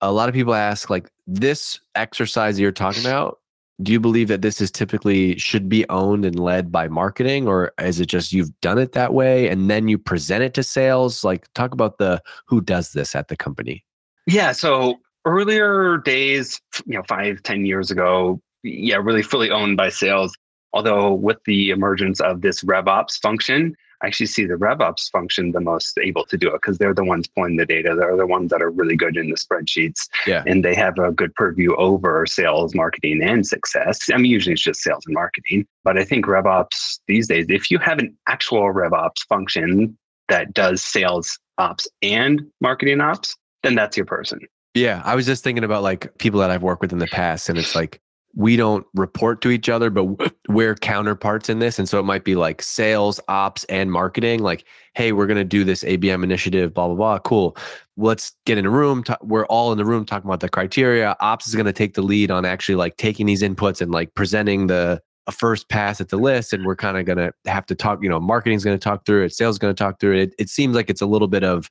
a 0.00 0.10
lot 0.10 0.28
of 0.28 0.34
people 0.34 0.54
ask 0.54 0.90
like 0.90 1.10
this 1.26 1.78
exercise 1.94 2.58
you're 2.58 2.72
talking 2.72 3.04
about 3.04 3.39
do 3.82 3.92
you 3.92 4.00
believe 4.00 4.28
that 4.28 4.42
this 4.42 4.60
is 4.60 4.70
typically 4.70 5.38
should 5.38 5.68
be 5.68 5.88
owned 5.88 6.24
and 6.24 6.38
led 6.38 6.70
by 6.70 6.88
marketing 6.88 7.48
or 7.48 7.72
is 7.80 8.00
it 8.00 8.06
just 8.06 8.32
you've 8.32 8.58
done 8.60 8.78
it 8.78 8.92
that 8.92 9.14
way 9.14 9.48
and 9.48 9.70
then 9.70 9.88
you 9.88 9.96
present 9.98 10.42
it 10.42 10.54
to 10.54 10.62
sales 10.62 11.24
like 11.24 11.52
talk 11.54 11.72
about 11.72 11.98
the 11.98 12.20
who 12.46 12.60
does 12.60 12.92
this 12.92 13.14
at 13.14 13.28
the 13.28 13.36
company 13.36 13.84
Yeah. 14.26 14.52
So 14.52 15.00
earlier 15.24 15.98
days, 15.98 16.60
you 16.86 16.94
know, 16.94 17.02
five, 17.08 17.42
ten 17.42 17.66
years 17.66 17.90
ago, 17.90 18.40
yeah, 18.62 18.96
really 18.96 19.22
fully 19.22 19.50
owned 19.50 19.76
by 19.76 19.88
sales. 19.88 20.32
Although 20.72 21.14
with 21.14 21.38
the 21.46 21.70
emergence 21.70 22.20
of 22.20 22.42
this 22.42 22.62
RevOps 22.62 23.20
function, 23.20 23.74
I 24.02 24.06
actually 24.06 24.26
see 24.26 24.46
the 24.46 24.54
RevOps 24.54 25.10
function 25.10 25.52
the 25.52 25.60
most 25.60 25.98
able 25.98 26.24
to 26.24 26.36
do 26.36 26.48
it 26.48 26.60
because 26.62 26.78
they're 26.78 26.94
the 26.94 27.04
ones 27.04 27.28
pulling 27.28 27.56
the 27.56 27.66
data. 27.66 27.94
They're 27.98 28.16
the 28.16 28.26
ones 28.26 28.50
that 28.50 28.62
are 28.62 28.70
really 28.70 28.96
good 28.96 29.16
in 29.16 29.30
the 29.30 29.36
spreadsheets. 29.36 30.08
Yeah. 30.26 30.42
And 30.46 30.64
they 30.64 30.74
have 30.74 30.98
a 30.98 31.12
good 31.12 31.34
purview 31.34 31.74
over 31.76 32.24
sales, 32.26 32.74
marketing, 32.74 33.22
and 33.22 33.46
success. 33.46 33.98
I 34.12 34.16
mean, 34.16 34.30
usually 34.30 34.54
it's 34.54 34.62
just 34.62 34.80
sales 34.80 35.04
and 35.06 35.14
marketing. 35.14 35.66
But 35.84 35.98
I 35.98 36.04
think 36.04 36.26
RevOps 36.26 37.00
these 37.08 37.28
days, 37.28 37.46
if 37.48 37.70
you 37.70 37.78
have 37.78 37.98
an 37.98 38.16
actual 38.26 38.72
RevOps 38.72 39.26
function 39.28 39.96
that 40.28 40.54
does 40.54 40.82
sales 40.82 41.38
ops 41.58 41.86
and 42.02 42.42
marketing 42.60 43.00
ops, 43.00 43.36
then 43.62 43.74
that's 43.74 43.96
your 43.96 44.06
person. 44.06 44.40
Yeah, 44.74 45.02
I 45.04 45.16
was 45.16 45.26
just 45.26 45.42
thinking 45.42 45.64
about 45.64 45.82
like 45.82 46.16
people 46.18 46.40
that 46.40 46.50
I've 46.50 46.62
worked 46.62 46.80
with 46.80 46.92
in 46.92 46.98
the 46.98 47.08
past, 47.08 47.48
and 47.48 47.58
it's 47.58 47.74
like 47.74 48.00
we 48.34 48.56
don't 48.56 48.86
report 48.94 49.40
to 49.42 49.50
each 49.50 49.68
other, 49.68 49.90
but 49.90 50.32
we're 50.48 50.74
counterparts 50.74 51.48
in 51.48 51.58
this. 51.58 51.78
And 51.78 51.88
so 51.88 51.98
it 51.98 52.04
might 52.04 52.24
be 52.24 52.36
like 52.36 52.62
sales, 52.62 53.20
ops, 53.28 53.64
and 53.64 53.90
marketing. 53.90 54.40
Like, 54.40 54.64
hey, 54.94 55.12
we're 55.12 55.26
going 55.26 55.36
to 55.38 55.44
do 55.44 55.64
this 55.64 55.82
ABM 55.82 56.22
initiative, 56.22 56.72
blah, 56.72 56.86
blah, 56.86 56.96
blah. 56.96 57.18
Cool. 57.20 57.56
Let's 57.96 58.32
get 58.46 58.58
in 58.58 58.66
a 58.66 58.70
room. 58.70 59.04
we're 59.22 59.46
all 59.46 59.72
in 59.72 59.78
the 59.78 59.84
room 59.84 60.04
talking 60.04 60.28
about 60.28 60.40
the 60.40 60.48
criteria. 60.48 61.16
Ops 61.20 61.48
is 61.48 61.54
going 61.54 61.66
to 61.66 61.72
take 61.72 61.94
the 61.94 62.02
lead 62.02 62.30
on 62.30 62.44
actually 62.44 62.76
like 62.76 62.96
taking 62.96 63.26
these 63.26 63.42
inputs 63.42 63.80
and 63.80 63.90
like 63.90 64.14
presenting 64.14 64.68
the 64.68 65.02
a 65.26 65.32
first 65.32 65.68
pass 65.68 66.00
at 66.00 66.08
the 66.08 66.16
list. 66.16 66.52
And 66.52 66.64
we're 66.64 66.76
kind 66.76 66.96
of 66.96 67.04
going 67.04 67.18
to 67.18 67.32
have 67.46 67.66
to 67.66 67.74
talk, 67.74 68.00
you 68.02 68.08
know, 68.08 68.20
marketing's 68.20 68.64
going 68.64 68.78
to 68.78 68.82
talk 68.82 69.06
through 69.06 69.24
it, 69.24 69.34
sales 69.34 69.56
is 69.56 69.58
going 69.58 69.74
to 69.74 69.78
talk 69.78 70.00
through 70.00 70.16
it. 70.16 70.20
it. 70.20 70.34
It 70.38 70.48
seems 70.48 70.74
like 70.74 70.88
it's 70.88 71.02
a 71.02 71.06
little 71.06 71.28
bit 71.28 71.44
of 71.44 71.70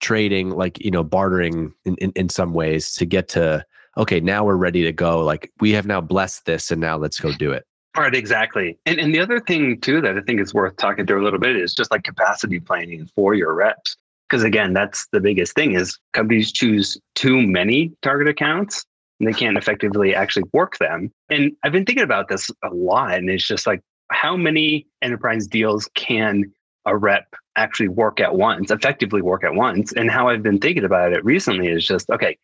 trading, 0.00 0.50
like, 0.50 0.82
you 0.82 0.90
know, 0.90 1.04
bartering 1.04 1.72
in, 1.84 1.96
in, 1.96 2.12
in 2.16 2.28
some 2.28 2.52
ways 2.52 2.94
to 2.94 3.04
get 3.04 3.28
to, 3.28 3.64
okay, 4.00 4.18
now 4.18 4.44
we're 4.44 4.56
ready 4.56 4.82
to 4.82 4.92
go. 4.92 5.22
Like 5.22 5.52
we 5.60 5.70
have 5.72 5.86
now 5.86 6.00
blessed 6.00 6.46
this 6.46 6.70
and 6.70 6.80
now 6.80 6.96
let's 6.96 7.20
go 7.20 7.32
do 7.32 7.52
it. 7.52 7.64
Right, 7.96 8.14
exactly. 8.14 8.78
And 8.86 8.98
and 8.98 9.14
the 9.14 9.20
other 9.20 9.40
thing 9.40 9.80
too 9.80 10.00
that 10.00 10.16
I 10.16 10.20
think 10.22 10.40
is 10.40 10.54
worth 10.54 10.76
talking 10.76 11.06
through 11.06 11.22
a 11.22 11.24
little 11.24 11.38
bit 11.38 11.56
is 11.56 11.74
just 11.74 11.90
like 11.90 12.04
capacity 12.04 12.60
planning 12.60 13.08
for 13.14 13.34
your 13.34 13.54
reps. 13.54 13.96
Because 14.28 14.44
again, 14.44 14.72
that's 14.72 15.06
the 15.12 15.20
biggest 15.20 15.54
thing 15.54 15.74
is 15.74 15.98
companies 16.12 16.52
choose 16.52 16.96
too 17.14 17.42
many 17.42 17.92
target 18.02 18.28
accounts 18.28 18.84
and 19.18 19.28
they 19.28 19.32
can't 19.32 19.58
effectively 19.58 20.14
actually 20.14 20.44
work 20.52 20.78
them. 20.78 21.12
And 21.28 21.52
I've 21.62 21.72
been 21.72 21.84
thinking 21.84 22.04
about 22.04 22.28
this 22.28 22.50
a 22.64 22.68
lot, 22.72 23.14
and 23.14 23.28
it's 23.28 23.46
just 23.46 23.66
like 23.66 23.82
how 24.10 24.36
many 24.36 24.86
enterprise 25.02 25.46
deals 25.46 25.88
can 25.94 26.44
a 26.86 26.96
rep 26.96 27.26
actually 27.56 27.88
work 27.88 28.20
at 28.20 28.36
once, 28.36 28.70
effectively 28.70 29.20
work 29.20 29.44
at 29.44 29.54
once? 29.54 29.92
And 29.92 30.10
how 30.10 30.28
I've 30.28 30.42
been 30.42 30.58
thinking 30.58 30.84
about 30.84 31.12
it 31.12 31.24
recently 31.24 31.68
is 31.68 31.86
just 31.86 32.08
okay, 32.08 32.38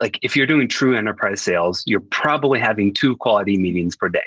like 0.00 0.18
if 0.22 0.36
you're 0.36 0.46
doing 0.46 0.68
true 0.68 0.96
enterprise 0.96 1.42
sales, 1.42 1.82
you're 1.86 2.00
probably 2.00 2.58
having 2.58 2.92
two 2.94 3.16
quality 3.16 3.56
meetings 3.56 3.96
per 3.96 4.08
day. 4.08 4.20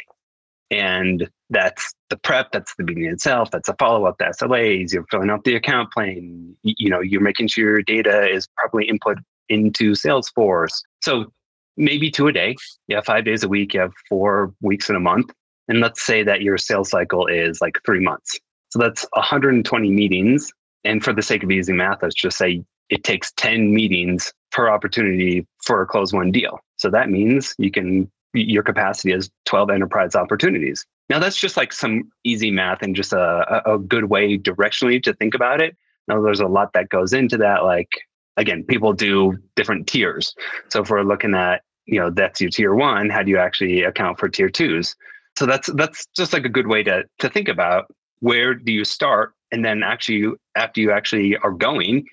And 0.71 1.29
that's 1.49 1.93
the 2.09 2.17
prep, 2.17 2.51
that's 2.51 2.73
the 2.75 2.83
meeting 2.83 3.05
itself, 3.05 3.51
that's 3.51 3.69
a 3.69 3.75
follow 3.75 4.05
up, 4.05 4.17
the 4.17 4.25
SLAs, 4.25 4.91
you're 4.91 5.05
filling 5.11 5.29
out 5.29 5.43
the 5.43 5.55
account 5.55 5.91
plan, 5.91 6.55
you 6.63 6.89
know, 6.89 7.01
you're 7.01 7.21
making 7.21 7.47
sure 7.47 7.65
your 7.65 7.83
data 7.83 8.27
is 8.27 8.47
properly 8.57 8.87
input 8.87 9.19
into 9.47 9.91
Salesforce. 9.91 10.81
So 11.01 11.31
maybe 11.77 12.09
two 12.09 12.27
a 12.27 12.31
day. 12.31 12.55
You 12.87 12.95
have 12.95 13.05
five 13.05 13.25
days 13.25 13.43
a 13.43 13.47
week, 13.47 13.73
you 13.73 13.81
have 13.81 13.91
four 14.09 14.53
weeks 14.61 14.89
in 14.89 14.95
a 14.95 14.99
month. 14.99 15.31
And 15.67 15.79
let's 15.79 16.03
say 16.03 16.23
that 16.23 16.41
your 16.41 16.57
sales 16.57 16.89
cycle 16.89 17.27
is 17.27 17.61
like 17.61 17.77
three 17.85 17.99
months. 17.99 18.39
So 18.69 18.79
that's 18.79 19.05
120 19.13 19.89
meetings. 19.91 20.51
And 20.83 21.03
for 21.03 21.13
the 21.13 21.21
sake 21.21 21.43
of 21.43 21.51
easy 21.51 21.73
math, 21.73 21.99
let's 22.01 22.15
just 22.15 22.37
say 22.37 22.63
it 22.89 23.03
takes 23.03 23.31
10 23.33 23.73
meetings 23.73 24.33
per 24.51 24.69
opportunity 24.69 25.45
for 25.63 25.81
a 25.81 25.85
close 25.85 26.13
won 26.13 26.31
deal. 26.31 26.59
So 26.77 26.89
that 26.89 27.09
means 27.09 27.55
you 27.57 27.71
can 27.71 28.09
your 28.33 28.63
capacity 28.63 29.13
is 29.13 29.29
12 29.45 29.69
enterprise 29.69 30.13
opportunities. 30.13 30.85
Now 31.09 31.19
that's 31.19 31.39
just 31.39 31.55
like 31.55 31.71
some 31.71 32.11
easy 32.25 32.51
math 32.51 32.81
and 32.81 32.95
just 32.95 33.13
a, 33.13 33.61
a 33.65 33.77
good 33.77 34.05
way 34.05 34.37
directionally 34.37 35.01
to 35.03 35.13
think 35.13 35.33
about 35.33 35.61
it. 35.61 35.75
Now 36.07 36.21
there's 36.21 36.41
a 36.41 36.47
lot 36.47 36.73
that 36.73 36.89
goes 36.89 37.13
into 37.13 37.37
that. 37.37 37.63
Like 37.63 37.89
again, 38.37 38.63
people 38.63 38.93
do 38.93 39.37
different 39.55 39.87
tiers. 39.87 40.35
So 40.69 40.81
if 40.81 40.89
we're 40.89 41.03
looking 41.03 41.33
at, 41.33 41.61
you 41.85 41.99
know, 41.99 42.09
that's 42.09 42.41
your 42.41 42.49
tier 42.49 42.75
one, 42.75 43.09
how 43.09 43.23
do 43.23 43.31
you 43.31 43.37
actually 43.37 43.83
account 43.83 44.19
for 44.19 44.27
tier 44.27 44.49
twos? 44.49 44.95
So 45.37 45.45
that's 45.45 45.67
that's 45.73 46.05
just 46.15 46.33
like 46.33 46.45
a 46.45 46.49
good 46.49 46.67
way 46.67 46.83
to 46.83 47.03
to 47.19 47.29
think 47.29 47.47
about 47.47 47.85
where 48.19 48.53
do 48.53 48.71
you 48.71 48.83
start 48.83 49.33
and 49.51 49.63
then 49.63 49.83
actually 49.83 50.33
after 50.55 50.81
you 50.81 50.91
actually 50.91 51.37
are 51.37 51.51
going 51.51 52.05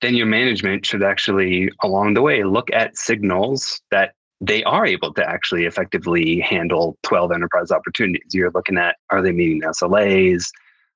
then 0.00 0.14
your 0.14 0.26
management 0.26 0.86
should 0.86 1.02
actually 1.02 1.70
along 1.82 2.14
the 2.14 2.22
way 2.22 2.44
look 2.44 2.70
at 2.72 2.96
signals 2.96 3.80
that 3.90 4.12
they 4.40 4.62
are 4.64 4.86
able 4.86 5.12
to 5.14 5.28
actually 5.28 5.64
effectively 5.64 6.38
handle 6.40 6.96
12 7.02 7.32
enterprise 7.32 7.70
opportunities 7.70 8.32
you're 8.32 8.52
looking 8.52 8.78
at 8.78 8.96
are 9.10 9.22
they 9.22 9.32
meeting 9.32 9.62
slas 9.72 10.50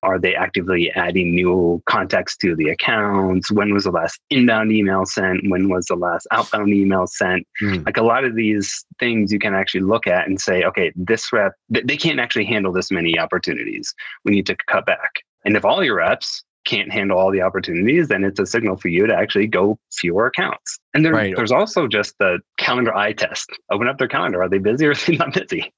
Are 0.04 0.18
they 0.18 0.34
actively 0.34 0.90
adding 0.92 1.34
new 1.34 1.80
contacts 1.86 2.36
to 2.38 2.56
the 2.56 2.70
accounts? 2.70 3.52
When 3.52 3.72
was 3.72 3.84
the 3.84 3.92
last 3.92 4.18
inbound 4.30 4.72
email 4.72 5.06
sent? 5.06 5.48
When 5.48 5.68
was 5.68 5.86
the 5.86 5.94
last 5.94 6.26
outbound 6.32 6.70
email 6.70 7.06
sent? 7.06 7.46
Hmm. 7.60 7.84
Like 7.86 7.96
a 7.96 8.02
lot 8.02 8.24
of 8.24 8.34
these 8.34 8.84
things 8.98 9.32
you 9.32 9.38
can 9.38 9.54
actually 9.54 9.82
look 9.82 10.08
at 10.08 10.26
and 10.26 10.40
say, 10.40 10.64
okay, 10.64 10.92
this 10.96 11.32
rep, 11.32 11.52
they 11.68 11.96
can't 11.96 12.18
actually 12.18 12.46
handle 12.46 12.72
this 12.72 12.90
many 12.90 13.16
opportunities. 13.16 13.94
We 14.24 14.32
need 14.32 14.46
to 14.46 14.56
cut 14.66 14.86
back. 14.86 15.22
And 15.44 15.56
if 15.56 15.64
all 15.64 15.84
your 15.84 15.96
reps 15.96 16.42
can't 16.64 16.92
handle 16.92 17.18
all 17.18 17.30
the 17.30 17.40
opportunities, 17.42 18.08
then 18.08 18.24
it's 18.24 18.38
a 18.40 18.46
signal 18.46 18.76
for 18.76 18.88
you 18.88 19.06
to 19.06 19.14
actually 19.14 19.46
go 19.46 19.78
fewer 19.92 20.26
accounts. 20.26 20.78
And 20.94 21.04
there, 21.04 21.12
Right. 21.12 21.34
there's 21.36 21.52
also 21.52 21.88
just 21.88 22.14
the 22.18 22.38
calendar 22.58 22.94
eye 22.94 23.12
test. 23.12 23.50
Open 23.70 23.88
up 23.88 23.98
their 23.98 24.08
calendar. 24.08 24.42
Are 24.42 24.48
they 24.48 24.58
busy 24.58 24.86
or 24.86 24.90
are 24.92 24.94
they 24.94 25.16
not 25.16 25.34
busy? 25.34 25.72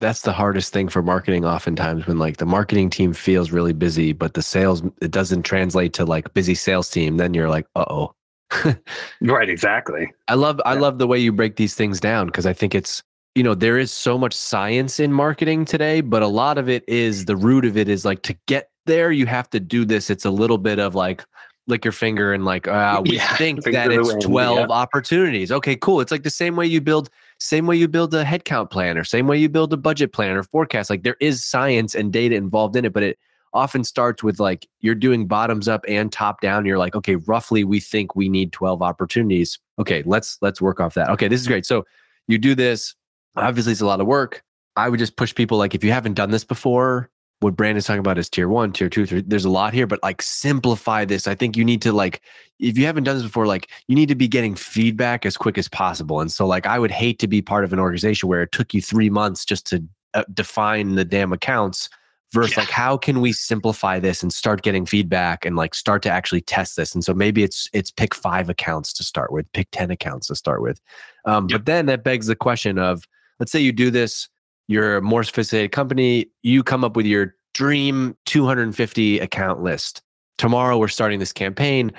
That's 0.00 0.22
the 0.22 0.32
hardest 0.32 0.72
thing 0.72 0.88
for 0.88 1.00
marketing 1.00 1.44
oftentimes 1.44 2.06
when 2.08 2.18
like 2.18 2.38
the 2.38 2.46
marketing 2.46 2.90
team 2.90 3.12
feels 3.12 3.52
really 3.52 3.72
busy, 3.72 4.12
but 4.12 4.34
the 4.34 4.42
sales 4.42 4.82
it 5.00 5.12
doesn't 5.12 5.44
translate 5.44 5.92
to 5.94 6.04
like 6.04 6.34
busy 6.34 6.54
sales 6.56 6.90
team. 6.90 7.18
Then 7.18 7.34
you're 7.34 7.48
like, 7.48 7.66
uh 7.76 7.84
oh. 7.88 8.14
right, 9.22 9.48
exactly. 9.48 10.12
I 10.28 10.34
love 10.34 10.60
I 10.66 10.74
love 10.74 10.98
the 10.98 11.06
way 11.06 11.18
you 11.18 11.32
break 11.32 11.56
these 11.56 11.74
things 11.74 12.00
down 12.00 12.26
because 12.26 12.46
I 12.46 12.52
think 12.52 12.74
it's 12.74 13.02
you 13.36 13.42
know 13.44 13.54
there 13.54 13.78
is 13.78 13.92
so 13.92 14.18
much 14.18 14.34
science 14.34 14.98
in 14.98 15.12
marketing 15.12 15.64
today, 15.64 16.00
but 16.00 16.22
a 16.22 16.26
lot 16.26 16.58
of 16.58 16.68
it 16.68 16.84
is 16.88 17.24
the 17.26 17.36
root 17.36 17.64
of 17.64 17.76
it 17.76 17.88
is 17.88 18.04
like 18.04 18.22
to 18.22 18.36
get 18.48 18.68
there 18.86 19.12
you 19.12 19.26
have 19.26 19.48
to 19.50 19.60
do 19.60 19.84
this. 19.84 20.10
It's 20.10 20.24
a 20.24 20.30
little 20.30 20.58
bit 20.58 20.78
of 20.78 20.94
like 20.94 21.24
lick 21.68 21.84
your 21.84 21.92
finger 21.92 22.32
and 22.32 22.44
like 22.44 22.66
uh, 22.66 23.02
we 23.06 23.16
Yeah, 23.16 23.36
think 23.36 23.62
that 23.64 23.90
it's 23.90 24.08
wind, 24.08 24.22
12 24.22 24.58
yeah. 24.58 24.66
opportunities. 24.74 25.52
Okay, 25.52 25.76
cool. 25.76 26.00
It's 26.00 26.10
like 26.12 26.22
the 26.24 26.30
same 26.30 26.56
way 26.56 26.66
you 26.66 26.80
build 26.80 27.08
same 27.38 27.66
way 27.66 27.76
you 27.76 27.88
build 27.88 28.14
a 28.14 28.24
headcount 28.24 28.70
plan 28.70 28.96
or 28.96 29.04
same 29.04 29.26
way 29.26 29.36
you 29.38 29.48
build 29.48 29.72
a 29.72 29.76
budget 29.76 30.12
plan 30.12 30.36
or 30.36 30.42
forecast. 30.44 30.90
Like 30.90 31.02
there 31.02 31.16
is 31.20 31.44
science 31.44 31.94
and 31.94 32.12
data 32.12 32.36
involved 32.36 32.76
in 32.76 32.84
it, 32.84 32.92
but 32.92 33.02
it 33.02 33.18
often 33.54 33.84
starts 33.84 34.22
with 34.22 34.40
like 34.40 34.66
you're 34.80 34.94
doing 34.94 35.26
bottoms 35.26 35.68
up 35.68 35.84
and 35.88 36.10
top 36.12 36.40
down. 36.40 36.64
You're 36.64 36.78
like, 36.78 36.94
okay, 36.94 37.16
roughly 37.16 37.64
we 37.64 37.80
think 37.80 38.16
we 38.16 38.28
need 38.28 38.52
12 38.52 38.80
opportunities. 38.82 39.58
Okay, 39.78 40.02
let's 40.06 40.38
let's 40.40 40.60
work 40.60 40.80
off 40.80 40.94
that. 40.94 41.10
Okay, 41.10 41.28
this 41.28 41.40
is 41.40 41.46
great. 41.46 41.66
So 41.66 41.84
you 42.28 42.38
do 42.38 42.54
this. 42.54 42.94
Obviously, 43.36 43.72
it's 43.72 43.80
a 43.80 43.86
lot 43.86 44.00
of 44.00 44.06
work. 44.06 44.42
I 44.76 44.88
would 44.88 44.98
just 44.98 45.16
push 45.16 45.34
people 45.34 45.58
like 45.58 45.74
if 45.74 45.84
you 45.84 45.92
haven't 45.92 46.14
done 46.14 46.30
this 46.30 46.44
before, 46.44 47.10
what 47.42 47.56
Brandon's 47.56 47.86
talking 47.86 48.00
about 48.00 48.18
is 48.18 48.28
tier 48.28 48.48
one, 48.48 48.72
tier 48.72 48.88
two, 48.88 49.04
three. 49.04 49.22
There's 49.22 49.44
a 49.44 49.50
lot 49.50 49.74
here, 49.74 49.86
but 49.86 50.00
like 50.02 50.22
simplify 50.22 51.04
this. 51.04 51.26
I 51.26 51.34
think 51.34 51.56
you 51.56 51.64
need 51.64 51.82
to 51.82 51.92
like, 51.92 52.22
if 52.60 52.78
you 52.78 52.86
haven't 52.86 53.04
done 53.04 53.16
this 53.16 53.24
before, 53.24 53.46
like 53.46 53.68
you 53.88 53.96
need 53.96 54.08
to 54.08 54.14
be 54.14 54.28
getting 54.28 54.54
feedback 54.54 55.26
as 55.26 55.36
quick 55.36 55.58
as 55.58 55.68
possible. 55.68 56.20
And 56.20 56.30
so, 56.30 56.46
like, 56.46 56.66
I 56.66 56.78
would 56.78 56.92
hate 56.92 57.18
to 57.18 57.26
be 57.26 57.42
part 57.42 57.64
of 57.64 57.72
an 57.72 57.80
organization 57.80 58.28
where 58.28 58.42
it 58.42 58.52
took 58.52 58.72
you 58.72 58.80
three 58.80 59.10
months 59.10 59.44
just 59.44 59.66
to 59.66 59.82
uh, 60.14 60.24
define 60.32 60.94
the 60.94 61.04
damn 61.04 61.32
accounts 61.32 61.88
versus 62.32 62.56
Yeah. 62.56 62.60
like 62.62 62.70
how 62.70 62.96
can 62.96 63.20
we 63.20 63.32
simplify 63.32 63.98
this 63.98 64.22
and 64.22 64.32
start 64.32 64.62
getting 64.62 64.86
feedback 64.86 65.44
and 65.44 65.54
like 65.56 65.74
start 65.74 66.02
to 66.02 66.10
actually 66.10 66.40
test 66.40 66.76
this 66.76 66.94
and 66.94 67.04
so 67.04 67.12
maybe 67.12 67.42
it's 67.42 67.68
it's 67.74 67.90
pick 67.90 68.14
five 68.14 68.48
accounts 68.48 68.92
to 68.94 69.04
start 69.04 69.30
with 69.32 69.50
pick 69.52 69.68
10 69.72 69.90
accounts 69.90 70.28
to 70.28 70.34
start 70.34 70.62
with 70.62 70.80
um, 71.26 71.46
Yep. 71.50 71.58
but 71.60 71.66
then 71.66 71.86
that 71.86 72.04
begs 72.04 72.28
the 72.28 72.34
question 72.36 72.78
of 72.78 73.06
let's 73.38 73.52
say 73.52 73.60
you 73.60 73.70
do 73.72 73.90
this 73.90 74.28
you're 74.68 74.96
a 74.96 75.02
more 75.02 75.24
sophisticated 75.24 75.72
company 75.72 76.26
you 76.42 76.62
come 76.62 76.84
up 76.84 76.96
with 76.96 77.06
your 77.06 77.34
dream 77.54 78.16
250 78.26 79.18
account 79.18 79.62
list. 79.62 80.02
Tomorrow 80.38 80.78
we're 80.78 80.88
starting 80.88 81.18
this 81.18 81.32
campaign. 81.32 81.92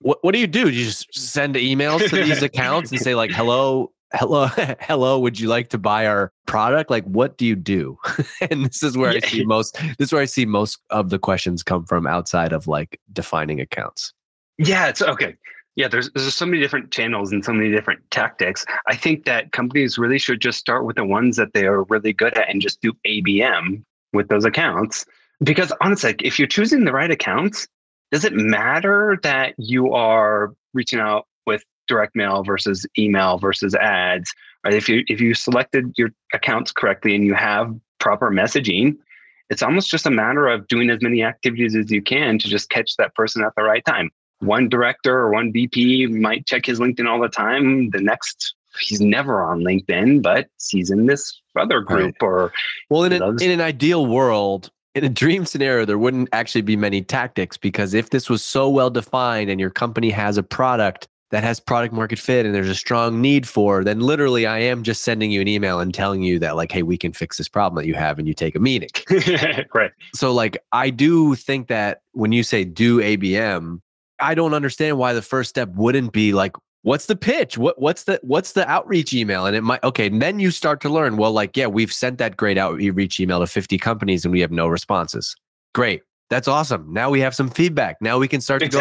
What, 0.00 0.18
what 0.22 0.32
do 0.32 0.38
you 0.38 0.46
do? 0.46 0.64
Do 0.64 0.70
you 0.70 0.84
just 0.84 1.12
send 1.14 1.54
emails 1.56 2.08
to 2.08 2.16
these 2.16 2.42
accounts 2.50 2.90
and 2.90 3.00
say 3.00 3.14
like 3.14 3.30
hello 3.30 3.92
hello 4.12 4.46
hello 4.80 5.20
would 5.20 5.38
you 5.38 5.48
like 5.48 5.68
to 5.70 5.78
buy 5.78 6.06
our 6.06 6.32
product? 6.46 6.90
Like 6.90 7.04
what 7.04 7.38
do 7.38 7.46
you 7.46 7.56
do? 7.56 7.98
And 8.50 8.64
this 8.64 8.82
is 8.82 8.96
where 8.96 9.10
i 9.10 9.18
see 9.20 9.44
most 9.44 9.74
this 9.98 10.08
is 10.08 10.12
where 10.12 10.22
i 10.22 10.26
see 10.26 10.46
most 10.46 10.78
of 10.88 11.10
the 11.10 11.18
questions 11.18 11.62
come 11.62 11.84
from 11.84 12.06
outside 12.06 12.52
of 12.52 12.66
like 12.66 12.98
defining 13.12 13.60
accounts. 13.60 14.12
Yeah, 14.58 14.88
it's 14.88 15.02
okay. 15.02 15.36
Yeah, 15.80 15.88
there's 15.88 16.10
there's 16.10 16.34
so 16.34 16.44
many 16.44 16.60
different 16.60 16.90
channels 16.90 17.32
and 17.32 17.42
so 17.42 17.54
many 17.54 17.70
different 17.70 18.02
tactics. 18.10 18.66
I 18.86 18.94
think 18.94 19.24
that 19.24 19.52
companies 19.52 19.96
really 19.96 20.18
should 20.18 20.38
just 20.38 20.58
start 20.58 20.84
with 20.84 20.96
the 20.96 21.06
ones 21.06 21.38
that 21.38 21.54
they 21.54 21.64
are 21.64 21.84
really 21.84 22.12
good 22.12 22.36
at 22.36 22.50
and 22.50 22.60
just 22.60 22.82
do 22.82 22.92
ABM 23.06 23.82
with 24.12 24.28
those 24.28 24.44
accounts. 24.44 25.06
Because 25.42 25.72
honestly, 25.80 26.16
if 26.22 26.38
you're 26.38 26.46
choosing 26.46 26.84
the 26.84 26.92
right 26.92 27.10
accounts, 27.10 27.66
does 28.12 28.26
it 28.26 28.34
matter 28.34 29.18
that 29.22 29.54
you 29.56 29.94
are 29.94 30.52
reaching 30.74 31.00
out 31.00 31.26
with 31.46 31.64
direct 31.88 32.14
mail 32.14 32.44
versus 32.44 32.84
email 32.98 33.38
versus 33.38 33.74
ads? 33.74 34.34
Right? 34.66 34.74
If 34.74 34.86
you 34.86 35.02
if 35.08 35.18
you 35.18 35.32
selected 35.32 35.94
your 35.96 36.10
accounts 36.34 36.72
correctly 36.72 37.14
and 37.14 37.24
you 37.24 37.32
have 37.32 37.74
proper 38.00 38.30
messaging, 38.30 38.98
it's 39.48 39.62
almost 39.62 39.90
just 39.90 40.04
a 40.04 40.10
matter 40.10 40.46
of 40.46 40.68
doing 40.68 40.90
as 40.90 41.00
many 41.00 41.22
activities 41.22 41.74
as 41.74 41.90
you 41.90 42.02
can 42.02 42.38
to 42.38 42.48
just 42.48 42.68
catch 42.68 42.98
that 42.98 43.14
person 43.14 43.42
at 43.42 43.54
the 43.56 43.62
right 43.62 43.86
time 43.86 44.10
one 44.40 44.68
director 44.68 45.16
or 45.18 45.30
one 45.30 45.52
VP 45.52 46.06
might 46.06 46.46
check 46.46 46.66
his 46.66 46.78
LinkedIn 46.78 47.08
all 47.08 47.20
the 47.20 47.28
time. 47.28 47.90
The 47.90 48.00
next, 48.00 48.54
he's 48.80 49.00
never 49.00 49.42
on 49.42 49.60
LinkedIn, 49.60 50.22
but 50.22 50.48
he's 50.70 50.90
in 50.90 51.06
this 51.06 51.40
other 51.56 51.80
group 51.80 52.14
or 52.20 52.52
well 52.90 53.04
in, 53.04 53.12
He 53.12 53.18
an 53.18 53.42
in 53.42 53.50
an 53.50 53.60
ideal 53.60 54.06
world 54.06 54.70
in 54.94 55.04
a 55.04 55.08
dream 55.08 55.44
scenario 55.44 55.84
there 55.84 55.98
wouldn't 55.98 56.28
actually 56.32 56.62
be 56.62 56.76
many 56.76 57.02
tactics 57.02 57.56
because 57.56 57.94
if 57.94 58.10
this 58.10 58.28
was 58.28 58.42
so 58.42 58.68
well 58.68 58.90
defined 58.90 59.50
and 59.50 59.60
your 59.60 59.70
company 59.70 60.10
has 60.10 60.36
a 60.36 60.42
product 60.42 61.08
that 61.30 61.44
has 61.44 61.60
product 61.60 61.94
market 61.94 62.18
fit 62.18 62.44
and 62.44 62.54
there's 62.54 62.68
a 62.68 62.74
strong 62.74 63.20
need 63.20 63.46
for 63.46 63.84
then 63.84 64.00
literally 64.00 64.46
i 64.46 64.58
am 64.58 64.82
just 64.82 65.02
sending 65.02 65.30
you 65.30 65.40
an 65.40 65.48
email 65.48 65.80
and 65.80 65.94
telling 65.94 66.22
you 66.22 66.38
that 66.38 66.56
like 66.56 66.72
hey 66.72 66.82
we 66.82 66.98
can 66.98 67.12
fix 67.12 67.36
this 67.38 67.48
problem 67.48 67.80
that 67.80 67.86
you 67.86 67.94
have 67.94 68.18
and 68.18 68.26
you 68.26 68.34
take 68.34 68.54
a 68.54 68.60
meeting 68.60 68.90
right. 69.74 69.92
so 70.14 70.32
like 70.32 70.58
i 70.72 70.90
do 70.90 71.34
think 71.34 71.68
that 71.68 72.02
when 72.12 72.32
you 72.32 72.42
say 72.42 72.64
do 72.64 72.98
abm 72.98 73.80
i 74.20 74.34
don't 74.34 74.54
understand 74.54 74.98
why 74.98 75.12
the 75.12 75.22
first 75.22 75.50
step 75.50 75.68
wouldn't 75.74 76.12
be 76.12 76.32
like 76.32 76.52
what's 76.82 77.06
the 77.06 77.16
pitch 77.16 77.58
what 77.58 77.80
what's 77.80 78.04
the 78.04 78.18
what's 78.22 78.52
the 78.52 78.68
outreach 78.68 79.12
email 79.12 79.46
and 79.46 79.54
it 79.54 79.62
might 79.62 79.82
okay 79.84 80.06
and 80.06 80.22
then 80.22 80.38
you 80.38 80.50
start 80.50 80.80
to 80.80 80.88
learn 80.88 81.16
well 81.16 81.32
like 81.32 81.56
yeah 81.56 81.66
we've 81.66 81.92
sent 81.92 82.18
that 82.18 82.36
great 82.36 82.56
outreach 82.56 83.20
email 83.20 83.40
to 83.40 83.46
50 83.46 83.76
companies 83.78 84.24
and 84.24 84.32
we 84.32 84.40
have 84.40 84.50
no 84.50 84.66
responses 84.66 85.34
great 85.74 86.02
that's 86.30 86.48
awesome 86.48 86.90
now 86.92 87.10
we 87.10 87.20
have 87.20 87.34
some 87.34 87.50
feedback 87.50 87.96
now 88.00 88.16
we 88.16 88.28
can 88.28 88.40
start 88.40 88.60
to 88.62 88.68
go 88.68 88.78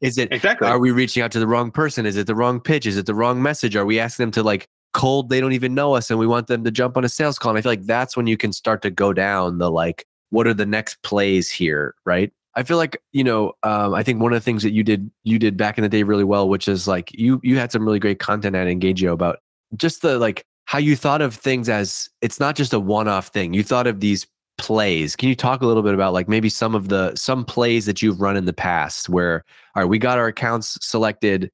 is 0.00 0.18
it 0.18 0.30
Exactly. 0.32 0.68
are 0.68 0.78
we 0.78 0.90
reaching 0.90 1.22
out 1.22 1.32
to 1.32 1.38
the 1.38 1.46
wrong 1.46 1.70
person? 1.70 2.04
Is 2.06 2.16
it 2.16 2.26
the 2.26 2.34
wrong 2.34 2.60
pitch? 2.60 2.86
Is 2.86 2.96
it 2.98 3.06
the 3.06 3.14
wrong 3.14 3.42
message? 3.42 3.74
Are 3.74 3.86
we 3.86 3.98
asking 3.98 4.24
them 4.24 4.30
to 4.32 4.42
like 4.42 4.66
cold? 4.92 5.30
They 5.30 5.40
don't 5.40 5.54
even 5.54 5.74
know 5.74 5.94
us, 5.94 6.10
and 6.10 6.18
we 6.18 6.26
want 6.26 6.46
them 6.46 6.62
to 6.64 6.70
jump 6.70 6.98
on 6.98 7.04
a 7.04 7.08
sales 7.08 7.38
call. 7.38 7.50
And 7.50 7.58
I 7.58 7.62
feel 7.62 7.72
like 7.72 7.84
that's 7.86 8.16
when 8.18 8.26
you 8.26 8.36
can 8.36 8.52
start 8.52 8.82
to 8.82 8.90
go 8.90 9.14
down 9.14 9.56
the 9.58 9.70
like, 9.70 10.04
what 10.28 10.46
are 10.46 10.52
the 10.52 10.66
next 10.66 11.02
plays 11.02 11.50
here, 11.50 11.94
right? 12.04 12.32
I 12.54 12.62
feel 12.62 12.76
like 12.76 13.00
you 13.12 13.24
know, 13.24 13.52
um, 13.62 13.94
I 13.94 14.02
think 14.02 14.20
one 14.20 14.32
of 14.32 14.36
the 14.36 14.44
things 14.44 14.62
that 14.62 14.72
you 14.72 14.82
did 14.82 15.10
you 15.24 15.38
did 15.38 15.56
back 15.56 15.78
in 15.78 15.82
the 15.82 15.88
day 15.88 16.02
really 16.02 16.24
well, 16.24 16.48
which 16.48 16.68
is 16.68 16.88
like 16.88 17.10
you 17.12 17.40
you 17.42 17.58
had 17.58 17.72
some 17.72 17.84
really 17.84 17.98
great 17.98 18.18
content 18.18 18.56
at 18.56 18.66
Engagio 18.66 19.12
about 19.12 19.38
just 19.76 20.02
the 20.02 20.18
like 20.18 20.44
how 20.64 20.78
you 20.78 20.96
thought 20.96 21.22
of 21.22 21.34
things 21.34 21.68
as 21.68 22.08
it's 22.20 22.40
not 22.40 22.56
just 22.56 22.72
a 22.72 22.80
one 22.80 23.08
off 23.08 23.28
thing. 23.28 23.54
You 23.54 23.62
thought 23.62 23.86
of 23.86 24.00
these 24.00 24.26
plays. 24.58 25.16
Can 25.16 25.28
you 25.28 25.34
talk 25.34 25.62
a 25.62 25.66
little 25.66 25.82
bit 25.82 25.94
about 25.94 26.12
like 26.12 26.28
maybe 26.28 26.48
some 26.48 26.74
of 26.74 26.88
the 26.88 27.14
some 27.16 27.44
plays 27.44 27.86
that 27.86 28.02
you've 28.02 28.20
run 28.20 28.36
in 28.36 28.44
the 28.44 28.52
past 28.52 29.08
where 29.08 29.44
all 29.74 29.82
right, 29.82 29.88
we 29.88 29.98
got 29.98 30.18
our 30.18 30.26
accounts 30.26 30.76
selected. 30.84 31.50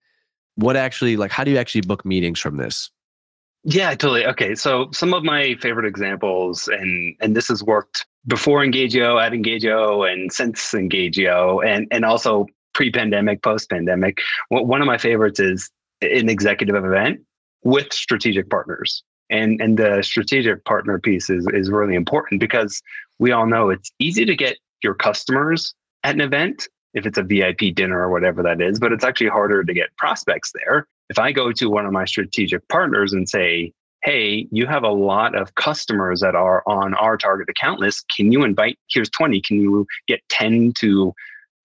What 0.56 0.76
actually 0.76 1.16
like 1.16 1.30
how 1.30 1.44
do 1.44 1.50
you 1.50 1.58
actually 1.58 1.82
book 1.82 2.04
meetings 2.04 2.40
from 2.40 2.56
this? 2.56 2.90
Yeah, 3.68 3.90
totally. 3.90 4.24
Okay, 4.24 4.54
so 4.54 4.88
some 4.92 5.12
of 5.12 5.24
my 5.24 5.56
favorite 5.60 5.86
examples, 5.86 6.68
and 6.68 7.16
and 7.20 7.34
this 7.34 7.48
has 7.48 7.64
worked 7.64 8.06
before 8.26 8.64
Engagio, 8.64 9.22
at 9.22 9.32
Engagio, 9.32 10.10
and 10.10 10.32
since 10.32 10.72
Engagio, 10.72 11.64
and 11.66 11.86
and 11.90 12.04
also 12.04 12.46
pre-pandemic, 12.74 13.42
post-pandemic. 13.42 14.18
One 14.50 14.82
of 14.82 14.86
my 14.86 14.98
favorites 14.98 15.40
is 15.40 15.70
an 16.02 16.28
executive 16.28 16.74
event 16.74 17.20
with 17.64 17.92
strategic 17.92 18.50
partners, 18.50 19.02
and 19.30 19.60
and 19.60 19.78
the 19.78 20.02
strategic 20.02 20.64
partner 20.64 20.98
piece 20.98 21.30
is 21.30 21.46
is 21.52 21.70
really 21.70 21.94
important 21.94 22.40
because 22.40 22.82
we 23.18 23.32
all 23.32 23.46
know 23.46 23.70
it's 23.70 23.90
easy 23.98 24.24
to 24.24 24.36
get 24.36 24.58
your 24.82 24.94
customers 24.94 25.74
at 26.04 26.14
an 26.14 26.20
event 26.20 26.68
if 26.94 27.04
it's 27.04 27.18
a 27.18 27.22
VIP 27.22 27.74
dinner 27.74 28.00
or 28.00 28.10
whatever 28.10 28.42
that 28.42 28.60
is, 28.60 28.78
but 28.78 28.90
it's 28.90 29.04
actually 29.04 29.28
harder 29.28 29.62
to 29.62 29.74
get 29.74 29.94
prospects 29.98 30.50
there. 30.54 30.86
If 31.10 31.18
I 31.18 31.30
go 31.30 31.52
to 31.52 31.70
one 31.70 31.84
of 31.84 31.92
my 31.92 32.06
strategic 32.06 32.66
partners 32.68 33.12
and 33.12 33.28
say, 33.28 33.72
hey, 34.06 34.46
you 34.52 34.66
have 34.66 34.84
a 34.84 34.88
lot 34.88 35.34
of 35.34 35.56
customers 35.56 36.20
that 36.20 36.36
are 36.36 36.62
on 36.64 36.94
our 36.94 37.16
target 37.16 37.48
account 37.50 37.80
list. 37.80 38.06
Can 38.16 38.30
you 38.30 38.44
invite, 38.44 38.78
here's 38.88 39.10
20, 39.10 39.40
can 39.40 39.60
you 39.60 39.84
get 40.06 40.20
10 40.28 40.74
to 40.78 41.12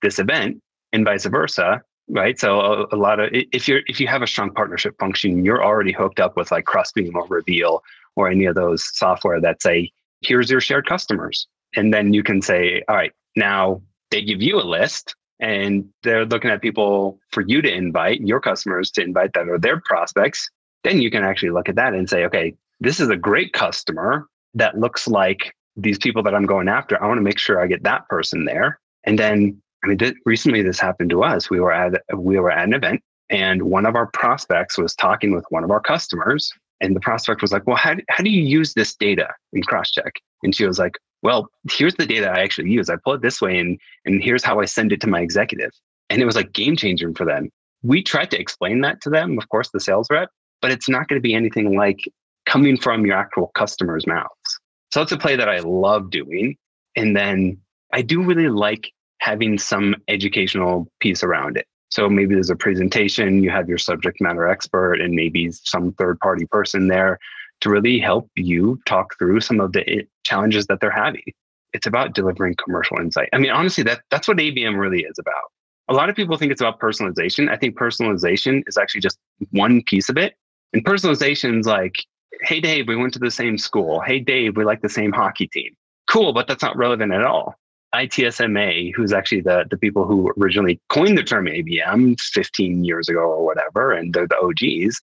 this 0.01 0.17
event 0.17 0.59
and 0.91 1.05
vice 1.05 1.25
versa? 1.25 1.83
Right. 2.09 2.39
So 2.39 2.59
a, 2.59 2.95
a 2.95 2.97
lot 2.97 3.19
of 3.19 3.29
if 3.31 3.67
you're 3.67 3.81
if 3.85 4.01
you 4.01 4.07
have 4.07 4.21
a 4.21 4.27
strong 4.27 4.51
partnership 4.53 4.95
function, 4.99 5.45
you're 5.45 5.63
already 5.63 5.93
hooked 5.93 6.19
up 6.19 6.35
with 6.35 6.51
like 6.51 6.65
Crossbeam 6.65 7.15
or 7.15 7.25
Reveal 7.27 7.83
or 8.17 8.27
any 8.27 8.45
of 8.45 8.55
those 8.55 8.83
software 8.97 9.39
that 9.39 9.61
say, 9.61 9.91
here's 10.21 10.49
your 10.49 10.59
shared 10.59 10.87
customers. 10.87 11.47
And 11.75 11.93
then 11.93 12.11
you 12.11 12.23
can 12.23 12.41
say, 12.41 12.83
all 12.89 12.95
right, 12.95 13.13
now 13.37 13.81
they 14.09 14.23
give 14.23 14.41
you 14.41 14.59
a 14.59 14.65
list 14.65 15.15
and 15.39 15.85
they're 16.03 16.25
looking 16.25 16.51
at 16.51 16.61
people 16.61 17.19
for 17.31 17.41
you 17.41 17.61
to 17.61 17.71
invite, 17.71 18.19
your 18.21 18.41
customers 18.41 18.91
to 18.91 19.01
invite 19.01 19.31
that 19.33 19.47
are 19.47 19.59
their 19.59 19.79
prospects, 19.79 20.49
then 20.83 21.01
you 21.01 21.11
can 21.11 21.23
actually 21.23 21.51
look 21.51 21.69
at 21.69 21.75
that 21.75 21.93
and 21.93 22.09
say, 22.09 22.25
okay, 22.25 22.53
this 22.79 22.99
is 22.99 23.09
a 23.09 23.15
great 23.15 23.53
customer 23.53 24.27
that 24.55 24.77
looks 24.77 25.07
like 25.07 25.53
these 25.75 25.97
people 25.97 26.23
that 26.23 26.35
I'm 26.35 26.45
going 26.45 26.67
after, 26.67 27.01
I 27.01 27.07
want 27.07 27.17
to 27.17 27.23
make 27.23 27.37
sure 27.37 27.61
I 27.61 27.67
get 27.67 27.83
that 27.83 28.07
person 28.09 28.45
there. 28.45 28.79
And 29.03 29.17
then, 29.17 29.61
I 29.83 29.87
mean, 29.87 29.97
th- 29.97 30.15
recently 30.25 30.61
this 30.61 30.79
happened 30.79 31.09
to 31.11 31.23
us. 31.23 31.49
We 31.49 31.59
were 31.59 31.71
at 31.71 32.01
we 32.15 32.39
were 32.39 32.51
at 32.51 32.67
an 32.67 32.73
event, 32.73 33.01
and 33.29 33.63
one 33.63 33.85
of 33.85 33.95
our 33.95 34.07
prospects 34.07 34.77
was 34.77 34.93
talking 34.93 35.33
with 35.33 35.45
one 35.49 35.63
of 35.63 35.71
our 35.71 35.79
customers, 35.79 36.51
and 36.81 36.95
the 36.95 36.99
prospect 36.99 37.41
was 37.41 37.51
like, 37.51 37.65
"Well, 37.65 37.77
how 37.77 37.95
do, 37.95 38.03
how 38.09 38.23
do 38.23 38.29
you 38.29 38.43
use 38.43 38.73
this 38.73 38.95
data 38.95 39.29
in 39.53 39.63
Crosschq?" 39.63 40.11
And 40.43 40.55
she 40.55 40.65
was 40.65 40.77
like, 40.77 40.97
"Well, 41.23 41.47
here's 41.71 41.95
the 41.95 42.05
data 42.05 42.29
I 42.29 42.41
actually 42.41 42.69
use. 42.69 42.89
I 42.89 42.95
pull 43.03 43.13
it 43.13 43.21
this 43.21 43.41
way, 43.41 43.57
and 43.57 43.79
and 44.05 44.21
here's 44.21 44.43
how 44.43 44.59
I 44.59 44.65
send 44.65 44.91
it 44.91 45.01
to 45.01 45.07
my 45.07 45.21
executive." 45.21 45.71
And 46.09 46.21
it 46.21 46.25
was 46.25 46.35
like 46.35 46.53
game 46.53 46.75
changing 46.75 47.15
for 47.15 47.25
them. 47.25 47.49
We 47.81 48.03
tried 48.03 48.29
to 48.31 48.39
explain 48.39 48.81
that 48.81 49.01
to 49.01 49.09
them, 49.09 49.39
of 49.39 49.49
course, 49.49 49.69
the 49.69 49.79
sales 49.79 50.07
rep, 50.11 50.29
but 50.61 50.71
it's 50.71 50.89
not 50.89 51.07
going 51.07 51.17
to 51.17 51.21
be 51.21 51.33
anything 51.33 51.75
like 51.75 51.99
coming 52.45 52.77
from 52.77 53.05
your 53.05 53.15
actual 53.15 53.51
customers' 53.55 54.07
mouths. 54.07 54.59
So 54.91 54.99
that's 54.99 55.11
a 55.11 55.17
play 55.17 55.35
that 55.35 55.49
I 55.49 55.59
love 55.59 56.09
doing. 56.09 56.57
And 56.95 57.15
then 57.15 57.57
I 57.93 58.01
do 58.01 58.21
really 58.21 58.49
like 58.49 58.91
having 59.19 59.57
some 59.57 59.95
educational 60.07 60.87
piece 60.99 61.23
around 61.23 61.57
it. 61.57 61.65
So 61.89 62.09
maybe 62.09 62.35
there's 62.35 62.49
a 62.49 62.55
presentation, 62.55 63.43
you 63.43 63.49
have 63.49 63.67
your 63.67 63.77
subject 63.77 64.17
matter 64.21 64.47
expert 64.47 64.95
and 65.01 65.13
maybe 65.13 65.51
some 65.51 65.93
third 65.93 66.19
party 66.19 66.45
person 66.45 66.87
there 66.87 67.19
to 67.61 67.69
really 67.69 67.99
help 67.99 68.29
you 68.35 68.79
talk 68.85 69.17
through 69.17 69.41
some 69.41 69.59
of 69.59 69.73
the 69.73 69.87
eh, 69.87 70.01
challenges 70.23 70.67
that 70.67 70.79
they're 70.79 70.89
having. 70.89 71.23
It's 71.73 71.85
about 71.85 72.13
delivering 72.13 72.55
commercial 72.63 72.97
insight. 72.97 73.29
I 73.33 73.37
mean, 73.37 73.51
honestly, 73.51 73.83
that, 73.83 74.01
that's 74.09 74.27
what 74.27 74.37
ABM 74.37 74.79
really 74.79 75.01
is 75.01 75.19
about. 75.19 75.43
A 75.89 75.93
lot 75.93 76.09
of 76.09 76.15
people 76.15 76.37
think 76.37 76.51
it's 76.51 76.61
about 76.61 76.79
personalization. 76.79 77.49
I 77.49 77.57
think 77.57 77.77
personalization 77.77 78.63
is 78.67 78.77
actually 78.77 79.01
just 79.01 79.17
one 79.51 79.81
piece 79.83 80.09
of 80.09 80.17
it. 80.17 80.35
And 80.73 80.85
personalization 80.85 81.59
is 81.59 81.67
like, 81.67 82.05
hey, 82.41 82.59
Dave, 82.59 82.87
we 82.87 82.95
went 82.95 83.13
to 83.13 83.19
the 83.19 83.31
same 83.31 83.57
school. 83.57 83.99
Hey, 84.01 84.19
Dave, 84.19 84.55
we 84.55 84.63
like 84.63 84.81
the 84.81 84.89
same 84.89 85.11
hockey 85.11 85.47
team. 85.47 85.75
Cool, 86.09 86.33
but 86.33 86.47
that's 86.47 86.63
not 86.63 86.77
relevant 86.77 87.13
at 87.13 87.23
all. 87.23 87.55
ITSMA, 87.93 88.93
who's 88.95 89.11
actually 89.11 89.41
the, 89.41 89.65
the 89.69 89.77
people 89.77 90.05
who 90.05 90.31
originally 90.39 90.79
coined 90.89 91.17
the 91.17 91.23
term 91.23 91.45
ABM 91.45 92.19
15 92.19 92.85
years 92.85 93.09
ago 93.09 93.19
or 93.19 93.45
whatever, 93.45 93.91
and 93.91 94.13
they're 94.13 94.27
the 94.27 94.37
OGs, 94.37 95.01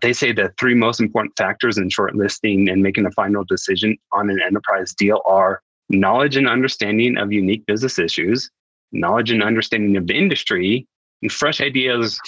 they 0.00 0.12
say 0.12 0.32
the 0.32 0.52
three 0.58 0.74
most 0.74 0.98
important 0.98 1.34
factors 1.36 1.78
in 1.78 1.88
shortlisting 1.88 2.70
and 2.70 2.82
making 2.82 3.06
a 3.06 3.10
final 3.12 3.44
decision 3.44 3.96
on 4.12 4.30
an 4.30 4.40
enterprise 4.44 4.94
deal 4.94 5.20
are 5.26 5.62
knowledge 5.90 6.36
and 6.36 6.48
understanding 6.48 7.18
of 7.18 7.32
unique 7.32 7.64
business 7.66 7.98
issues, 7.98 8.50
knowledge 8.92 9.30
and 9.30 9.42
understanding 9.42 9.96
of 9.96 10.06
the 10.06 10.14
industry, 10.14 10.86
and 11.20 11.30
fresh 11.30 11.60
ideas 11.60 12.18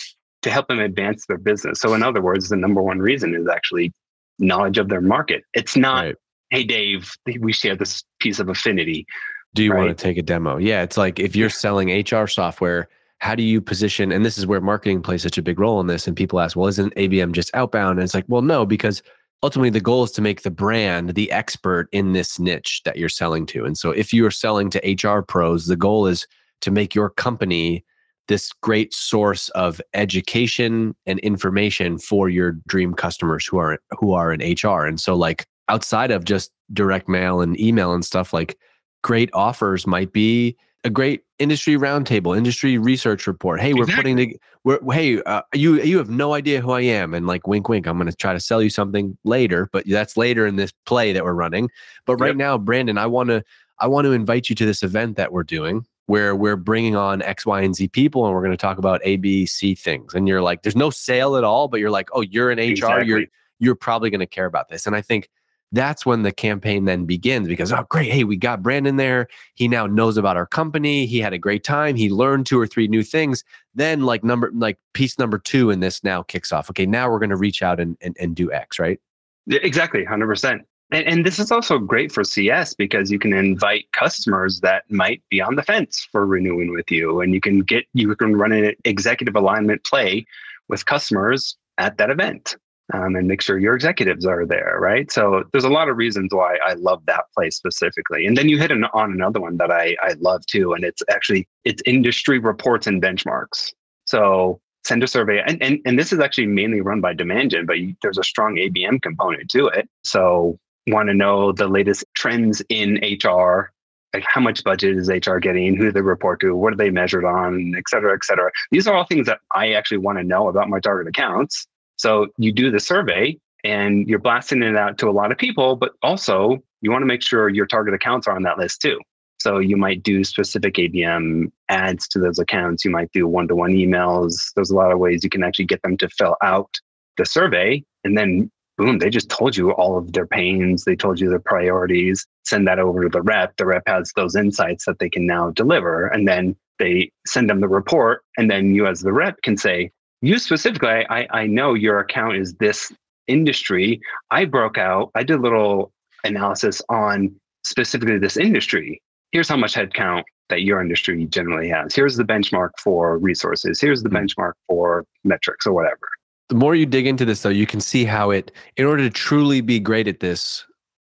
to 0.44 0.50
help 0.50 0.68
them 0.68 0.78
advance 0.78 1.24
their 1.26 1.38
business. 1.38 1.80
So, 1.80 1.94
in 1.94 2.02
other 2.02 2.20
words, 2.20 2.50
the 2.50 2.56
number 2.56 2.82
one 2.82 2.98
reason 2.98 3.34
is 3.34 3.48
actually 3.48 3.92
knowledge 4.38 4.76
of 4.76 4.90
their 4.90 5.00
market. 5.00 5.42
It's 5.54 5.74
not, 5.74 6.04
right. 6.04 6.16
hey, 6.50 6.64
Dave, 6.64 7.10
we 7.40 7.52
share 7.52 7.74
this 7.74 8.04
piece 8.20 8.38
of 8.38 8.50
affinity. 8.50 9.06
Do 9.54 9.64
you 9.64 9.72
right? 9.72 9.86
want 9.86 9.96
to 9.96 10.02
take 10.02 10.18
a 10.18 10.22
demo? 10.22 10.58
Yeah. 10.58 10.82
It's 10.82 10.98
like 10.98 11.18
if 11.18 11.34
you're 11.34 11.48
selling 11.48 11.88
HR 11.88 12.26
software, 12.26 12.88
how 13.18 13.34
do 13.34 13.42
you 13.42 13.62
position? 13.62 14.12
And 14.12 14.22
this 14.22 14.36
is 14.36 14.46
where 14.46 14.60
marketing 14.60 15.00
plays 15.00 15.22
such 15.22 15.38
a 15.38 15.42
big 15.42 15.58
role 15.58 15.80
in 15.80 15.86
this. 15.86 16.06
And 16.06 16.14
people 16.14 16.40
ask, 16.40 16.56
well, 16.56 16.66
isn't 16.66 16.94
ABM 16.96 17.32
just 17.32 17.54
outbound? 17.54 17.98
And 17.98 18.04
it's 18.04 18.14
like, 18.14 18.26
well, 18.28 18.42
no, 18.42 18.66
because 18.66 19.02
ultimately 19.42 19.70
the 19.70 19.80
goal 19.80 20.04
is 20.04 20.10
to 20.12 20.20
make 20.20 20.42
the 20.42 20.50
brand 20.50 21.14
the 21.14 21.32
expert 21.32 21.88
in 21.92 22.12
this 22.12 22.38
niche 22.38 22.82
that 22.84 22.98
you're 22.98 23.08
selling 23.08 23.46
to. 23.46 23.64
And 23.64 23.78
so 23.78 23.92
if 23.92 24.12
you're 24.12 24.30
selling 24.30 24.68
to 24.70 25.08
HR 25.08 25.22
pros, 25.22 25.66
the 25.66 25.76
goal 25.76 26.06
is 26.06 26.26
to 26.60 26.70
make 26.70 26.94
your 26.94 27.08
company 27.08 27.82
this 28.28 28.52
great 28.62 28.94
source 28.94 29.48
of 29.50 29.80
education 29.92 30.94
and 31.06 31.18
information 31.20 31.98
for 31.98 32.28
your 32.28 32.52
dream 32.66 32.94
customers 32.94 33.46
who 33.46 33.58
are 33.58 33.78
who 33.98 34.12
are 34.12 34.32
in 34.32 34.40
HR. 34.40 34.84
And 34.84 35.00
so 35.00 35.14
like 35.14 35.46
outside 35.68 36.10
of 36.10 36.24
just 36.24 36.50
direct 36.72 37.08
mail 37.08 37.40
and 37.40 37.58
email 37.60 37.92
and 37.92 38.04
stuff 38.04 38.32
like 38.32 38.56
great 39.02 39.30
offers 39.32 39.86
might 39.86 40.12
be 40.12 40.56
a 40.84 40.90
great 40.90 41.22
industry 41.38 41.76
roundtable, 41.76 42.36
industry 42.36 42.76
research 42.76 43.26
report. 43.26 43.60
Hey, 43.60 43.72
we're 43.72 43.86
putting 43.86 44.16
the 44.16 44.36
we're 44.64 44.78
hey, 44.92 45.22
uh, 45.22 45.42
you 45.54 45.82
you 45.82 45.98
have 45.98 46.10
no 46.10 46.34
idea 46.34 46.60
who 46.60 46.72
I 46.72 46.82
am 46.82 47.14
and 47.14 47.26
like 47.26 47.46
wink 47.46 47.68
wink, 47.68 47.86
I'm 47.86 47.96
going 47.96 48.10
to 48.10 48.16
try 48.16 48.32
to 48.32 48.40
sell 48.40 48.62
you 48.62 48.70
something 48.70 49.16
later, 49.24 49.68
but 49.72 49.84
that's 49.86 50.16
later 50.16 50.46
in 50.46 50.56
this 50.56 50.72
play 50.86 51.12
that 51.12 51.24
we're 51.24 51.34
running. 51.34 51.70
But 52.06 52.16
right 52.16 52.28
yep. 52.28 52.36
now, 52.36 52.58
Brandon, 52.58 52.98
I 52.98 53.06
want 53.06 53.30
to 53.30 53.42
I 53.80 53.88
want 53.88 54.04
to 54.04 54.12
invite 54.12 54.48
you 54.48 54.54
to 54.56 54.66
this 54.66 54.82
event 54.82 55.16
that 55.16 55.32
we're 55.32 55.42
doing 55.42 55.86
where 56.06 56.36
we're 56.36 56.56
bringing 56.56 56.96
on 56.96 57.22
X, 57.22 57.46
Y, 57.46 57.62
and 57.62 57.74
Z 57.74 57.88
people 57.88 58.26
and 58.26 58.34
we're 58.34 58.42
going 58.42 58.52
to 58.52 58.56
talk 58.56 58.78
about 58.78 59.00
A, 59.04 59.16
B, 59.16 59.46
C 59.46 59.74
things. 59.74 60.14
And 60.14 60.28
you're 60.28 60.42
like, 60.42 60.62
there's 60.62 60.76
no 60.76 60.90
sale 60.90 61.36
at 61.36 61.44
all, 61.44 61.68
but 61.68 61.80
you're 61.80 61.90
like, 61.90 62.08
oh, 62.12 62.20
you're 62.20 62.50
in 62.50 62.58
HR, 62.58 62.62
exactly. 62.62 63.06
you're 63.08 63.24
you're 63.60 63.74
probably 63.74 64.10
going 64.10 64.20
to 64.20 64.26
care 64.26 64.46
about 64.46 64.68
this. 64.68 64.86
And 64.86 64.96
I 64.96 65.00
think 65.00 65.28
that's 65.72 66.06
when 66.06 66.22
the 66.22 66.32
campaign 66.32 66.84
then 66.84 67.04
begins 67.04 67.48
because 67.48 67.72
oh 67.72 67.84
great 67.88 68.10
hey 68.10 68.22
we 68.22 68.36
got 68.36 68.62
brandon 68.62 68.96
there. 68.96 69.26
He 69.54 69.66
now 69.66 69.86
knows 69.86 70.16
about 70.16 70.36
our 70.36 70.46
company. 70.46 71.04
He 71.06 71.18
had 71.18 71.32
a 71.32 71.38
great 71.38 71.64
time. 71.64 71.96
He 71.96 72.10
learned 72.10 72.46
two 72.46 72.60
or 72.60 72.66
three 72.66 72.86
new 72.86 73.02
things. 73.02 73.42
Then 73.74 74.02
like 74.02 74.22
number 74.22 74.52
like 74.54 74.78
piece 74.92 75.18
number 75.18 75.38
two 75.38 75.70
in 75.70 75.80
this 75.80 76.04
now 76.04 76.22
kicks 76.22 76.52
off. 76.52 76.70
Okay 76.70 76.86
now 76.86 77.10
we're 77.10 77.18
going 77.18 77.30
to 77.30 77.36
reach 77.36 77.62
out 77.62 77.80
and, 77.80 77.96
and 78.00 78.16
and 78.20 78.36
do 78.36 78.52
x 78.52 78.78
right? 78.78 79.00
Exactly 79.48 80.04
100% 80.04 80.60
and, 80.94 81.06
and 81.06 81.26
this 81.26 81.38
is 81.38 81.50
also 81.50 81.78
great 81.78 82.12
for 82.12 82.22
CS 82.22 82.74
because 82.74 83.10
you 83.10 83.18
can 83.18 83.32
invite 83.32 83.90
customers 83.92 84.60
that 84.60 84.84
might 84.90 85.22
be 85.28 85.40
on 85.40 85.56
the 85.56 85.62
fence 85.62 86.06
for 86.12 86.24
renewing 86.24 86.70
with 86.72 86.90
you. 86.90 87.20
And 87.20 87.34
you 87.34 87.40
can 87.40 87.60
get, 87.60 87.84
you 87.94 88.14
can 88.14 88.36
run 88.36 88.52
an 88.52 88.74
executive 88.84 89.34
alignment 89.34 89.84
play 89.84 90.24
with 90.68 90.86
customers 90.86 91.56
at 91.78 91.98
that 91.98 92.10
event 92.10 92.56
um, 92.92 93.16
and 93.16 93.26
make 93.26 93.42
sure 93.42 93.58
your 93.58 93.74
executives 93.74 94.24
are 94.24 94.46
there, 94.46 94.78
right? 94.80 95.10
So 95.10 95.42
there's 95.52 95.64
a 95.64 95.68
lot 95.68 95.88
of 95.88 95.96
reasons 95.96 96.32
why 96.32 96.58
I 96.64 96.74
love 96.74 97.04
that 97.06 97.24
play 97.36 97.50
specifically. 97.50 98.24
And 98.26 98.36
then 98.36 98.48
you 98.48 98.58
hit 98.58 98.70
an, 98.70 98.84
on 98.94 99.12
another 99.12 99.40
one 99.40 99.56
that 99.56 99.72
I, 99.72 99.96
I 100.00 100.14
love 100.20 100.46
too. 100.46 100.74
And 100.74 100.84
it's 100.84 101.02
actually, 101.10 101.48
it's 101.64 101.82
industry 101.86 102.38
reports 102.38 102.86
and 102.86 103.02
benchmarks. 103.02 103.72
So 104.04 104.60
send 104.84 105.02
a 105.02 105.08
survey 105.08 105.42
and, 105.46 105.60
and, 105.62 105.80
and 105.86 105.98
this 105.98 106.12
is 106.12 106.20
actually 106.20 106.46
mainly 106.46 106.80
run 106.80 107.00
by 107.00 107.14
demand 107.14 107.50
gen 107.50 107.64
but 107.64 107.76
there's 108.02 108.18
a 108.18 108.22
strong 108.22 108.56
abm 108.56 109.00
component 109.00 109.48
to 109.50 109.66
it 109.66 109.88
so 110.04 110.58
want 110.86 111.08
to 111.08 111.14
know 111.14 111.52
the 111.52 111.68
latest 111.68 112.04
trends 112.14 112.62
in 112.68 113.00
HR, 113.02 113.72
like 114.12 114.24
how 114.26 114.40
much 114.40 114.62
budget 114.64 114.96
is 114.96 115.08
HR 115.08 115.38
getting, 115.38 115.76
who 115.76 115.90
they 115.90 116.00
report 116.00 116.40
to, 116.40 116.54
what 116.54 116.72
are 116.72 116.76
they 116.76 116.90
measured 116.90 117.24
on, 117.24 117.74
et 117.76 117.84
cetera, 117.88 118.14
et 118.14 118.24
cetera. 118.24 118.50
These 118.70 118.86
are 118.86 118.94
all 118.94 119.04
things 119.04 119.26
that 119.26 119.40
I 119.54 119.72
actually 119.72 119.98
want 119.98 120.18
to 120.18 120.24
know 120.24 120.48
about 120.48 120.68
my 120.68 120.80
target 120.80 121.08
accounts. 121.08 121.66
So 121.96 122.28
you 122.38 122.52
do 122.52 122.70
the 122.70 122.80
survey 122.80 123.38
and 123.64 124.08
you're 124.08 124.18
blasting 124.18 124.62
it 124.62 124.76
out 124.76 124.98
to 124.98 125.08
a 125.08 125.12
lot 125.12 125.32
of 125.32 125.38
people, 125.38 125.76
but 125.76 125.92
also 126.02 126.62
you 126.80 126.90
want 126.90 127.02
to 127.02 127.06
make 127.06 127.22
sure 127.22 127.48
your 127.48 127.66
target 127.66 127.94
accounts 127.94 128.26
are 128.26 128.36
on 128.36 128.42
that 128.42 128.58
list 128.58 128.82
too. 128.82 129.00
So 129.38 129.58
you 129.58 129.76
might 129.76 130.02
do 130.02 130.24
specific 130.24 130.74
ABM 130.74 131.50
ads 131.68 132.08
to 132.08 132.18
those 132.18 132.38
accounts. 132.38 132.84
You 132.84 132.90
might 132.90 133.10
do 133.12 133.26
one-to-one 133.26 133.72
emails. 133.72 134.34
There's 134.54 134.70
a 134.70 134.74
lot 134.74 134.92
of 134.92 134.98
ways 134.98 135.24
you 135.24 135.30
can 135.30 135.42
actually 135.42 135.66
get 135.66 135.82
them 135.82 135.96
to 135.98 136.08
fill 136.08 136.36
out 136.42 136.70
the 137.16 137.26
survey 137.26 137.82
and 138.04 138.16
then 138.16 138.50
boom, 138.76 138.98
they 138.98 139.10
just 139.10 139.28
told 139.28 139.56
you 139.56 139.72
all 139.72 139.96
of 139.96 140.12
their 140.12 140.26
pains. 140.26 140.84
They 140.84 140.96
told 140.96 141.20
you 141.20 141.28
their 141.28 141.38
priorities. 141.38 142.26
Send 142.44 142.66
that 142.66 142.78
over 142.78 143.02
to 143.04 143.08
the 143.08 143.22
rep. 143.22 143.56
The 143.56 143.66
rep 143.66 143.82
has 143.86 144.12
those 144.16 144.36
insights 144.36 144.84
that 144.86 144.98
they 144.98 145.08
can 145.08 145.26
now 145.26 145.50
deliver. 145.50 146.06
And 146.08 146.26
then 146.26 146.56
they 146.78 147.10
send 147.26 147.48
them 147.48 147.60
the 147.60 147.68
report. 147.68 148.22
And 148.36 148.50
then 148.50 148.74
you, 148.74 148.86
as 148.86 149.00
the 149.00 149.12
rep, 149.12 149.40
can 149.42 149.56
say, 149.56 149.90
You 150.22 150.38
specifically, 150.38 151.06
I, 151.08 151.26
I 151.30 151.46
know 151.46 151.74
your 151.74 152.00
account 152.00 152.36
is 152.36 152.54
this 152.54 152.90
industry. 153.26 154.00
I 154.30 154.44
broke 154.44 154.78
out, 154.78 155.10
I 155.14 155.22
did 155.22 155.38
a 155.38 155.42
little 155.42 155.92
analysis 156.24 156.82
on 156.88 157.34
specifically 157.64 158.18
this 158.18 158.36
industry. 158.36 159.00
Here's 159.32 159.48
how 159.48 159.56
much 159.56 159.74
headcount 159.74 160.24
that 160.50 160.62
your 160.62 160.80
industry 160.80 161.24
generally 161.26 161.68
has. 161.68 161.94
Here's 161.94 162.16
the 162.16 162.24
benchmark 162.24 162.70
for 162.78 163.18
resources. 163.18 163.80
Here's 163.80 164.02
the 164.02 164.10
hmm. 164.10 164.16
benchmark 164.16 164.52
for 164.68 165.04
metrics 165.24 165.66
or 165.66 165.72
whatever 165.72 166.08
the 166.54 166.60
more 166.60 166.76
you 166.76 166.86
dig 166.86 167.06
into 167.06 167.24
this 167.24 167.42
though 167.42 167.48
you 167.48 167.66
can 167.66 167.80
see 167.80 168.04
how 168.04 168.30
it 168.30 168.52
in 168.76 168.86
order 168.86 169.02
to 169.02 169.10
truly 169.10 169.60
be 169.60 169.80
great 169.80 170.06
at 170.06 170.20
this 170.20 170.64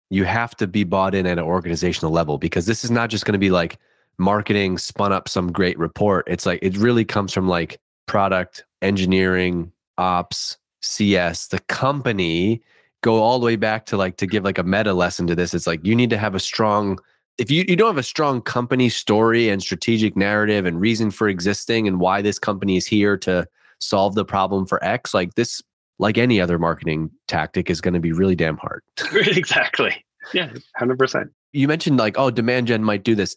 you 0.09 0.23
have 0.23 0.55
to 0.55 0.67
be 0.67 0.83
bought 0.83 1.15
in 1.15 1.25
at 1.25 1.37
an 1.37 1.43
organizational 1.43 2.11
level 2.11 2.37
because 2.37 2.65
this 2.65 2.83
is 2.83 2.91
not 2.91 3.09
just 3.09 3.25
going 3.25 3.33
to 3.33 3.39
be 3.39 3.49
like 3.49 3.77
marketing 4.17 4.77
spun 4.77 5.13
up 5.13 5.27
some 5.27 5.51
great 5.51 5.77
report. 5.77 6.25
It's 6.27 6.45
like 6.45 6.59
it 6.61 6.77
really 6.77 7.05
comes 7.05 7.33
from 7.33 7.47
like 7.47 7.79
product 8.05 8.63
engineering 8.81 9.71
ops 9.97 10.57
cs 10.81 11.47
the 11.47 11.59
company. 11.61 12.61
Go 13.01 13.21
all 13.21 13.39
the 13.39 13.45
way 13.45 13.55
back 13.55 13.85
to 13.87 13.97
like 13.97 14.17
to 14.17 14.27
give 14.27 14.43
like 14.43 14.57
a 14.57 14.63
meta 14.63 14.93
lesson 14.93 15.27
to 15.27 15.35
this. 15.35 15.53
It's 15.53 15.67
like 15.67 15.85
you 15.85 15.95
need 15.95 16.09
to 16.09 16.17
have 16.17 16.35
a 16.35 16.39
strong 16.39 16.99
if 17.37 17.51
you, 17.51 17.63
you 17.67 17.75
don't 17.75 17.89
have 17.89 17.97
a 17.97 18.03
strong 18.03 18.41
company 18.41 18.89
story 18.89 19.49
and 19.49 19.61
strategic 19.61 20.15
narrative 20.17 20.65
and 20.65 20.81
reason 20.81 21.11
for 21.11 21.29
existing 21.29 21.87
and 21.87 21.99
why 21.99 22.19
this 22.21 22.39
company 22.39 22.77
is 22.77 22.87
here 22.87 23.15
to 23.17 23.47
solve 23.79 24.15
the 24.15 24.25
problem 24.25 24.65
for 24.65 24.83
X, 24.83 25.13
like 25.13 25.35
this, 25.35 25.61
like 25.99 26.17
any 26.17 26.39
other 26.39 26.59
marketing 26.59 27.11
tactic, 27.27 27.69
is 27.69 27.81
going 27.81 27.93
to 27.93 27.99
be 27.99 28.11
really 28.11 28.35
damn 28.35 28.57
hard. 28.57 28.83
exactly. 29.13 30.03
Yeah, 30.33 30.51
100%. 30.79 31.29
You 31.53 31.67
mentioned 31.67 31.97
like, 31.97 32.17
oh, 32.17 32.29
demand 32.29 32.67
gen 32.67 32.83
might 32.83 33.03
do 33.03 33.15
this. 33.15 33.35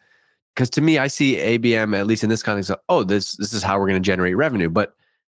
Because 0.54 0.70
to 0.70 0.80
me, 0.80 0.98
I 0.98 1.06
see 1.06 1.36
ABM, 1.36 1.96
at 1.96 2.06
least 2.06 2.24
in 2.24 2.28
this 2.28 2.42
context, 2.42 2.72
oh, 2.88 3.04
this 3.04 3.36
this 3.36 3.52
is 3.52 3.62
how 3.62 3.78
we're 3.78 3.86
going 3.86 4.02
to 4.02 4.06
generate 4.06 4.36
revenue. 4.36 4.68
But 4.68 4.94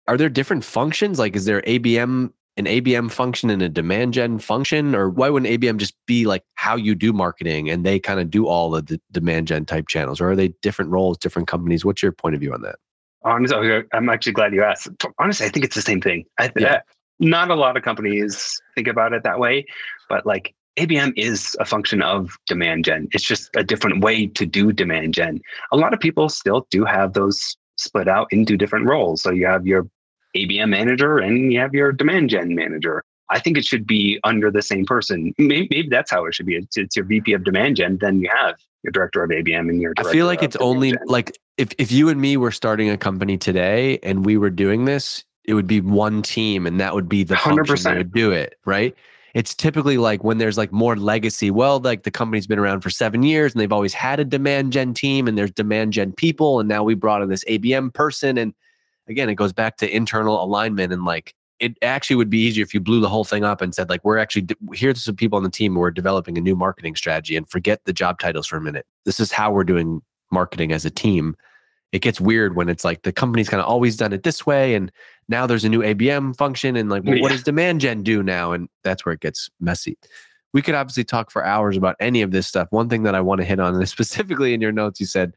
are 0.09 0.17
there 0.17 0.29
different 0.29 0.65
functions? 0.65 1.19
Like, 1.19 1.37
is 1.37 1.45
there 1.45 1.63
ABM 1.63 2.33
an 2.57 2.67
ABM 2.67 3.11
function 3.11 3.51
and 3.51 3.63
a 3.63 3.69
demand 3.69 4.15
gen 4.15 4.39
function? 4.39 4.95
Or 4.95 5.09
why 5.09 5.31
wouldn't 5.31 5.51
ABM 5.51 5.79
just 5.79 5.95
be 6.07 6.27
like 6.27 6.45
how 6.55 6.77
you 6.77 6.95
do 6.95 7.13
marketing 7.13 7.71
and 7.71 7.85
they 7.85 7.99
kind 7.99 8.21
of 8.21 8.31
do 8.31 8.47
all 8.47 8.75
of 8.75 8.87
the 8.87 9.01
demand 9.13 9.49
gen 9.49 9.65
type 9.65 9.89
channels? 9.89 10.21
Or 10.21 10.31
are 10.31 10.37
they 10.37 10.49
different 10.63 10.91
roles, 10.91 11.19
different 11.19 11.49
companies? 11.49 11.85
What's 11.85 12.03
your 12.03 12.13
point 12.13 12.35
of 12.35 12.41
view 12.41 12.53
on 12.53 12.63
that? 12.63 12.77
Honestly, 13.25 13.83
I'm 13.93 14.09
actually 14.09 14.33
glad 14.33 14.53
you 14.53 14.63
asked. 14.63 14.89
Honestly, 15.19 15.47
I 15.47 15.49
think 15.49 15.65
it's 15.65 15.75
the 15.75 15.83
same 15.83 16.01
thing. 16.01 16.25
I, 16.39 16.51
Yeah. 16.57 16.75
Uh, 16.75 16.81
not 17.21 17.51
a 17.51 17.55
lot 17.55 17.77
of 17.77 17.83
companies 17.83 18.61
think 18.75 18.89
about 18.89 19.13
it 19.13 19.23
that 19.23 19.39
way, 19.39 19.65
but 20.09 20.27
like 20.27 20.53
ABM 20.77 21.13
is 21.17 21.57
a 21.61 21.65
function 21.65 22.03
of 22.03 22.37
demand 22.47 22.85
gen. 22.85 23.09
It's 23.13 23.25
just 23.25 23.51
a 23.55 23.63
different 23.63 24.03
way 24.03 24.27
to 24.27 24.45
do 24.45 24.73
demand 24.73 25.15
gen. 25.15 25.41
A 25.73 25.77
lot 25.77 25.95
of 25.95 26.01
people 26.01 26.29
still 26.29 26.67
do 26.71 26.85
have 26.85 27.13
those 27.13 27.57
split 27.77 28.09
out 28.09 28.27
into 28.31 28.57
different 28.57 28.87
roles. 28.87 29.23
So 29.23 29.31
you 29.31 29.47
have 29.47 29.67
your 29.67 29.87
ABM 30.37 30.71
manager 30.71 31.19
and 31.19 31.53
you 31.53 31.61
have 31.61 31.75
your 31.75 31.93
demand 31.93 32.31
gen 32.31 32.55
manager. 32.55 33.05
I 33.31 33.41
think 33.41 33.57
it 33.57 33.65
should 33.65 33.87
be 33.87 34.21
under 34.25 34.51
the 34.51 34.63
same 34.63 34.85
person. 34.85 35.35
Maybe, 35.39 35.69
maybe 35.71 35.89
that's 35.89 36.11
how 36.11 36.27
it 36.27 36.35
should 36.35 36.47
be. 36.47 36.57
It's, 36.57 36.77
it's 36.77 36.97
your 36.97 37.05
VP 37.05 37.33
of 37.33 37.45
demand 37.45 37.77
gen. 37.77 37.99
Then 38.01 38.21
you 38.21 38.29
have 38.31 38.57
your 38.83 38.93
director 38.93 39.23
of 39.23 39.31
ABM 39.31 39.71
and 39.71 39.81
your. 39.81 39.95
I 39.97 40.05
feel 40.05 40.27
like 40.27 40.43
it's 40.43 40.57
only 40.57 40.91
gen. 40.91 41.01
like 41.07 41.39
if, 41.57 41.71
if 41.79 41.91
you 41.91 42.09
and 42.09 42.21
me 42.21 42.37
were 42.37 42.51
starting 42.51 42.91
a 42.91 42.99
company 42.99 43.37
today 43.39 43.99
and 44.03 44.25
we 44.25 44.37
were 44.37 44.51
doing 44.51 44.85
this, 44.85 45.25
it 45.45 45.55
would 45.55 45.67
be 45.67 45.81
one 45.81 46.23
team 46.23 46.67
and 46.67 46.81
that 46.81 46.95
would 46.95 47.09
be 47.09 47.23
the 47.23 47.35
100%. 47.35 47.83
that 47.83 47.97
would 47.97 48.13
do 48.13 48.31
it, 48.31 48.59
right? 48.65 48.95
It's 49.35 49.55
typically 49.55 49.99
like 49.99 50.23
when 50.23 50.39
there's 50.39 50.57
like 50.57 50.73
more 50.73 50.97
legacy. 50.97 51.51
Well, 51.51 51.81
like 51.81 52.05
the 52.05 52.11
company's 52.11 52.47
been 52.47 52.59
around 52.59 52.83
for 52.83 52.91
seven 52.91 53.23
years 53.23 53.53
and 53.53 53.61
they've 53.61 53.73
always 53.73 53.93
had 53.93 54.21
a 54.21 54.25
demand 54.25 54.73
gen 54.73 54.95
team 54.95 55.27
and 55.27 55.37
there's 55.37 55.51
demand 55.51 55.93
gen 55.93 56.13
people. 56.13 56.61
And 56.61 56.69
now 56.69 56.85
we 56.85 56.95
brought 56.95 57.21
in 57.21 57.29
this 57.29 57.45
ABM 57.45 57.93
person. 57.93 58.39
And 58.39 58.55
again, 59.09 59.29
it 59.29 59.35
goes 59.35 59.53
back 59.53 59.77
to 59.79 59.95
internal 59.95 60.43
alignment 60.43 60.93
and 60.93 61.05
like 61.05 61.35
it 61.61 61.77
actually 61.83 62.17
would 62.17 62.31
be 62.31 62.39
easier 62.39 62.63
if 62.63 62.75
you 62.75 62.81
blew 62.81 63.01
the 63.01 63.09
whole 63.09 63.25
thing 63.25 63.45
up 63.45 63.61
and 63.61 63.75
said, 63.75 63.89
like, 63.89 64.05
we're 64.05 64.19
actually, 64.19 64.47
here's 64.73 65.03
some 65.03 65.17
people 65.17 65.37
on 65.37 65.43
the 65.43 65.51
team 65.51 65.75
who 65.75 65.83
are 65.83 65.91
developing 65.91 66.37
a 66.37 66.41
new 66.41 66.57
marketing 66.57 66.97
strategy 66.97 67.37
and 67.37 67.49
forget 67.49 67.81
the 67.85 67.93
job 67.93 68.19
titles 68.19 68.47
for 68.47 68.57
a 68.57 68.61
minute. 68.61 68.87
This 69.05 69.21
is 69.21 69.31
how 69.31 69.53
we're 69.53 69.65
doing 69.65 70.03
marketing 70.33 70.73
as 70.73 70.85
a 70.85 70.91
team. 70.91 71.37
It 71.93 72.03
gets 72.03 72.21
weird 72.21 72.57
when 72.57 72.69
it's 72.69 72.85
like 72.85 73.03
the 73.03 73.13
company's 73.13 73.49
kind 73.49 73.61
of 73.61 73.69
always 73.69 73.97
done 73.97 74.13
it 74.13 74.25
this 74.25 74.45
way. 74.45 74.75
And 74.75 74.91
now 75.29 75.47
there's 75.47 75.65
a 75.65 75.69
new 75.69 75.81
ABM 75.81 76.37
function. 76.37 76.77
And 76.77 76.91
like, 76.91 77.05
well, 77.05 77.21
what 77.21 77.31
does 77.31 77.45
demand 77.45 77.81
gen 77.81 78.03
do 78.03 78.23
now? 78.23 78.51
And 78.53 78.69
that's 78.83 79.07
where 79.07 79.13
it 79.13 79.21
gets 79.21 79.49
messy. 79.61 79.97
We 80.53 80.61
could 80.61 80.75
obviously 80.75 81.05
talk 81.05 81.31
for 81.31 81.45
hours 81.45 81.77
about 81.77 81.97
any 82.01 82.23
of 82.23 82.33
this 82.33 82.49
stuff. 82.49 82.69
One 82.71 82.89
thing 82.89 83.05
that 83.05 83.15
I 83.15 83.21
want 83.21 83.41
to 83.41 83.45
hit 83.45 83.61
on, 83.61 83.75
and 83.77 83.89
specifically 83.89 84.55
in 84.55 84.61
your 84.61 84.73
notes, 84.73 84.99
you 84.99 85.07
said 85.07 85.35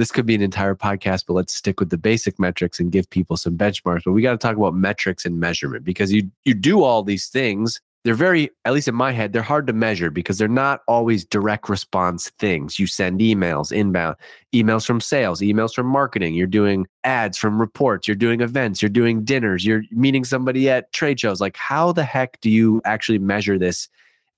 this 0.00 0.10
could 0.10 0.24
be 0.24 0.34
an 0.34 0.40
entire 0.40 0.74
podcast, 0.74 1.24
but 1.26 1.34
let's 1.34 1.54
stick 1.54 1.78
with 1.78 1.90
the 1.90 1.98
basic 1.98 2.38
metrics 2.38 2.80
and 2.80 2.90
give 2.90 3.08
people 3.10 3.36
some 3.36 3.58
benchmarks. 3.58 4.04
But 4.04 4.12
we 4.12 4.22
got 4.22 4.32
to 4.32 4.38
talk 4.38 4.56
about 4.56 4.74
metrics 4.74 5.26
and 5.26 5.38
measurement 5.38 5.84
because 5.84 6.10
you 6.10 6.30
you 6.46 6.54
do 6.54 6.82
all 6.82 7.02
these 7.02 7.28
things. 7.28 7.82
They're 8.02 8.14
very, 8.14 8.48
at 8.64 8.72
least 8.72 8.88
in 8.88 8.94
my 8.94 9.12
head, 9.12 9.34
they're 9.34 9.42
hard 9.42 9.66
to 9.66 9.74
measure 9.74 10.10
because 10.10 10.38
they're 10.38 10.48
not 10.48 10.80
always 10.88 11.26
direct 11.26 11.68
response 11.68 12.30
things. 12.38 12.78
You 12.78 12.86
send 12.86 13.20
emails 13.20 13.72
inbound, 13.72 14.16
emails 14.54 14.86
from 14.86 15.02
sales, 15.02 15.42
emails 15.42 15.74
from 15.74 15.86
marketing. 15.86 16.32
You're 16.32 16.46
doing 16.46 16.86
ads 17.04 17.36
from 17.36 17.60
reports. 17.60 18.08
You're 18.08 18.14
doing 18.14 18.40
events. 18.40 18.80
You're 18.80 18.88
doing 18.88 19.22
dinners. 19.22 19.66
You're 19.66 19.82
meeting 19.90 20.24
somebody 20.24 20.70
at 20.70 20.90
trade 20.94 21.20
shows. 21.20 21.42
Like, 21.42 21.58
how 21.58 21.92
the 21.92 22.04
heck 22.04 22.40
do 22.40 22.48
you 22.48 22.80
actually 22.86 23.18
measure 23.18 23.58
this? 23.58 23.86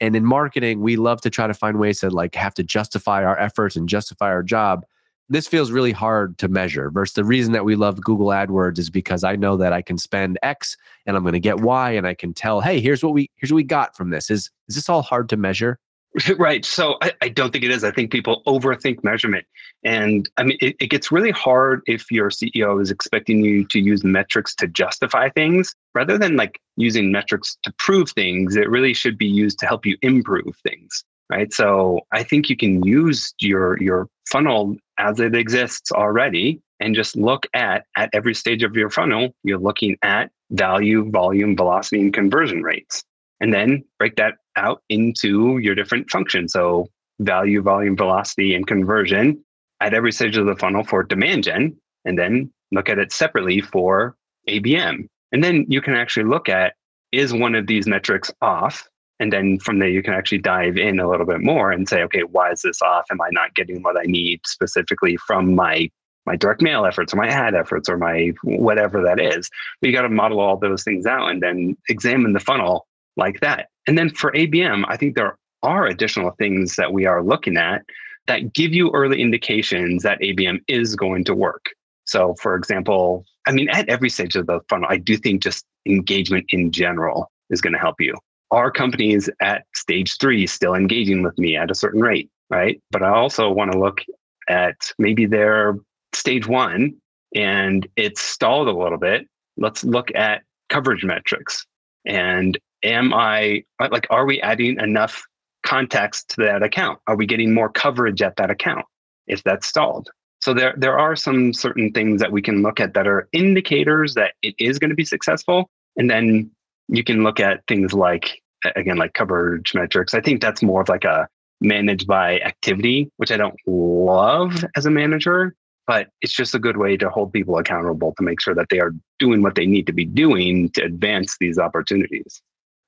And 0.01 0.17
in 0.17 0.25
marketing, 0.25 0.81
we 0.81 0.97
love 0.97 1.21
to 1.21 1.31
try 1.31 1.47
to 1.47 1.55
find 1.55 1.79
ways 1.79 2.01
to 2.01 2.11
like 2.11 2.35
have 2.35 2.55
to 2.55 2.65
justify 2.65 3.25
our 3.25 3.39
efforts 3.39 3.77
and 3.77 3.89
justify 3.89 4.27
our 4.27 4.43
job 4.43 4.85
this 5.33 5.49
feels 5.49 5.71
really 5.71 5.93
hard 5.93 6.37
to 6.39 6.49
measure 6.49 6.91
versus 6.91 7.15
the 7.15 7.25
reason 7.25 7.53
that 7.53 7.65
we 7.65 7.75
love 7.75 8.01
Google 8.01 8.29
AdWords 8.29 8.79
is 8.79 8.91
because 8.91 9.25
I 9.25 9.37
know 9.37 9.57
that 9.57 9.73
I 9.73 9.81
can 9.81 9.97
spend 9.97 10.39
X 10.43 10.77
and 11.07 11.17
I'm 11.17 11.23
going 11.23 11.33
to 11.33 11.41
get 11.41 11.61
Y 11.61 11.93
and 11.93 12.07
I 12.07 12.15
can 12.15 12.35
tell, 12.35 12.61
hey, 12.61 12.81
here's 12.81 13.03
what 13.03 13.15
we 13.15 13.31
here's 13.37 13.51
what 13.51 13.57
we 13.57 13.65
got 13.65 13.97
from 13.97 14.11
this. 14.11 14.31
Is 14.31 14.51
is 14.69 14.75
this 14.75 14.89
all 14.89 15.03
hard 15.03 15.29
to 15.31 15.37
measure? 15.37 15.79
Right. 16.39 16.65
So 16.65 16.97
I, 17.01 17.13
I 17.23 17.29
don't 17.31 17.53
think 17.53 17.65
it 17.65 17.71
is. 17.71 17.85
I 17.85 17.91
think 17.91 18.11
people 18.11 18.43
overthink 18.47 19.03
measurement. 19.03 19.47
And 19.83 20.29
I 20.37 20.45
mean, 20.45 20.59
it, 20.61 20.77
it 20.79 20.89
gets 20.89 21.11
really 21.11 21.31
hard 21.31 21.81
if 21.87 22.11
your 22.11 22.29
CEO 22.29 22.83
is 22.83 22.91
expecting 22.91 23.43
you 23.43 23.65
to 23.69 23.79
use 23.79 24.05
metrics 24.05 24.55
to 24.57 24.67
justify 24.67 25.31
things 25.31 25.75
rather 25.95 26.19
than 26.19 26.37
like 26.37 26.61
using 26.77 27.13
metrics 27.13 27.57
to 27.63 27.73
prove 27.79 28.11
things. 28.11 28.57
It 28.57 28.69
really 28.69 28.93
should 28.93 29.17
be 29.17 29.27
used 29.27 29.59
to 29.61 29.67
help 29.67 29.87
you 29.87 29.97
improve 30.03 30.55
things. 30.63 31.03
Right. 31.31 31.53
So 31.53 32.01
I 32.13 32.23
think 32.23 32.51
you 32.51 32.57
can 32.57 32.83
use 32.85 33.33
your 33.41 33.81
your 33.83 34.09
funnel 34.29 34.77
as 34.99 35.19
it 35.19 35.35
exists 35.35 35.91
already 35.91 36.61
and 36.79 36.95
just 36.95 37.17
look 37.17 37.47
at 37.55 37.85
at 37.97 38.11
every 38.13 38.35
stage 38.35 38.63
of 38.63 38.77
your 38.77 38.91
funnel, 38.91 39.35
you're 39.43 39.59
looking 39.59 39.97
at 40.03 40.31
value, 40.51 41.11
volume, 41.11 41.57
velocity, 41.57 42.01
and 42.01 42.13
conversion 42.13 42.63
rates 42.63 43.03
and 43.43 43.53
then 43.53 43.85
break 43.99 44.15
that 44.17 44.37
out 44.57 44.83
into 44.89 45.59
your 45.59 45.75
different 45.75 46.09
functions. 46.09 46.53
So 46.53 46.89
value, 47.19 47.61
volume, 47.61 47.97
velocity, 47.97 48.55
and 48.55 48.67
conversion 48.67 49.45
at 49.81 49.93
every 49.93 50.13
stage 50.13 50.37
of 50.37 50.47
the 50.47 50.55
funnel 50.57 50.85
for 50.85 51.03
demand 51.03 51.45
gen, 51.45 51.77
and 52.05 52.17
then 52.17 52.53
look 52.71 52.89
at 52.89 53.01
it 53.01 53.13
separately 53.13 53.61
for 53.61 54.15
ABM. 54.49 55.09
And 55.33 55.43
then 55.43 55.67
you 55.69 55.83
can 55.83 55.95
actually 55.95 56.27
look 56.27 56.49
at 56.49 56.75
is 57.11 57.35
one 57.35 57.55
of 57.55 57.67
these 57.67 57.87
metrics 57.87 58.31
off? 58.41 58.89
And 59.23 59.33
then 59.33 59.61
from 59.61 59.79
there, 59.79 59.89
you 59.89 60.03
can 60.03 60.15
actually 60.15 60.39
dive 60.39 60.77
in 60.77 60.99
a 60.99 61.09
little 61.09 61.25
bit 61.25 61.41
more 61.41 61.71
and 61.71 61.89
say, 61.89 62.03
okay, 62.03 62.25
why 62.25 62.51
is 62.51 62.63
this 62.63 62.83
off? 62.83 63.05
Am 63.09 63.21
I 63.21 63.29
not 63.31 63.55
getting 63.55 63.81
what 63.81 63.97
I 63.97 64.03
need 64.03 64.41
specifically 64.45 65.17
from 65.17 65.55
my 65.55 65.89
my 66.27 66.35
direct 66.35 66.61
mail 66.61 66.85
efforts 66.85 67.13
or 67.13 67.17
my 67.17 67.29
ad 67.29 67.55
efforts 67.55 67.89
or 67.89 67.97
my 67.97 68.33
whatever 68.43 69.01
that 69.01 69.21
is? 69.21 69.49
But 69.81 69.87
you 69.87 69.93
got 69.93 70.03
to 70.03 70.09
model 70.09 70.41
all 70.41 70.57
those 70.57 70.83
things 70.83 71.07
out 71.07 71.31
and 71.31 71.41
then 71.41 71.77
examine 71.89 72.33
the 72.33 72.41
funnel 72.41 72.89
like 73.17 73.39
that. 73.41 73.69
And 73.87 73.97
then 73.97 74.11
for 74.11 74.33
ABM, 74.33 74.87
I 74.89 74.97
think 74.97 75.15
there 75.15 75.39
are 75.63 75.87
additional 75.87 76.33
things 76.33 76.75
that 76.75 76.93
we 76.93 77.07
are 77.07 77.23
looking 77.23 77.57
at 77.57 77.83
that 78.27 78.53
give 78.53 78.73
you 78.73 78.91
early 78.91 79.23
indications 79.23 80.03
that 80.03 80.19
ABM 80.19 80.59
is 80.67 80.97
going 80.97 81.23
to 81.25 81.35
work. 81.35 81.67
So, 82.07 82.35
for 82.41 82.57
example, 82.57 83.25
I 83.47 83.53
mean, 83.53 83.69
at 83.69 83.89
every 83.89 84.11
stage 84.11 84.35
of 84.35 84.49
the 84.49 84.59
funnel, 84.69 84.89
I 84.91 84.97
do 84.97 85.17
think 85.17 85.45
just 85.45 85.65
engagement 85.87 86.47
in 86.49 86.73
general 86.73 87.31
is 87.51 87.61
going 87.61 87.73
to 87.73 87.79
help 87.79 88.01
you. 88.01 88.15
Are 88.53 88.71
companies 88.71 89.29
at 89.41 89.65
stage 89.75 90.19
three 90.19 90.47
still 90.47 90.75
engaging 90.75 91.23
with 91.23 91.37
me 91.39 91.57
at 91.57 91.71
a 91.71 91.75
certain 91.75 92.01
rate? 92.01 92.31
Right. 92.51 92.81
But 92.91 93.03
I 93.03 93.09
also 93.09 93.51
want 93.51 93.73
to 93.73 93.79
look 93.79 94.03
at 94.49 94.93
maybe 94.99 95.27
they're 95.27 95.77
stage 96.13 96.47
one 96.47 96.95
and 97.35 97.89
it's 97.97 98.21
stalled 98.21 98.69
a 98.69 98.73
little 98.73 98.99
bit. 98.99 99.27
Let's 99.57 99.85
look 99.85 100.15
at 100.15 100.43
coverage 100.69 101.03
metrics. 101.03 101.67
And 102.05 102.59
am 102.83 103.15
I 103.15 103.65
like, 103.81 104.07
are 104.11 104.27
we 104.27 104.41
adding 104.43 104.79
enough 104.79 105.25
context 105.65 106.29
to 106.31 106.43
that 106.43 106.63
account? 106.63 106.99
Are 107.07 107.17
we 107.17 107.25
getting 107.25 107.55
more 107.55 107.71
coverage 107.71 108.21
at 108.21 108.37
that 108.37 108.51
account 108.51 108.85
if 109.27 109.43
that's 109.45 109.67
stalled? 109.67 110.11
So 110.43 110.53
there, 110.53 110.75
there 110.77 110.99
are 110.99 111.17
some 111.17 111.55
certain 111.55 111.93
things 111.93 112.21
that 112.21 112.33
we 112.33 112.43
can 112.43 112.63
look 112.63 112.81
at 112.81 112.93
that 112.95 113.07
are 113.07 113.29
indicators 113.33 114.13
that 114.15 114.35
it 114.43 114.55
is 114.59 114.79
going 114.79 114.91
to 114.91 114.97
be 114.97 115.05
successful. 115.05 115.71
And 115.97 116.11
then 116.11 116.51
you 116.89 117.05
can 117.05 117.23
look 117.23 117.41
at 117.41 117.63
things 117.69 117.95
like, 117.95 118.42
again, 118.77 118.97
like 118.97 119.15
coverage 119.15 119.75
metrics. 119.75 120.15
I 120.15 120.21
think 120.21 120.41
that's 120.41 120.63
more 120.63 120.83
of 120.83 120.89
like 120.89 121.05
a 121.05 121.29
managed 121.61 122.07
by 122.07 122.41
activity, 122.41 123.11
which 123.17 123.31
I 123.31 123.37
don't 123.37 123.57
love 123.67 124.65
as 124.77 124.87
a 124.87 124.91
manager, 124.91 125.55
but 125.87 126.09
it's 126.21 126.33
just 126.33 126.55
a 126.55 126.59
good 126.59 126.77
way 126.77 126.97
to 126.97 127.09
hold 127.09 127.33
people 127.33 127.59
accountable 127.59 128.15
to 128.17 128.23
make 128.23 128.41
sure 128.41 128.55
that 128.55 128.69
they 128.71 128.81
are 128.81 128.93
doing 129.19 129.43
what 129.43 129.55
they 129.55 129.67
need 129.67 129.87
to 129.87 129.93
be 129.93 130.05
doing 130.05 130.71
to 130.71 130.83
advance 130.83 131.37
these 131.41 131.59
opportunities. 131.59 132.43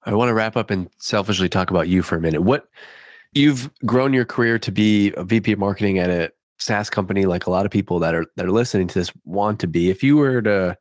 I 0.04 0.14
want 0.14 0.28
to 0.28 0.34
wrap 0.34 0.56
up 0.56 0.70
and 0.70 0.90
selfishly 0.98 1.48
talk 1.48 1.70
about 1.70 1.88
you 1.88 2.02
for 2.02 2.16
a 2.16 2.20
minute. 2.20 2.42
What 2.42 2.68
you've 3.32 3.70
grown 3.86 4.12
your 4.12 4.24
career 4.24 4.58
to 4.58 4.70
be 4.70 5.12
a 5.16 5.24
VP 5.24 5.52
of 5.52 5.58
marketing 5.58 5.98
at 5.98 6.10
a 6.10 6.30
SaaS 6.58 6.90
company, 6.90 7.26
like 7.26 7.46
a 7.46 7.50
lot 7.50 7.64
of 7.64 7.72
people 7.72 7.98
that 8.00 8.14
are 8.14 8.26
that 8.36 8.46
are 8.46 8.52
listening 8.52 8.86
to 8.88 8.98
this 8.98 9.12
want 9.24 9.60
to 9.60 9.66
be. 9.66 9.90
If 9.90 10.02
you 10.02 10.16
were 10.16 10.42
to 10.42 10.76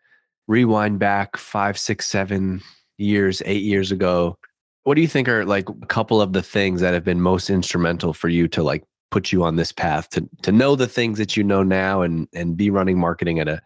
rewind 0.48 1.00
back 1.00 1.38
five, 1.38 1.78
six, 1.78 2.08
seven 2.08 2.62
years, 2.98 3.42
eight 3.46 3.64
years 3.64 3.92
ago, 3.92 4.38
what 4.84 4.96
do 4.96 5.02
you 5.02 5.08
think 5.08 5.28
are 5.28 5.46
like 5.46 5.70
a 5.70 5.86
couple 5.88 6.22
of 6.22 6.34
the 6.34 6.44
things 6.44 6.82
that 6.82 6.94
have 6.94 7.04
been 7.04 7.22
most 7.22 7.50
instrumental 7.50 8.14
for 8.14 8.30
you 8.30 8.48
to 8.50 8.64
like 8.64 8.84
put 9.12 9.32
you 9.32 9.44
on 9.44 9.56
this 9.56 9.72
path 9.72 10.10
to 10.10 10.28
to 10.42 10.52
know 10.52 10.76
the 10.76 10.88
things 10.88 11.18
that 11.18 11.38
you 11.38 11.44
know 11.44 11.64
now 11.64 12.02
and 12.02 12.28
and 12.34 12.58
be 12.58 12.70
running 12.70 12.98
marketing 12.98 13.40
at 13.40 13.48
a 13.48 13.62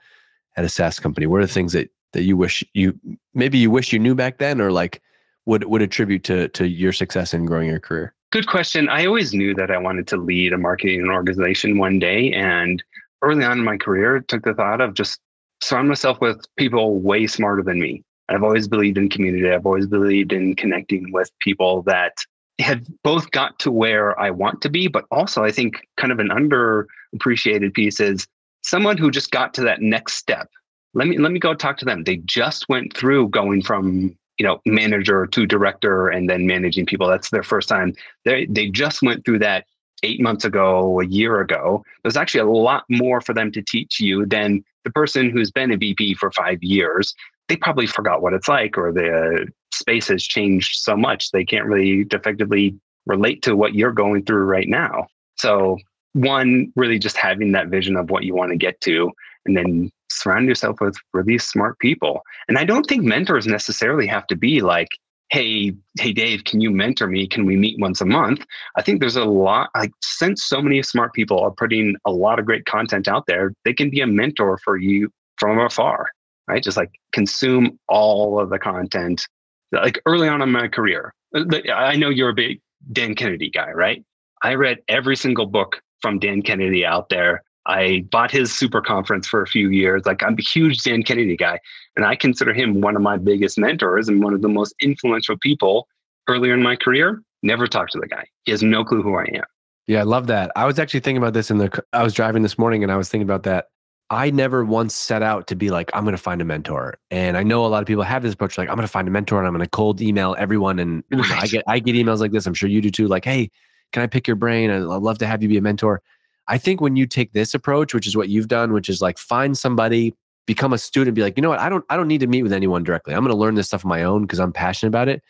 at 0.55 0.65
a 0.65 0.69
SaaS 0.69 0.99
company? 0.99 1.25
What 1.25 1.39
are 1.39 1.45
the 1.45 1.53
things 1.53 1.73
that 1.73 1.89
that 2.13 2.23
you 2.23 2.37
wish 2.37 2.63
you 2.73 2.97
maybe 3.33 3.57
you 3.57 3.71
wish 3.71 3.93
you 3.93 3.99
knew 3.99 4.15
back 4.15 4.37
then 4.37 4.61
or 4.61 4.71
like 4.71 5.01
would 5.45 5.63
would 5.65 5.81
attribute 5.81 6.23
to 6.25 6.47
to 6.49 6.67
your 6.67 6.93
success 6.93 7.33
in 7.33 7.45
growing 7.45 7.69
your 7.69 7.79
career? 7.79 8.13
Good 8.31 8.47
question. 8.47 8.89
I 8.89 9.05
always 9.05 9.33
knew 9.33 9.53
that 9.55 9.71
I 9.71 9.77
wanted 9.77 10.05
to 10.07 10.17
lead 10.17 10.51
a 10.51 10.57
marketing 10.57 11.07
organization 11.09 11.77
one 11.77 11.97
day. 11.97 12.33
And 12.33 12.83
early 13.21 13.45
on 13.45 13.59
in 13.59 13.63
my 13.63 13.77
career, 13.77 14.19
took 14.19 14.43
the 14.43 14.53
thought 14.53 14.81
of 14.81 14.93
just 14.93 15.21
surround 15.63 15.87
myself 15.87 16.19
with 16.19 16.45
people 16.57 16.99
way 16.99 17.25
smarter 17.25 17.63
than 17.63 17.79
me. 17.79 18.03
I've 18.29 18.43
always 18.43 18.67
believed 18.67 18.97
in 18.97 19.09
community. 19.09 19.49
I've 19.49 19.65
always 19.65 19.87
believed 19.87 20.33
in 20.33 20.55
connecting 20.55 21.11
with 21.11 21.31
people 21.39 21.81
that 21.83 22.13
have 22.59 22.81
both 23.03 23.31
got 23.31 23.57
to 23.59 23.71
where 23.71 24.19
I 24.19 24.31
want 24.31 24.61
to 24.63 24.69
be, 24.69 24.87
but 24.87 25.05
also 25.11 25.43
I 25.43 25.51
think 25.51 25.81
kind 25.97 26.11
of 26.11 26.19
an 26.19 26.29
underappreciated 26.29 27.73
piece 27.73 27.99
is 27.99 28.27
someone 28.63 28.97
who 28.97 29.11
just 29.11 29.31
got 29.31 29.53
to 29.55 29.61
that 29.61 29.81
next 29.81 30.15
step. 30.15 30.49
Let 30.93 31.07
me 31.07 31.17
let 31.17 31.31
me 31.31 31.39
go 31.39 31.53
talk 31.53 31.77
to 31.77 31.85
them. 31.85 32.03
They 32.03 32.17
just 32.17 32.67
went 32.69 32.95
through 32.95 33.29
going 33.29 33.61
from 33.61 34.17
you 34.37 34.45
know, 34.45 34.61
manager 34.65 35.25
to 35.27 35.45
director 35.45 36.09
and 36.09 36.29
then 36.29 36.45
managing 36.45 36.85
people. 36.85 37.07
That's 37.07 37.29
their 37.29 37.43
first 37.43 37.67
time. 37.67 37.93
They 38.23 38.45
they 38.45 38.69
just 38.69 39.01
went 39.01 39.25
through 39.25 39.39
that 39.39 39.65
eight 40.03 40.21
months 40.21 40.45
ago, 40.45 41.01
a 41.01 41.05
year 41.05 41.41
ago. 41.41 41.83
There's 42.03 42.17
actually 42.17 42.41
a 42.41 42.45
lot 42.45 42.83
more 42.89 43.19
for 43.19 43.33
them 43.33 43.51
to 43.51 43.63
teach 43.63 43.99
you 43.99 44.25
than 44.27 44.63
the 44.83 44.91
person 44.91 45.31
who's 45.31 45.51
been 45.51 45.71
a 45.71 45.77
VP 45.77 46.13
for 46.15 46.31
five 46.31 46.61
years. 46.61 47.15
They 47.47 47.55
probably 47.55 47.87
forgot 47.87 48.21
what 48.21 48.33
it's 48.33 48.47
like, 48.47 48.77
or 48.77 48.91
the 48.91 49.47
space 49.73 50.07
has 50.07 50.23
changed 50.23 50.79
so 50.79 50.95
much 50.95 51.31
they 51.31 51.45
can't 51.45 51.65
really 51.65 52.05
effectively 52.11 52.75
relate 53.05 53.41
to 53.43 53.55
what 53.55 53.75
you're 53.75 53.91
going 53.91 54.23
through 54.25 54.43
right 54.43 54.67
now. 54.67 55.07
So, 55.35 55.77
one, 56.13 56.71
really 56.75 56.99
just 56.99 57.15
having 57.15 57.51
that 57.51 57.67
vision 57.67 57.95
of 57.95 58.09
what 58.09 58.23
you 58.23 58.33
want 58.35 58.51
to 58.51 58.57
get 58.57 58.81
to, 58.81 59.11
and 59.45 59.55
then 59.55 59.91
surround 60.09 60.47
yourself 60.47 60.81
with 60.81 60.97
really 61.13 61.37
smart 61.37 61.77
people. 61.79 62.21
And 62.47 62.57
I 62.57 62.65
don't 62.65 62.85
think 62.85 63.03
mentors 63.03 63.47
necessarily 63.47 64.07
have 64.07 64.25
to 64.27 64.35
be 64.35 64.61
like, 64.61 64.87
hey, 65.29 65.73
hey, 65.99 66.13
Dave, 66.13 66.45
can 66.45 66.61
you 66.61 66.71
mentor 66.71 67.07
me? 67.07 67.27
Can 67.27 67.45
we 67.45 67.57
meet 67.57 67.79
once 67.79 67.99
a 67.99 68.05
month? 68.05 68.45
I 68.77 68.81
think 68.81 68.99
there's 68.99 69.17
a 69.17 69.25
lot, 69.25 69.69
like, 69.75 69.91
since 70.01 70.45
so 70.45 70.61
many 70.61 70.81
smart 70.81 71.13
people 71.13 71.39
are 71.39 71.51
putting 71.51 71.95
a 72.05 72.11
lot 72.11 72.39
of 72.39 72.45
great 72.45 72.65
content 72.65 73.07
out 73.07 73.25
there, 73.27 73.53
they 73.65 73.73
can 73.73 73.89
be 73.89 73.99
a 73.99 74.07
mentor 74.07 74.57
for 74.63 74.77
you 74.77 75.09
from 75.37 75.59
afar, 75.59 76.09
right? 76.47 76.63
Just 76.63 76.77
like 76.77 76.91
consume 77.13 77.79
all 77.87 78.39
of 78.39 78.49
the 78.49 78.59
content. 78.59 79.25
Like 79.71 80.01
early 80.05 80.27
on 80.27 80.41
in 80.41 80.51
my 80.51 80.67
career, 80.67 81.13
uh, 81.35 81.43
I 81.73 81.95
know 81.95 82.09
you're 82.09 82.29
a 82.29 82.33
big 82.33 82.61
Dan 82.91 83.15
Kennedy 83.15 83.49
guy, 83.49 83.71
right? 83.71 84.03
I 84.43 84.53
read 84.55 84.79
every 84.87 85.15
single 85.15 85.45
book 85.45 85.81
from 86.01 86.19
Dan 86.19 86.41
Kennedy 86.41 86.85
out 86.85 87.09
there. 87.09 87.43
I 87.65 88.05
bought 88.11 88.31
his 88.31 88.57
super 88.57 88.79
conference 88.79 89.27
for 89.27 89.41
a 89.41 89.47
few 89.47 89.69
years. 89.69 90.03
Like 90.05 90.23
I'm 90.23 90.37
a 90.39 90.41
huge 90.41 90.83
Dan 90.83 91.03
Kennedy 91.03 91.35
guy, 91.35 91.59
and 91.95 92.05
I 92.05 92.15
consider 92.15 92.53
him 92.53 92.81
one 92.81 92.95
of 92.95 93.01
my 93.01 93.17
biggest 93.17 93.57
mentors 93.57 94.07
and 94.07 94.23
one 94.23 94.33
of 94.33 94.41
the 94.41 94.47
most 94.47 94.73
influential 94.81 95.37
people 95.37 95.87
earlier 96.27 96.53
in 96.53 96.63
my 96.63 96.75
career. 96.75 97.21
Never 97.43 97.67
talked 97.67 97.91
to 97.91 97.99
the 97.99 98.07
guy. 98.07 98.25
He 98.45 98.51
has 98.51 98.63
no 98.63 98.85
clue 98.85 99.01
who 99.01 99.15
I 99.15 99.25
am. 99.33 99.43
Yeah, 99.85 99.99
I 99.99 100.03
love 100.03 100.27
that. 100.27 100.51
I 100.55 100.65
was 100.65 100.79
actually 100.79 101.01
thinking 101.01 101.21
about 101.21 101.33
this 101.33 101.51
in 101.51 101.57
the. 101.57 101.83
I 101.93 102.03
was 102.03 102.13
driving 102.13 102.41
this 102.41 102.57
morning, 102.57 102.83
and 102.83 102.91
I 102.91 102.95
was 102.95 103.09
thinking 103.09 103.27
about 103.27 103.43
that. 103.43 103.67
I 104.09 104.29
never 104.29 104.63
once 104.63 104.95
set 104.95 105.21
out 105.21 105.47
to 105.47 105.55
be 105.55 105.69
like, 105.69 105.89
I'm 105.93 106.03
going 106.03 106.15
to 106.15 106.21
find 106.21 106.41
a 106.41 106.45
mentor. 106.45 106.97
And 107.11 107.35
I 107.35 107.43
know 107.43 107.65
a 107.65 107.67
lot 107.67 107.81
of 107.81 107.87
people 107.87 108.03
have 108.03 108.23
this 108.23 108.33
approach, 108.33 108.57
like 108.57 108.69
I'm 108.69 108.75
going 108.75 108.87
to 108.87 108.91
find 108.91 109.07
a 109.07 109.11
mentor, 109.11 109.39
and 109.39 109.47
I'm 109.47 109.53
going 109.53 109.65
to 109.65 109.69
cold 109.69 110.01
email 110.01 110.35
everyone. 110.37 110.79
And 110.79 111.03
you 111.09 111.17
know, 111.17 111.23
I 111.29 111.47
get 111.47 111.63
I 111.67 111.79
get 111.79 111.95
emails 111.95 112.19
like 112.19 112.31
this. 112.31 112.45
I'm 112.45 112.53
sure 112.53 112.69
you 112.69 112.81
do 112.81 112.89
too. 112.89 113.07
Like, 113.07 113.25
hey, 113.25 113.51
can 113.91 114.01
I 114.03 114.07
pick 114.07 114.27
your 114.27 114.35
brain? 114.35 114.71
I'd 114.71 114.83
love 114.83 115.17
to 115.19 115.27
have 115.27 115.43
you 115.43 115.49
be 115.49 115.57
a 115.57 115.61
mentor. 115.61 116.01
I 116.47 116.57
think 116.57 116.79
when 116.79 116.95
you 116.95 117.05
take 117.05 117.33
this 117.33 117.53
approach, 117.53 117.93
which 117.93 118.07
is 118.07 118.15
what 118.15 118.29
you've 118.29 118.47
done, 118.47 118.71
which 118.71 118.89
is 118.89 119.01
like 119.01 119.17
find 119.17 119.57
somebody, 119.57 120.13
become 120.45 120.71
a 120.71 120.77
student, 120.77 121.15
be 121.15 121.21
like, 121.21 121.37
you 121.37 121.41
know 121.41 121.49
what, 121.49 121.59
I 121.59 121.67
don't, 121.67 121.83
I 121.89 121.97
don't 121.97 122.07
need 122.07 122.21
to 122.21 122.27
meet 122.27 122.43
with 122.43 122.53
anyone 122.53 122.83
directly. 122.83 123.13
I'm 123.13 123.21
going 123.21 123.35
to 123.35 123.37
learn 123.37 123.55
this 123.55 123.67
stuff 123.67 123.83
on 123.85 123.89
my 123.89 124.03
own 124.03 124.21
because 124.21 124.39
I'm 124.39 124.53
passionate 124.53 124.89
about 124.89 125.09
it. 125.09 125.21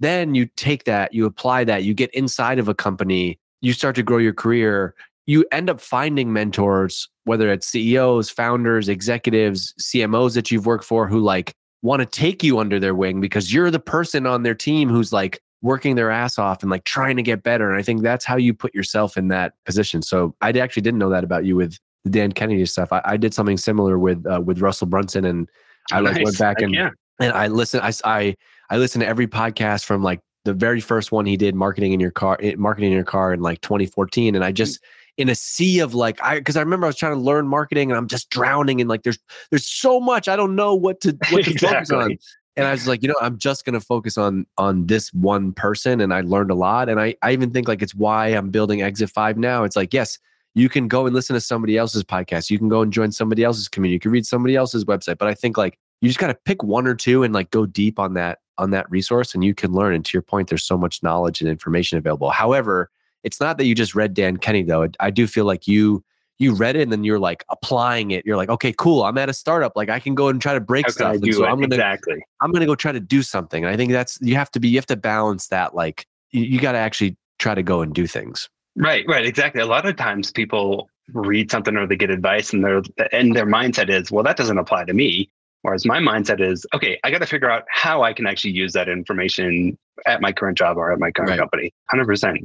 Then 0.00 0.34
you 0.34 0.46
take 0.56 0.84
that, 0.84 1.14
you 1.14 1.24
apply 1.24 1.64
that, 1.64 1.84
you 1.84 1.94
get 1.94 2.10
inside 2.14 2.58
of 2.58 2.68
a 2.68 2.74
company, 2.74 3.38
you 3.62 3.72
start 3.72 3.96
to 3.96 4.02
grow 4.02 4.18
your 4.18 4.34
career. 4.34 4.94
You 5.30 5.44
end 5.52 5.70
up 5.70 5.80
finding 5.80 6.32
mentors, 6.32 7.08
whether 7.22 7.52
it's 7.52 7.68
CEOs, 7.68 8.30
founders, 8.30 8.88
executives, 8.88 9.72
CMOs 9.80 10.34
that 10.34 10.50
you've 10.50 10.66
worked 10.66 10.82
for 10.82 11.06
who 11.06 11.20
like 11.20 11.54
want 11.82 12.00
to 12.00 12.06
take 12.06 12.42
you 12.42 12.58
under 12.58 12.80
their 12.80 12.96
wing 12.96 13.20
because 13.20 13.54
you're 13.54 13.70
the 13.70 13.78
person 13.78 14.26
on 14.26 14.42
their 14.42 14.56
team 14.56 14.88
who's 14.88 15.12
like 15.12 15.38
working 15.62 15.94
their 15.94 16.10
ass 16.10 16.36
off 16.36 16.62
and 16.62 16.70
like 16.72 16.82
trying 16.82 17.16
to 17.16 17.22
get 17.22 17.44
better. 17.44 17.70
And 17.70 17.78
I 17.78 17.82
think 17.82 18.02
that's 18.02 18.24
how 18.24 18.34
you 18.34 18.52
put 18.52 18.74
yourself 18.74 19.16
in 19.16 19.28
that 19.28 19.52
position. 19.64 20.02
So 20.02 20.34
I 20.40 20.50
actually 20.50 20.82
didn't 20.82 20.98
know 20.98 21.10
that 21.10 21.22
about 21.22 21.44
you 21.44 21.54
with 21.54 21.78
the 22.02 22.10
Dan 22.10 22.32
Kennedy 22.32 22.66
stuff. 22.66 22.92
I, 22.92 23.00
I 23.04 23.16
did 23.16 23.32
something 23.32 23.56
similar 23.56 24.00
with 24.00 24.26
uh, 24.26 24.40
with 24.40 24.58
Russell 24.58 24.88
Brunson, 24.88 25.24
and 25.24 25.48
I 25.92 26.00
like 26.00 26.16
Nice. 26.16 26.24
went 26.24 26.38
back 26.40 26.60
and 26.60 26.74
yeah. 26.74 26.90
and 27.20 27.32
I 27.32 27.46
listened. 27.46 27.84
I 27.84 27.92
I 28.04 28.34
I 28.68 28.78
listened 28.78 29.02
to 29.02 29.08
every 29.08 29.28
podcast 29.28 29.84
from 29.84 30.02
like 30.02 30.18
the 30.44 30.54
very 30.54 30.80
first 30.80 31.12
one 31.12 31.24
he 31.24 31.36
did, 31.36 31.54
marketing 31.54 31.92
in 31.92 32.00
your 32.00 32.10
car, 32.10 32.36
eh, 32.40 32.54
marketing 32.58 32.90
in 32.90 32.96
your 32.96 33.04
car 33.04 33.32
in 33.32 33.40
like 33.40 33.60
2014, 33.60 34.34
and 34.34 34.44
I 34.44 34.50
just 34.50 34.80
in 35.20 35.28
a 35.28 35.34
sea 35.34 35.80
of 35.80 35.94
like 35.94 36.20
I 36.22 36.38
because 36.38 36.56
I 36.56 36.60
remember 36.60 36.86
I 36.86 36.88
was 36.88 36.96
trying 36.96 37.12
to 37.12 37.20
learn 37.20 37.46
marketing 37.46 37.90
and 37.90 37.98
I'm 37.98 38.08
just 38.08 38.30
drowning 38.30 38.80
in 38.80 38.88
like 38.88 39.02
there's 39.02 39.18
there's 39.50 39.66
so 39.66 40.00
much 40.00 40.28
I 40.28 40.34
don't 40.34 40.56
know 40.56 40.74
what 40.74 41.02
to 41.02 41.16
what 41.30 41.44
to 41.44 41.58
focus 41.58 41.90
on. 41.90 42.16
And 42.56 42.66
I 42.66 42.72
was 42.72 42.88
like, 42.88 43.02
you 43.02 43.08
know, 43.08 43.14
I'm 43.20 43.38
just 43.38 43.66
gonna 43.66 43.80
focus 43.80 44.16
on 44.16 44.46
on 44.56 44.86
this 44.86 45.12
one 45.12 45.52
person, 45.52 46.00
and 46.00 46.12
I 46.12 46.22
learned 46.22 46.50
a 46.50 46.54
lot. 46.54 46.88
And 46.88 46.98
I 46.98 47.14
I 47.22 47.32
even 47.32 47.50
think 47.50 47.68
like 47.68 47.82
it's 47.82 47.94
why 47.94 48.28
I'm 48.28 48.48
building 48.48 48.80
Exit 48.80 49.10
Five 49.10 49.36
now. 49.36 49.62
It's 49.64 49.76
like 49.76 49.92
yes, 49.92 50.18
you 50.54 50.70
can 50.70 50.88
go 50.88 51.04
and 51.04 51.14
listen 51.14 51.34
to 51.34 51.40
somebody 51.40 51.76
else's 51.76 52.02
podcast, 52.02 52.48
you 52.48 52.58
can 52.58 52.70
go 52.70 52.80
and 52.80 52.92
join 52.92 53.12
somebody 53.12 53.44
else's 53.44 53.68
community, 53.68 53.94
you 53.94 54.00
can 54.00 54.10
read 54.10 54.26
somebody 54.26 54.56
else's 54.56 54.86
website. 54.86 55.18
But 55.18 55.28
I 55.28 55.34
think 55.34 55.58
like 55.58 55.78
you 56.00 56.08
just 56.08 56.18
gotta 56.18 56.36
pick 56.46 56.62
one 56.62 56.86
or 56.86 56.94
two 56.94 57.22
and 57.22 57.34
like 57.34 57.50
go 57.50 57.66
deep 57.66 57.98
on 57.98 58.14
that 58.14 58.38
on 58.56 58.70
that 58.70 58.90
resource, 58.90 59.34
and 59.34 59.44
you 59.44 59.54
can 59.54 59.72
learn. 59.72 59.94
And 59.94 60.04
to 60.04 60.12
your 60.14 60.22
point, 60.22 60.48
there's 60.48 60.64
so 60.64 60.78
much 60.78 61.02
knowledge 61.02 61.42
and 61.42 61.48
information 61.48 61.98
available. 61.98 62.30
However, 62.30 62.90
it's 63.24 63.40
not 63.40 63.58
that 63.58 63.64
you 63.66 63.74
just 63.74 63.94
read 63.94 64.14
Dan 64.14 64.36
Kenny 64.36 64.62
though. 64.62 64.88
I- 64.98 65.10
do 65.10 65.26
feel 65.26 65.44
like 65.44 65.66
you 65.66 66.04
you 66.38 66.54
read 66.54 66.74
it 66.74 66.80
and 66.80 66.90
then 66.90 67.04
you're 67.04 67.18
like 67.18 67.44
applying 67.50 68.12
it. 68.12 68.24
You're 68.24 68.38
like, 68.38 68.48
okay, 68.48 68.72
cool. 68.72 69.02
I'm 69.04 69.18
at 69.18 69.28
a 69.28 69.34
startup. 69.34 69.72
Like 69.76 69.90
I 69.90 69.98
can 70.00 70.14
go 70.14 70.28
and 70.28 70.40
try 70.40 70.54
to 70.54 70.60
break 70.60 70.86
How 70.86 70.92
stuff. 70.92 71.16
So 71.16 71.44
it? 71.44 71.46
I'm 71.46 71.60
gonna 71.60 71.66
exactly. 71.74 72.22
I'm 72.40 72.50
gonna 72.50 72.64
go 72.64 72.74
try 72.74 72.92
to 72.92 73.00
do 73.00 73.22
something. 73.22 73.62
And 73.62 73.72
I 73.72 73.76
think 73.76 73.92
that's 73.92 74.18
you 74.22 74.36
have 74.36 74.50
to 74.52 74.60
be 74.60 74.68
you 74.68 74.78
have 74.78 74.86
to 74.86 74.96
balance 74.96 75.48
that. 75.48 75.74
Like 75.74 76.06
you, 76.30 76.44
you 76.44 76.58
got 76.60 76.72
to 76.72 76.78
actually 76.78 77.16
try 77.38 77.54
to 77.54 77.62
go 77.62 77.82
and 77.82 77.94
do 77.94 78.06
things. 78.06 78.48
Right, 78.76 79.04
right, 79.06 79.26
exactly. 79.26 79.60
A 79.60 79.66
lot 79.66 79.84
of 79.84 79.96
times 79.96 80.30
people 80.30 80.88
read 81.12 81.50
something 81.50 81.76
or 81.76 81.86
they 81.86 81.96
get 81.96 82.08
advice 82.10 82.52
and 82.54 82.64
their 82.64 82.82
and 83.12 83.36
their 83.36 83.46
mindset 83.46 83.90
is, 83.90 84.10
well, 84.10 84.24
that 84.24 84.36
doesn't 84.38 84.58
apply 84.58 84.84
to 84.84 84.94
me. 84.94 85.28
Whereas 85.62 85.84
my 85.84 85.98
mindset 85.98 86.40
is, 86.40 86.64
okay, 86.72 86.98
I 87.04 87.10
got 87.10 87.18
to 87.18 87.26
figure 87.26 87.50
out 87.50 87.64
how 87.70 88.02
I 88.02 88.14
can 88.14 88.26
actually 88.26 88.52
use 88.52 88.72
that 88.72 88.88
information 88.88 89.76
at 90.06 90.22
my 90.22 90.32
current 90.32 90.56
job 90.56 90.78
or 90.78 90.90
at 90.90 90.98
my 90.98 91.10
current 91.10 91.30
Right. 91.30 91.38
company. 91.38 91.74
Hundred 91.90 92.06
percent. 92.06 92.38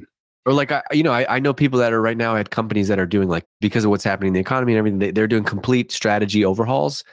Or 0.46 0.54
like 0.54 0.72
I, 0.72 0.84
you 0.91 1.04
know, 1.04 1.12
I, 1.12 1.36
I 1.36 1.39
know 1.39 1.54
people 1.54 1.80
that 1.80 1.91
are 1.91 2.02
right 2.02 2.18
now 2.18 2.36
at 2.36 2.52
companies 2.52 2.88
that 2.88 3.00
are 3.00 3.06
doing 3.06 3.28
like 3.28 3.46
because 3.62 3.84
of 3.84 3.89
what's 3.89 4.04
happening 4.04 4.30
in 4.30 4.34
the 4.34 4.39
economy 4.39 4.74
and 4.74 4.78
everything, 4.78 5.00
they, 5.00 5.12
they're 5.12 5.28
doing 5.28 5.43
complete 5.43 5.91
strategy 5.91 6.46
overhauls. 6.46 7.04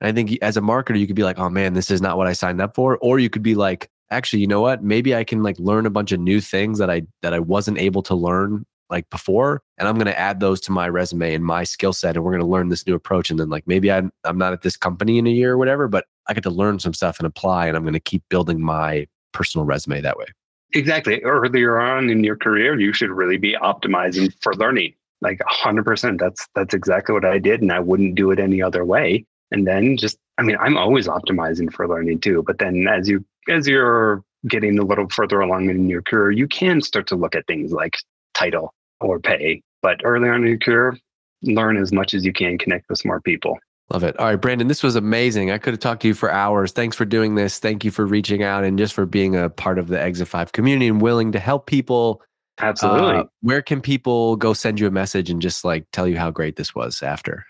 And 0.00 0.08
I 0.08 0.12
think 0.12 0.38
as 0.42 0.56
a 0.56 0.60
marketer, 0.60 0.98
you 0.98 1.06
could 1.06 1.16
be 1.16 1.24
like, 1.24 1.38
oh 1.38 1.48
man, 1.48 1.74
this 1.74 1.90
is 1.90 2.02
not 2.02 2.16
what 2.18 2.26
I 2.26 2.32
signed 2.34 2.60
up 2.60 2.74
for. 2.74 2.98
Or 2.98 3.18
you 3.18 3.30
could 3.30 3.42
be 3.42 3.54
like, 3.54 3.88
actually, 4.10 4.40
you 4.40 4.46
know 4.46 4.60
what? 4.60 4.82
Maybe 4.82 5.14
I 5.14 5.24
can 5.24 5.42
like 5.42 5.58
learn 5.58 5.86
a 5.86 5.90
bunch 5.90 6.12
of 6.12 6.20
new 6.20 6.40
things 6.40 6.78
that 6.78 6.90
I 6.90 7.02
that 7.22 7.32
I 7.32 7.38
wasn't 7.40 7.78
able 7.78 8.02
to 8.04 8.14
learn 8.14 8.66
like 8.90 9.08
before, 9.08 9.62
and 9.78 9.88
I'm 9.88 9.94
going 9.94 10.06
to 10.06 10.18
add 10.18 10.38
those 10.40 10.60
to 10.62 10.72
my 10.72 10.86
resume 10.86 11.34
and 11.34 11.44
my 11.44 11.64
skill 11.64 11.94
set, 11.94 12.14
and 12.14 12.24
we're 12.24 12.32
going 12.32 12.42
to 12.42 12.46
learn 12.46 12.68
this 12.68 12.86
new 12.86 12.94
approach. 12.94 13.30
And 13.30 13.40
then 13.40 13.48
like 13.48 13.66
maybe 13.66 13.90
I'm 13.90 14.12
I'm 14.24 14.36
not 14.36 14.52
at 14.52 14.62
this 14.62 14.76
company 14.76 15.18
in 15.18 15.26
a 15.26 15.30
year 15.30 15.52
or 15.52 15.58
whatever, 15.58 15.88
but 15.88 16.04
I 16.28 16.34
get 16.34 16.42
to 16.44 16.50
learn 16.50 16.78
some 16.78 16.92
stuff 16.92 17.18
and 17.18 17.26
apply, 17.26 17.68
and 17.68 17.76
I'm 17.76 17.84
going 17.84 17.94
to 17.94 18.00
keep 18.00 18.22
building 18.28 18.62
my 18.62 19.06
personal 19.32 19.64
resume 19.64 20.02
that 20.02 20.18
way. 20.18 20.26
Exactly. 20.74 21.20
Earlier 21.22 21.78
on 21.78 22.08
in 22.08 22.24
your 22.24 22.36
career, 22.36 22.78
you 22.78 22.92
should 22.92 23.10
really 23.10 23.36
be 23.36 23.54
optimizing 23.54 24.32
for 24.40 24.54
learning. 24.54 24.94
Like 25.20 25.40
hundred 25.46 25.84
percent. 25.84 26.18
That's 26.18 26.48
that's 26.54 26.74
exactly 26.74 27.12
what 27.12 27.24
I 27.24 27.38
did, 27.38 27.62
and 27.62 27.70
I 27.72 27.78
wouldn't 27.78 28.16
do 28.16 28.30
it 28.32 28.40
any 28.40 28.60
other 28.60 28.84
way. 28.84 29.24
And 29.52 29.66
then 29.66 29.96
just, 29.96 30.18
I 30.38 30.42
mean, 30.42 30.56
I'm 30.58 30.76
always 30.76 31.06
optimizing 31.06 31.72
for 31.72 31.86
learning 31.86 32.20
too. 32.20 32.42
But 32.44 32.58
then 32.58 32.88
as 32.88 33.08
you 33.08 33.24
as 33.48 33.68
you're 33.68 34.24
getting 34.48 34.78
a 34.78 34.84
little 34.84 35.08
further 35.10 35.40
along 35.40 35.70
in 35.70 35.88
your 35.88 36.02
career, 36.02 36.32
you 36.32 36.48
can 36.48 36.80
start 36.80 37.06
to 37.08 37.16
look 37.16 37.36
at 37.36 37.46
things 37.46 37.70
like 37.70 37.96
title 38.34 38.74
or 39.00 39.20
pay. 39.20 39.62
But 39.82 40.00
early 40.04 40.28
on 40.28 40.42
in 40.42 40.48
your 40.48 40.58
career, 40.58 40.98
learn 41.42 41.76
as 41.76 41.92
much 41.92 42.14
as 42.14 42.24
you 42.24 42.32
can, 42.32 42.58
connect 42.58 42.88
with 42.88 42.98
smart 42.98 43.22
people. 43.24 43.58
Love 43.92 44.04
it. 44.04 44.18
All 44.18 44.24
right, 44.26 44.36
Brandon, 44.40 44.68
this 44.68 44.82
was 44.82 44.96
amazing. 44.96 45.50
I 45.50 45.58
could 45.58 45.74
have 45.74 45.80
talked 45.80 46.00
to 46.02 46.08
you 46.08 46.14
for 46.14 46.30
hours. 46.32 46.72
Thanks 46.72 46.96
for 46.96 47.04
doing 47.04 47.34
this. 47.34 47.58
Thank 47.58 47.84
you 47.84 47.90
for 47.90 48.06
reaching 48.06 48.42
out 48.42 48.64
and 48.64 48.78
just 48.78 48.94
for 48.94 49.04
being 49.04 49.36
a 49.36 49.50
part 49.50 49.78
of 49.78 49.88
the 49.88 50.00
Exit 50.00 50.28
5 50.28 50.52
community 50.52 50.88
and 50.88 51.02
willing 51.02 51.30
to 51.32 51.38
help 51.38 51.66
people. 51.66 52.22
Absolutely. 52.58 53.16
Uh, 53.16 53.24
where 53.42 53.60
can 53.60 53.82
people 53.82 54.36
go 54.36 54.54
send 54.54 54.80
you 54.80 54.86
a 54.86 54.90
message 54.90 55.28
and 55.28 55.42
just 55.42 55.62
like 55.62 55.84
tell 55.92 56.08
you 56.08 56.16
how 56.16 56.30
great 56.30 56.56
this 56.56 56.74
was 56.74 57.02
after? 57.02 57.44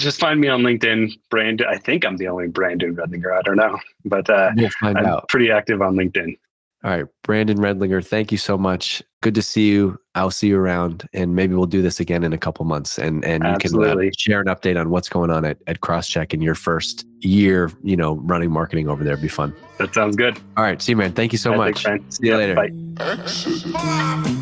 just 0.00 0.18
find 0.18 0.40
me 0.40 0.48
on 0.48 0.62
LinkedIn. 0.62 1.12
Brand, 1.30 1.62
I 1.68 1.76
think 1.78 2.04
I'm 2.04 2.16
the 2.16 2.26
only 2.26 2.48
Brandon 2.48 2.96
Redlinger. 2.96 3.38
I 3.38 3.42
don't 3.42 3.56
know, 3.56 3.78
but 4.04 4.28
uh, 4.28 4.50
We'll 4.56 4.70
find 4.80 4.98
I'm 4.98 5.06
out. 5.06 5.28
pretty 5.28 5.50
active 5.50 5.80
on 5.82 5.94
LinkedIn. 5.94 6.38
All 6.84 6.90
right, 6.90 7.04
Brandon 7.22 7.58
Redlinger, 7.58 8.04
thank 8.04 8.32
you 8.32 8.38
so 8.38 8.58
much. 8.58 9.02
Good 9.20 9.36
to 9.36 9.42
see 9.42 9.68
you. 9.68 9.98
I'll 10.16 10.32
see 10.32 10.48
you 10.48 10.58
around 10.58 11.08
and 11.14 11.36
maybe 11.36 11.54
we'll 11.54 11.66
do 11.66 11.80
this 11.80 12.00
again 12.00 12.24
in 12.24 12.32
a 12.32 12.38
couple 12.38 12.64
months 12.64 12.98
and 12.98 13.24
and 13.24 13.44
you 13.44 13.56
can 13.58 13.82
uh, 13.82 13.96
share 14.18 14.40
an 14.40 14.46
update 14.48 14.78
on 14.78 14.90
what's 14.90 15.08
going 15.08 15.30
on 15.30 15.44
at, 15.44 15.58
at 15.68 15.80
Crosschq 15.80 16.34
in 16.34 16.42
your 16.42 16.56
first 16.56 17.06
year, 17.20 17.70
you 17.84 17.96
know, 17.96 18.16
running 18.16 18.50
marketing 18.50 18.88
over 18.88 19.04
there. 19.04 19.12
It'd 19.12 19.22
be 19.22 19.28
fun. 19.28 19.54
That 19.78 19.94
sounds 19.94 20.16
good. 20.16 20.38
All 20.56 20.64
right, 20.64 20.82
see 20.82 20.92
you, 20.92 20.96
man. 20.96 21.12
Thank 21.12 21.30
you 21.32 21.38
so 21.38 21.52
Yeah, 21.52 21.56
much. 21.56 21.84
thanks. 21.84 22.16
See 22.18 22.26
you 22.26 22.32
Yeah, 22.32 22.54
later. 22.54 22.54
Bye. 22.96 24.38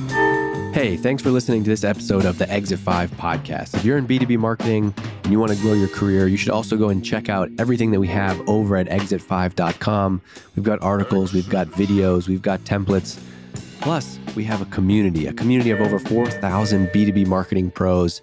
Hey, 0.80 0.96
thanks 0.96 1.22
for 1.22 1.30
listening 1.30 1.62
to 1.62 1.68
this 1.68 1.84
episode 1.84 2.24
of 2.24 2.38
the 2.38 2.50
Exit 2.50 2.78
5 2.78 3.10
podcast. 3.10 3.74
If 3.74 3.84
you're 3.84 3.98
in 3.98 4.06
B2B 4.06 4.38
marketing 4.38 4.94
and 5.24 5.30
you 5.30 5.38
want 5.38 5.52
to 5.52 5.58
grow 5.58 5.74
your 5.74 5.88
career, 5.88 6.26
you 6.26 6.38
should 6.38 6.48
also 6.48 6.78
go 6.78 6.88
and 6.88 7.04
check 7.04 7.28
out 7.28 7.50
everything 7.58 7.90
that 7.90 8.00
we 8.00 8.08
have 8.08 8.40
over 8.48 8.78
at 8.78 8.88
exit5.com. 8.88 10.22
We've 10.56 10.64
got 10.64 10.80
articles, 10.80 11.34
we've 11.34 11.50
got 11.50 11.66
videos, 11.66 12.28
we've 12.28 12.40
got 12.40 12.60
templates. 12.60 13.22
Plus, 13.82 14.18
we 14.34 14.42
have 14.44 14.62
a 14.62 14.64
community, 14.64 15.26
a 15.26 15.34
community 15.34 15.70
of 15.70 15.82
over 15.82 15.98
4,000 15.98 16.88
B2B 16.88 17.26
marketing 17.26 17.70
pros. 17.70 18.22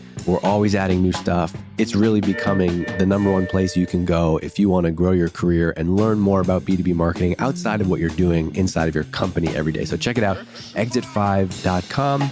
We're 0.25 0.39
always 0.41 0.75
adding 0.75 1.01
new 1.01 1.13
stuff. 1.13 1.53
It's 1.77 1.95
really 1.95 2.21
becoming 2.21 2.83
the 2.97 3.05
number 3.05 3.31
one 3.31 3.47
place 3.47 3.75
you 3.75 3.87
can 3.87 4.05
go 4.05 4.37
if 4.37 4.59
you 4.59 4.69
want 4.69 4.85
to 4.85 4.91
grow 4.91 5.11
your 5.11 5.29
career 5.29 5.73
and 5.77 5.95
learn 5.95 6.19
more 6.19 6.41
about 6.41 6.63
B2B 6.63 6.93
marketing 6.93 7.35
outside 7.39 7.81
of 7.81 7.89
what 7.89 7.99
you're 7.99 8.09
doing 8.09 8.55
inside 8.55 8.87
of 8.87 8.95
your 8.95 9.05
company 9.05 9.55
every 9.55 9.71
day. 9.71 9.85
So 9.85 9.97
check 9.97 10.17
it 10.17 10.23
out, 10.23 10.37
exit5.com. 10.75 12.31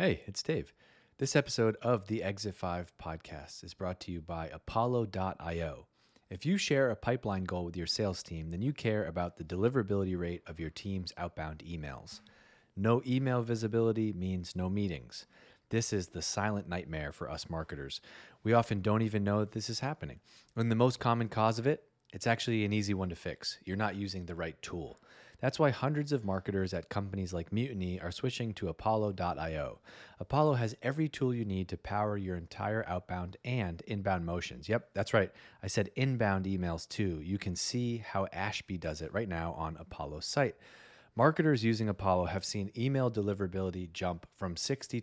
Hey, 0.00 0.22
it's 0.26 0.44
Dave. 0.44 0.72
This 1.18 1.34
episode 1.34 1.76
of 1.82 2.06
the 2.06 2.22
Exit 2.22 2.54
5 2.54 2.92
podcast 3.02 3.64
is 3.64 3.74
brought 3.74 3.98
to 4.02 4.12
you 4.12 4.20
by 4.20 4.46
Apollo.io. 4.46 5.86
If 6.30 6.46
you 6.46 6.56
share 6.56 6.90
a 6.90 6.94
pipeline 6.94 7.42
goal 7.42 7.64
with 7.64 7.76
your 7.76 7.88
sales 7.88 8.22
team, 8.22 8.50
then 8.50 8.62
you 8.62 8.72
care 8.72 9.04
about 9.04 9.36
the 9.36 9.42
deliverability 9.42 10.16
rate 10.16 10.42
of 10.46 10.60
your 10.60 10.70
team's 10.70 11.12
outbound 11.18 11.64
emails. 11.68 12.20
No 12.76 13.02
email 13.04 13.42
visibility 13.42 14.12
means 14.12 14.54
no 14.54 14.70
meetings. 14.70 15.26
This 15.70 15.92
is 15.92 16.06
the 16.06 16.22
silent 16.22 16.68
nightmare 16.68 17.10
for 17.10 17.28
us 17.28 17.50
marketers. 17.50 18.00
We 18.44 18.52
often 18.52 18.82
don't 18.82 19.02
even 19.02 19.24
know 19.24 19.40
that 19.40 19.50
this 19.50 19.68
is 19.68 19.80
happening. 19.80 20.20
And 20.54 20.70
the 20.70 20.76
most 20.76 21.00
common 21.00 21.28
cause 21.28 21.58
of 21.58 21.66
it, 21.66 21.82
it's 22.12 22.28
actually 22.28 22.64
an 22.64 22.72
easy 22.72 22.94
one 22.94 23.08
to 23.08 23.16
fix. 23.16 23.58
You're 23.64 23.76
not 23.76 23.96
using 23.96 24.26
the 24.26 24.36
right 24.36 24.62
tool. 24.62 25.00
That's 25.40 25.58
why 25.58 25.70
hundreds 25.70 26.12
of 26.12 26.24
marketers 26.24 26.74
at 26.74 26.88
companies 26.88 27.32
like 27.32 27.52
Mutiny 27.52 28.00
are 28.00 28.10
switching 28.10 28.52
to 28.54 28.68
Apollo.io. 28.68 29.78
Apollo 30.18 30.54
has 30.54 30.76
every 30.82 31.08
tool 31.08 31.32
you 31.32 31.44
need 31.44 31.68
to 31.68 31.76
power 31.76 32.16
your 32.16 32.36
entire 32.36 32.84
outbound 32.88 33.36
and 33.44 33.80
inbound 33.86 34.26
motions. 34.26 34.68
Yep, 34.68 34.90
that's 34.94 35.14
right. 35.14 35.30
I 35.62 35.68
said 35.68 35.90
inbound 35.94 36.46
emails 36.46 36.88
too. 36.88 37.20
You 37.22 37.38
can 37.38 37.54
see 37.54 37.98
how 37.98 38.26
Ashby 38.32 38.78
does 38.78 39.00
it 39.00 39.12
right 39.14 39.28
now 39.28 39.52
on 39.52 39.76
Apollo's 39.78 40.26
site. 40.26 40.56
Marketers 41.14 41.64
using 41.64 41.88
Apollo 41.88 42.26
have 42.26 42.44
seen 42.44 42.70
email 42.76 43.10
deliverability 43.10 43.92
jump 43.92 44.26
from 44.36 44.54
62% 44.54 45.00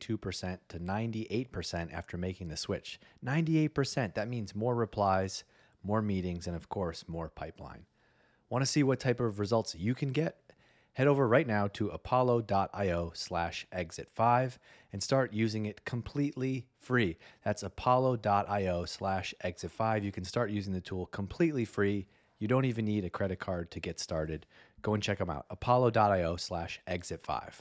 to 0.70 0.80
98% 0.80 1.94
after 1.94 2.18
making 2.18 2.48
the 2.48 2.56
switch. 2.56 3.00
98%, 3.26 4.14
that 4.14 4.30
means 4.30 4.56
more 4.56 4.76
replies, 4.76 5.44
more 5.84 6.02
meetings, 6.02 6.48
and 6.48 6.56
of 6.56 6.70
course, 6.70 7.04
more 7.08 7.30
pipeline. 7.30 7.86
Want 8.56 8.64
to 8.64 8.72
see 8.72 8.84
what 8.84 9.02
type 9.02 9.20
of 9.20 9.40
results 9.40 9.76
you 9.76 9.94
can 9.94 10.14
get? 10.14 10.38
Head 10.94 11.08
over 11.08 11.28
right 11.28 11.46
now 11.46 11.68
to 11.74 11.90
apollo.io 11.90 13.12
slash 13.14 13.68
exit5 13.76 14.60
and 14.94 15.04
start 15.04 15.34
using 15.34 15.66
it 15.66 15.84
completely 15.84 16.66
free. 16.80 17.18
That's 17.44 17.64
apollo.io 17.64 18.86
slash 18.86 19.34
exit5. 19.44 20.04
You 20.06 20.14
can 20.14 20.24
start 20.24 20.52
using 20.52 20.72
the 20.72 20.80
tool 20.80 21.08
completely 21.08 21.66
free. 21.66 22.08
You 22.40 22.48
don't 22.48 22.64
even 22.64 22.86
need 22.86 23.04
a 23.04 23.10
credit 23.10 23.40
card 23.40 23.72
to 23.72 23.82
get 23.82 24.00
started. 24.00 24.46
Go 24.82 24.94
and 24.94 25.04
check 25.04 25.18
them 25.18 25.30
out. 25.30 25.48
apollo.io 25.50 26.38
slash 26.38 26.80
exit5. 26.88 27.56